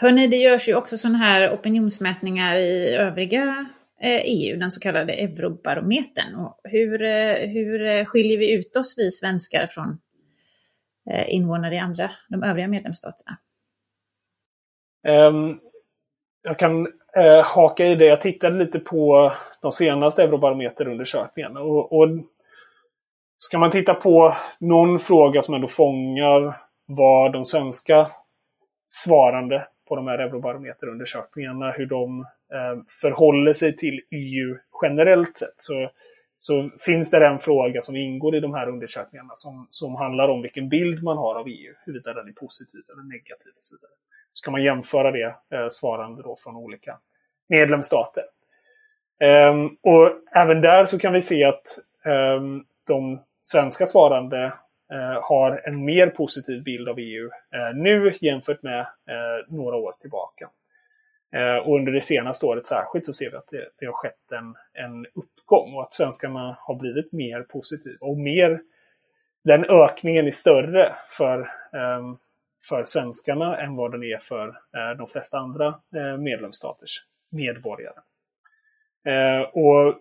Hörni, 0.00 0.26
det 0.26 0.36
görs 0.36 0.68
ju 0.68 0.74
också 0.74 0.98
sådana 0.98 1.18
här 1.18 1.54
opinionsmätningar 1.54 2.56
i 2.56 2.94
övriga 2.94 3.66
eh, 4.00 4.20
EU, 4.24 4.58
den 4.58 4.70
så 4.70 4.80
kallade 4.80 5.12
Eurobarometern. 5.12 6.34
Och 6.34 6.60
hur, 6.64 7.02
eh, 7.02 7.34
hur 7.34 7.86
eh, 7.86 8.04
skiljer 8.04 8.38
vi 8.38 8.54
ut 8.54 8.76
oss, 8.76 8.94
vi 8.98 9.10
svenskar, 9.10 9.66
från 9.66 9.98
invånare 11.26 11.74
i 11.74 11.78
andra, 11.78 12.10
de 12.28 12.42
övriga 12.42 12.68
medlemsstaterna? 12.68 13.38
Um, 15.08 15.60
jag 16.42 16.58
kan 16.58 16.86
uh, 16.86 17.42
haka 17.44 17.86
i 17.86 17.94
det. 17.94 18.06
Jag 18.06 18.20
tittade 18.20 18.58
lite 18.58 18.78
på 18.78 19.32
de 19.62 19.72
senaste 19.72 20.22
Eurobarometerundersökningarna. 20.22 21.60
Och, 21.60 21.92
och 21.92 22.08
ska 23.38 23.58
man 23.58 23.70
titta 23.70 23.94
på 23.94 24.36
någon 24.60 24.98
fråga 24.98 25.42
som 25.42 25.54
ändå 25.54 25.68
fångar 25.68 26.60
vad 26.86 27.32
de 27.32 27.44
svenska 27.44 28.10
svarande 28.88 29.66
på 29.88 29.96
de 29.96 30.06
här 30.06 30.18
Eurobarometerundersökningarna, 30.18 31.70
hur 31.70 31.86
de 31.86 32.20
eh, 32.52 32.82
förhåller 33.02 33.52
sig 33.52 33.76
till 33.76 34.00
EU 34.10 34.56
generellt 34.82 35.38
sett. 35.38 35.54
Så, 35.56 35.90
så 36.36 36.70
finns 36.86 37.10
det 37.10 37.26
en 37.26 37.38
fråga 37.38 37.82
som 37.82 37.96
ingår 37.96 38.36
i 38.36 38.40
de 38.40 38.54
här 38.54 38.68
undersökningarna 38.68 39.32
som, 39.34 39.66
som 39.68 39.94
handlar 39.94 40.28
om 40.28 40.42
vilken 40.42 40.68
bild 40.68 41.02
man 41.02 41.16
har 41.16 41.34
av 41.34 41.46
EU, 41.48 41.74
huruvida 41.86 42.12
den 42.12 42.28
är 42.28 42.32
positiv 42.32 42.80
eller 42.92 43.02
negativ 43.02 43.52
och 43.56 43.62
så 43.62 43.76
vidare. 43.76 43.92
Så 44.32 44.44
kan 44.44 44.52
man 44.52 44.62
jämföra 44.62 45.10
det 45.10 45.34
eh, 45.54 45.68
svarande 45.70 46.22
då 46.22 46.36
från 46.36 46.56
olika 46.56 46.98
medlemsstater. 47.48 48.24
Ehm, 49.20 49.66
och 49.66 50.10
även 50.34 50.60
där 50.60 50.84
så 50.84 50.98
kan 50.98 51.12
vi 51.12 51.20
se 51.20 51.44
att 51.44 51.78
ehm, 52.04 52.64
de 52.86 53.22
svenska 53.40 53.86
svarande 53.86 54.52
Eh, 54.92 55.22
har 55.22 55.62
en 55.64 55.84
mer 55.84 56.06
positiv 56.06 56.62
bild 56.62 56.88
av 56.88 56.98
EU 56.98 57.26
eh, 57.26 57.76
nu 57.76 58.12
jämfört 58.20 58.62
med 58.62 58.80
eh, 58.80 59.46
några 59.48 59.76
år 59.76 59.92
tillbaka. 60.00 60.50
Och 61.64 61.74
under 61.76 61.92
det 61.92 62.00
senaste 62.00 62.46
året 62.46 62.66
särskilt 62.66 63.06
så 63.06 63.12
ser 63.12 63.30
vi 63.30 63.36
att 63.36 63.48
det, 63.50 63.68
det 63.78 63.86
har 63.86 63.92
skett 63.92 64.32
en, 64.32 64.54
en 64.72 65.06
uppgång 65.06 65.74
och 65.74 65.82
att 65.82 65.94
svenskarna 65.94 66.56
har 66.60 66.74
blivit 66.74 67.12
mer 67.12 67.42
positiva. 67.42 67.96
Och 68.00 68.18
mer, 68.18 68.60
den 69.44 69.64
ökningen 69.64 70.26
är 70.26 70.30
större 70.30 70.94
för, 71.08 71.50
för 72.68 72.84
svenskarna 72.84 73.60
än 73.60 73.76
vad 73.76 73.92
den 73.92 74.02
är 74.02 74.18
för 74.18 74.58
de 74.98 75.06
flesta 75.08 75.38
andra 75.38 75.74
medlemsstaters 76.18 77.02
medborgare. 77.30 78.00
Och 79.52 79.94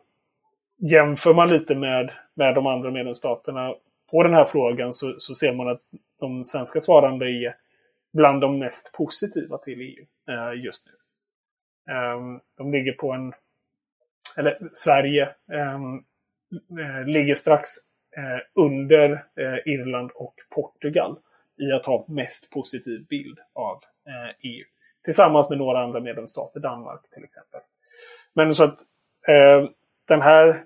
jämför 0.78 1.34
man 1.34 1.50
lite 1.50 1.76
med, 1.76 2.12
med 2.34 2.56
de 2.56 2.68
andra 2.68 2.92
medlemsstaterna 2.92 3.76
på 4.12 4.24
den 4.24 4.34
här 4.34 4.46
frågan 4.46 4.94
så, 4.94 5.16
så 5.18 5.36
ser 5.36 5.54
man 5.54 5.68
att 5.68 5.82
de 6.20 6.44
svenska 6.44 6.82
svarande 6.82 7.26
är 7.26 7.56
bland 8.14 8.42
de 8.42 8.60
mest 8.60 8.92
positiva 8.94 9.58
till 9.58 9.82
EU 9.82 10.06
eh, 10.30 10.64
just 10.64 10.88
nu. 10.88 10.94
Eh, 11.94 12.40
de 12.58 12.72
ligger 12.72 12.94
på 12.94 13.12
en, 13.12 13.34
eller 14.38 14.70
Sverige 14.72 15.30
ehm, 15.52 16.04
eh, 16.80 17.06
ligger 17.06 17.36
strax 17.36 17.70
eh, 18.18 18.40
under 18.54 19.12
eh, 19.12 19.74
Irland 19.74 20.12
och 20.16 20.36
Portugal 20.50 21.16
i 21.58 21.72
att 21.72 21.86
ha 21.86 22.06
mest 22.08 22.50
positiv 22.50 23.06
bild 23.10 23.40
av 23.54 23.80
EU. 24.42 24.66
Tillsammans 25.06 25.50
med 25.50 25.58
några 25.58 25.84
andra 25.84 26.00
medlemsstater, 26.00 26.60
Danmark 26.60 27.02
till 27.14 27.24
exempel. 27.24 27.60
Men 28.34 28.54
så 28.54 28.64
att 28.64 28.80
den 30.08 30.22
här 30.22 30.64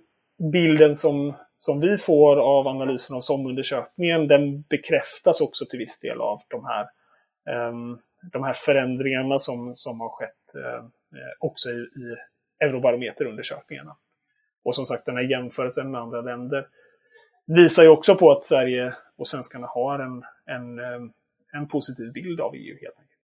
bilden 0.52 0.96
som 0.96 1.34
som 1.62 1.80
vi 1.80 1.98
får 1.98 2.38
av 2.38 2.68
analysen 2.68 3.16
av 3.16 3.22
SOM-undersökningen, 3.22 4.28
den 4.28 4.62
bekräftas 4.62 5.42
också 5.42 5.66
till 5.66 5.80
viss 5.80 6.00
del 6.00 6.22
av 6.22 6.42
de 6.48 6.66
här, 6.66 6.88
ehm, 7.50 7.98
de 8.32 8.44
här 8.44 8.54
förändringarna 8.54 9.40
som, 9.40 9.76
som 9.76 10.02
har 10.02 10.10
skett 10.10 10.56
eh, 10.56 10.86
också 11.40 11.70
i, 11.70 11.74
i 11.74 12.16
Eurobarometerundersökningarna. 12.60 13.96
Och 14.64 14.76
som 14.76 14.86
sagt, 14.86 15.06
den 15.06 15.16
här 15.16 15.24
jämförelsen 15.24 15.92
med 15.92 16.02
andra 16.02 16.22
länder 16.22 16.68
visar 17.46 17.84
ju 17.84 17.90
också 17.90 18.16
på 18.16 18.32
att 18.32 18.46
Sverige 18.46 18.94
och 19.18 19.28
svenskarna 19.28 19.68
har 19.68 20.00
en, 20.00 20.24
en, 20.46 20.80
eh, 20.80 21.10
en 21.54 21.68
positiv 21.68 22.12
bild 22.12 22.42
av 22.42 22.56
EU 22.56 22.78
helt 22.82 23.00
enkelt. 23.00 23.20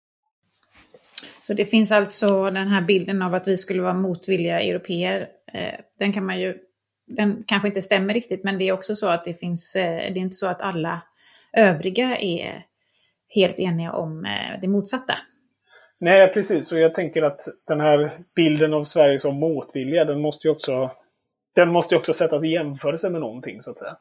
Så 1.47 1.55
det 1.55 1.65
finns 1.65 1.93
alltså 1.93 2.45
den 2.45 2.69
här 2.69 2.83
bilden 2.83 3.23
av 3.23 3.35
att 3.35 3.49
vi 3.49 3.57
skulle 3.57 3.83
vara 3.83 3.95
motvilliga 3.95 4.61
europeer. 4.61 5.29
Eh, 5.53 5.81
den 5.99 6.13
kan 6.13 6.27
man 6.27 6.41
ju 6.41 6.59
den 7.07 7.43
kanske 7.47 7.69
inte 7.69 7.83
stämmer 7.83 8.15
riktigt, 8.15 8.45
men 8.45 8.59
det 8.59 8.69
är 8.69 8.73
också 8.73 8.97
så 8.97 9.09
att 9.09 9.25
det 9.25 9.35
finns, 9.35 9.77
eh, 9.77 10.13
det 10.13 10.19
är 10.19 10.23
inte 10.23 10.37
så 10.37 10.47
att 10.47 10.63
alla 10.63 11.03
övriga 11.53 12.19
är 12.19 12.67
helt 13.29 13.59
eniga 13.59 13.93
om 13.93 14.25
eh, 14.25 14.61
det 14.61 14.69
motsatta. 14.69 15.15
Nej, 16.01 16.33
precis. 16.33 16.73
Och 16.73 16.79
jag 16.79 16.95
tänker 16.95 17.23
att 17.23 17.41
den 17.67 17.81
här 17.81 18.19
bilden 18.35 18.75
av 18.75 18.85
Sverige 18.85 19.19
som 19.19 19.37
motvilja, 19.37 20.05
den 20.05 20.21
måste 20.21 20.49
ju 20.49 20.53
också, 20.53 20.91
den 21.55 21.69
måste 21.69 21.97
också 21.97 22.13
sättas 22.13 22.45
i 22.45 22.49
jämförelse 22.49 23.11
med 23.11 23.21
någonting, 23.21 23.63
så 23.63 23.71
att 23.71 23.79
säga. 23.79 23.97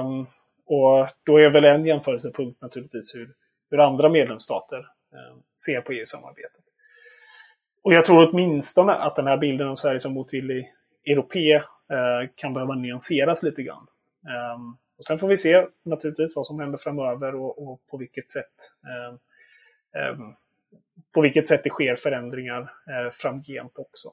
Um, 0.00 0.26
och 0.66 1.08
då 1.24 1.38
är 1.38 1.50
väl 1.50 1.64
en 1.64 1.86
jämförelsepunkt 1.86 2.62
naturligtvis 2.62 3.14
hur, 3.14 3.28
hur 3.70 3.78
andra 3.78 4.08
medlemsstater 4.08 4.78
um, 4.78 5.42
ser 5.66 5.80
på 5.80 5.92
EU-samarbetet. 5.92 6.62
Och 7.84 7.94
jag 7.94 8.04
tror 8.04 8.28
åtminstone 8.30 8.92
att 8.92 9.16
den 9.16 9.26
här 9.26 9.36
bilden 9.36 9.68
av 9.68 9.76
Sverige 9.76 10.00
som 10.00 10.12
motvillig 10.12 10.72
europe 11.06 11.38
Eh, 11.90 12.28
kan 12.34 12.54
behöva 12.54 12.74
nyanseras 12.74 13.42
lite 13.42 13.62
grann. 13.62 13.86
Ehm, 14.28 14.76
och 14.98 15.04
sen 15.04 15.18
får 15.18 15.28
vi 15.28 15.36
se 15.36 15.66
naturligtvis 15.84 16.36
vad 16.36 16.46
som 16.46 16.60
händer 16.60 16.78
framöver 16.78 17.34
och, 17.34 17.68
och 17.68 17.80
på 17.90 17.96
vilket 17.96 18.30
sätt 18.30 18.54
ehm, 18.86 19.18
ehm, 20.02 20.34
på 21.14 21.20
vilket 21.20 21.48
sätt 21.48 21.60
det 21.64 21.70
sker 21.70 21.96
förändringar 21.96 22.60
eh, 22.60 23.10
framgent 23.12 23.78
också. 23.78 24.08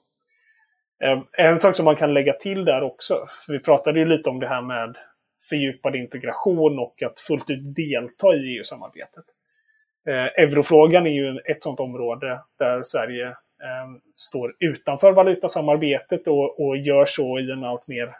En 1.37 1.59
sak 1.59 1.75
som 1.75 1.85
man 1.85 1.95
kan 1.95 2.13
lägga 2.13 2.33
till 2.33 2.65
där 2.65 2.83
också, 2.83 3.27
för 3.45 3.53
vi 3.53 3.59
pratade 3.59 3.99
ju 3.99 4.05
lite 4.05 4.29
om 4.29 4.39
det 4.39 4.47
här 4.47 4.61
med 4.61 4.97
fördjupad 5.49 5.95
integration 5.95 6.79
och 6.79 7.03
att 7.03 7.19
fullt 7.19 7.49
ut 7.49 7.75
delta 7.75 8.35
i 8.35 8.57
EU-samarbetet. 8.57 9.25
Eh, 10.07 10.43
eurofrågan 10.43 11.07
är 11.07 11.11
ju 11.11 11.39
ett 11.45 11.63
sådant 11.63 11.79
område 11.79 12.41
där 12.59 12.83
Sverige 12.83 13.35
Ehm, 13.63 14.01
står 14.13 14.55
utanför 14.59 15.11
valutasamarbetet 15.11 16.27
och, 16.27 16.59
och, 16.59 16.77
gör 16.77 17.05
så 17.05 17.39
i 17.39 17.51
en 17.51 17.63
allt 17.63 17.87
mer 17.87 18.15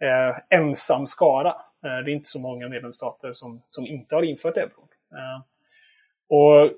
eh, 0.00 0.58
ensam 0.58 1.06
skara. 1.06 1.48
Eh, 1.84 2.04
det 2.04 2.10
är 2.10 2.14
inte 2.14 2.28
så 2.28 2.40
många 2.40 2.68
medlemsstater 2.68 3.32
som, 3.32 3.62
som 3.64 3.86
inte 3.86 4.14
har 4.14 4.22
infört 4.22 4.56
euron. 4.56 4.88
Eh, 5.12 5.42
och 6.28 6.70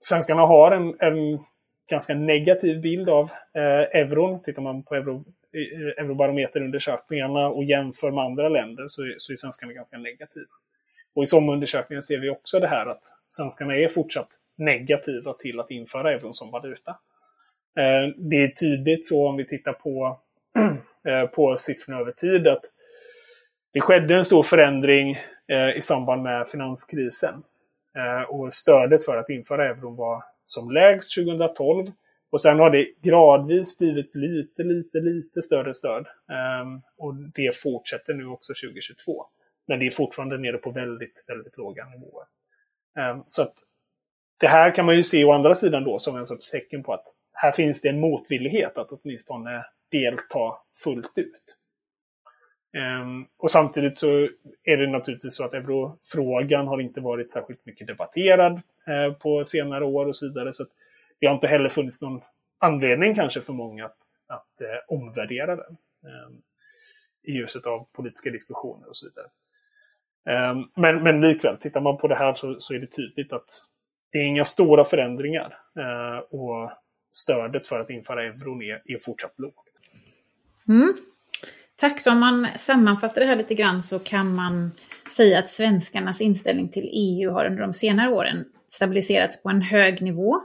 svenskarna 0.00 0.42
har 0.42 0.72
en, 0.72 0.96
en 1.00 1.44
ganska 1.88 2.14
negativ 2.14 2.80
bild 2.80 3.08
av 3.08 3.30
eh, 3.54 4.00
euron. 4.00 4.42
Tittar 4.42 4.62
man 4.62 4.82
på 4.82 4.94
euro, 4.94 5.24
Eurobarometerundersökningarna 5.98 7.48
och 7.48 7.64
jämför 7.64 8.10
med 8.10 8.24
andra 8.24 8.48
länder 8.48 8.88
så, 8.88 9.14
så 9.18 9.32
är 9.32 9.36
svenskarna 9.36 9.72
ganska 9.72 9.98
negativa. 9.98 10.50
Och 11.14 11.22
i 11.22 11.26
SOM-undersökningen 11.26 12.02
ser 12.02 12.18
vi 12.18 12.30
också 12.30 12.60
det 12.60 12.68
här 12.68 12.86
att 12.86 13.04
svenskarna 13.28 13.76
är 13.76 13.88
fortsatt 13.88 14.28
negativa 14.56 15.32
till 15.32 15.60
att 15.60 15.70
införa 15.70 16.12
euron 16.12 16.34
som 16.34 16.50
valuta. 16.50 16.96
Eh, 17.78 18.14
det 18.16 18.36
är 18.36 18.48
tydligt 18.48 19.06
så 19.06 19.28
om 19.28 19.36
vi 19.36 19.44
tittar 19.44 19.72
på, 19.72 20.18
eh, 21.08 21.26
på 21.26 21.56
siffrorna 21.58 22.00
över 22.00 22.12
tid 22.12 22.46
att 22.46 22.64
det 23.72 23.80
skedde 23.80 24.16
en 24.16 24.24
stor 24.24 24.42
förändring 24.42 25.10
eh, 25.48 25.76
i 25.76 25.80
samband 25.82 26.22
med 26.22 26.48
finanskrisen. 26.48 27.42
Och 28.28 28.52
stödet 28.54 29.04
för 29.04 29.16
att 29.16 29.28
införa 29.28 29.68
euron 29.68 29.96
var 29.96 30.24
som 30.44 30.70
lägst 30.70 31.14
2012. 31.14 31.86
Och 32.30 32.42
sen 32.42 32.58
har 32.58 32.70
det 32.70 32.86
gradvis 33.02 33.78
blivit 33.78 34.14
lite, 34.14 34.62
lite, 34.62 35.00
lite 35.00 35.42
större 35.42 35.74
stöd. 35.74 36.06
Ehm, 36.06 36.80
och 36.98 37.14
det 37.14 37.56
fortsätter 37.56 38.14
nu 38.14 38.26
också 38.26 38.52
2022. 38.66 39.26
Men 39.66 39.78
det 39.78 39.86
är 39.86 39.90
fortfarande 39.90 40.38
nere 40.38 40.58
på 40.58 40.70
väldigt, 40.70 41.24
väldigt 41.28 41.56
låga 41.56 41.84
nivåer. 41.84 42.26
Ehm, 42.98 43.22
så 43.26 43.42
att 43.42 43.54
det 44.40 44.48
här 44.48 44.74
kan 44.74 44.86
man 44.86 44.96
ju 44.96 45.02
se 45.02 45.24
å 45.24 45.32
andra 45.32 45.54
sidan 45.54 45.84
då 45.84 45.98
som 45.98 46.16
en 46.16 46.26
sorts 46.26 46.50
tecken 46.50 46.82
på 46.82 46.92
att 46.92 47.04
här 47.42 47.52
finns 47.52 47.80
det 47.80 47.88
en 47.88 48.00
motvillighet 48.00 48.78
att 48.78 48.88
åtminstone 48.90 49.64
delta 49.90 50.56
fullt 50.84 51.18
ut. 51.18 51.56
Um, 53.02 53.26
och 53.36 53.50
samtidigt 53.50 53.98
så 53.98 54.28
är 54.62 54.76
det 54.76 54.86
naturligtvis 54.86 55.34
så 55.34 55.44
att 55.44 55.54
eurofrågan 55.54 56.66
har 56.66 56.80
inte 56.80 57.00
varit 57.00 57.32
särskilt 57.32 57.66
mycket 57.66 57.86
debatterad 57.86 58.52
eh, 58.86 59.12
på 59.12 59.44
senare 59.44 59.84
år 59.84 60.06
och 60.06 60.16
så 60.16 60.28
vidare. 60.28 60.52
Så 60.52 60.64
det 61.18 61.26
har 61.26 61.34
inte 61.34 61.46
heller 61.46 61.68
funnits 61.68 62.00
någon 62.00 62.20
anledning 62.58 63.14
kanske 63.14 63.40
för 63.40 63.52
många 63.52 63.84
att, 63.84 63.98
att 64.26 64.60
eh, 64.60 64.96
omvärdera 64.96 65.56
den. 65.56 65.76
Ehm, 66.04 66.42
I 67.22 67.32
ljuset 67.32 67.66
av 67.66 67.86
politiska 67.92 68.30
diskussioner 68.30 68.88
och 68.88 68.96
så 68.96 69.06
vidare. 69.08 69.28
Ehm, 70.36 70.64
men, 70.74 71.02
men 71.02 71.20
likväl, 71.20 71.56
tittar 71.56 71.80
man 71.80 71.96
på 71.96 72.08
det 72.08 72.16
här 72.16 72.34
så, 72.34 72.60
så, 72.60 72.74
är 72.74 72.78
det 72.78 72.86
tydligt 72.86 73.32
att 73.32 73.62
det 74.12 74.18
är 74.18 74.24
inga 74.24 74.44
stora 74.44 74.84
förändringar. 74.84 75.58
Eh, 75.78 76.18
och 76.18 76.70
stödet 77.10 77.66
för 77.66 77.80
att 77.80 77.90
införa 77.90 78.24
euron 78.24 78.62
är, 78.62 78.82
är 78.84 78.98
fortsatt 78.98 79.34
lågt. 79.38 79.54
Mm. 80.68 80.94
Tack, 81.76 82.00
så 82.00 82.12
om 82.12 82.20
man 82.20 82.46
sammanfattar 82.56 83.20
det 83.20 83.26
här 83.26 83.36
lite 83.36 83.54
grann 83.54 83.82
så 83.82 83.98
kan 83.98 84.34
man 84.34 84.70
säga 85.16 85.38
att 85.38 85.50
svenskarnas 85.50 86.20
inställning 86.20 86.68
till 86.68 86.90
EU 86.92 87.30
har 87.32 87.46
under 87.46 87.62
de 87.62 87.72
senare 87.72 88.10
åren 88.10 88.44
stabiliserats 88.68 89.42
på 89.42 89.48
en 89.48 89.62
hög 89.62 90.02
nivå. 90.02 90.36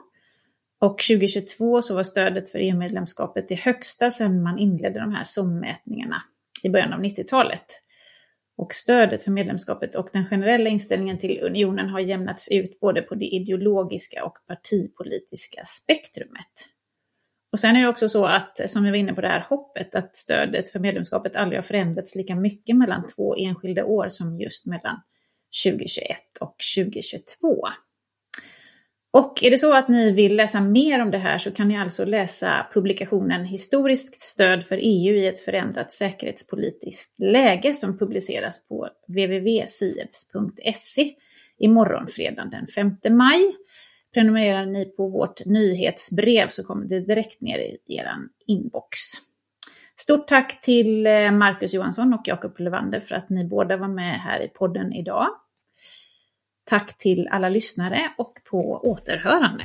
Och 0.79 0.99
2022 0.99 1.81
så 1.81 1.95
var 1.95 2.03
stödet 2.03 2.49
för 2.49 2.59
EU-medlemskapet 2.59 3.47
det 3.47 3.55
högsta 3.55 4.11
sedan 4.11 4.43
man 4.43 4.59
inledde 4.59 4.99
de 4.99 5.11
här 5.11 5.23
SOM-mätningarna 5.23 6.21
i 6.63 6.69
början 6.69 6.93
av 6.93 6.99
90-talet. 6.99 7.65
Och 8.57 8.73
stödet 8.73 9.23
för 9.23 9.31
medlemskapet 9.31 9.95
och 9.95 10.09
den 10.13 10.25
generella 10.25 10.69
inställningen 10.69 11.17
till 11.17 11.39
unionen 11.43 11.89
har 11.89 11.99
jämnats 11.99 12.51
ut 12.51 12.79
både 12.79 13.01
på 13.01 13.15
det 13.15 13.25
ideologiska 13.25 14.25
och 14.25 14.37
partipolitiska 14.47 15.65
spektrumet. 15.65 16.69
Och 17.51 17.59
sen 17.59 17.75
är 17.75 17.81
det 17.81 17.87
också 17.87 18.09
så 18.09 18.25
att, 18.25 18.69
som 18.69 18.83
vi 18.83 18.89
var 18.89 18.97
inne 18.97 19.13
på 19.13 19.21
det 19.21 19.27
här 19.27 19.45
hoppet, 19.49 19.95
att 19.95 20.15
stödet 20.15 20.69
för 20.69 20.79
medlemskapet 20.79 21.35
aldrig 21.35 21.57
har 21.57 21.63
förändrats 21.63 22.15
lika 22.15 22.35
mycket 22.35 22.75
mellan 22.75 23.07
två 23.07 23.35
enskilda 23.35 23.85
år 23.85 24.07
som 24.09 24.39
just 24.39 24.65
mellan 24.65 25.01
2021 25.65 26.17
och 26.39 26.55
2022. 26.77 27.67
Och 29.15 29.43
är 29.43 29.51
det 29.51 29.57
så 29.57 29.73
att 29.73 29.87
ni 29.87 30.11
vill 30.11 30.35
läsa 30.35 30.61
mer 30.61 31.01
om 31.01 31.11
det 31.11 31.17
här 31.17 31.37
så 31.37 31.51
kan 31.51 31.67
ni 31.67 31.77
alltså 31.77 32.05
läsa 32.05 32.67
publikationen 32.73 33.45
Historiskt 33.45 34.21
stöd 34.21 34.65
för 34.65 34.79
EU 34.81 35.15
i 35.15 35.27
ett 35.27 35.39
förändrat 35.39 35.91
säkerhetspolitiskt 35.91 37.19
läge 37.19 37.73
som 37.73 37.97
publiceras 37.97 38.67
på 38.67 38.89
www.sieps.se 39.07 41.13
imorgon 41.57 42.07
fredag 42.07 42.45
den 42.45 42.67
5 42.67 42.97
maj. 43.17 43.55
Prenumererar 44.13 44.65
ni 44.65 44.85
på 44.85 45.07
vårt 45.07 45.45
nyhetsbrev 45.45 46.47
så 46.47 46.63
kommer 46.63 46.85
det 46.85 46.99
direkt 46.99 47.41
ner 47.41 47.59
i 47.59 47.77
er 47.87 48.07
inbox. 48.47 48.97
Stort 49.97 50.27
tack 50.27 50.61
till 50.61 51.07
eh, 51.07 51.31
Marcus 51.31 51.73
Johansson 51.73 52.13
och 52.13 52.21
Jakob 52.25 52.59
Levander 52.59 52.99
för 52.99 53.15
att 53.15 53.29
ni 53.29 53.45
båda 53.45 53.77
var 53.77 53.87
med 53.87 54.21
här 54.21 54.43
i 54.43 54.47
podden 54.47 54.93
idag. 54.93 55.27
Tack 56.65 56.97
till 56.97 57.27
alla 57.27 57.49
lyssnare 57.49 58.13
och 58.17 58.33
på 58.49 58.79
återhörande. 58.83 59.63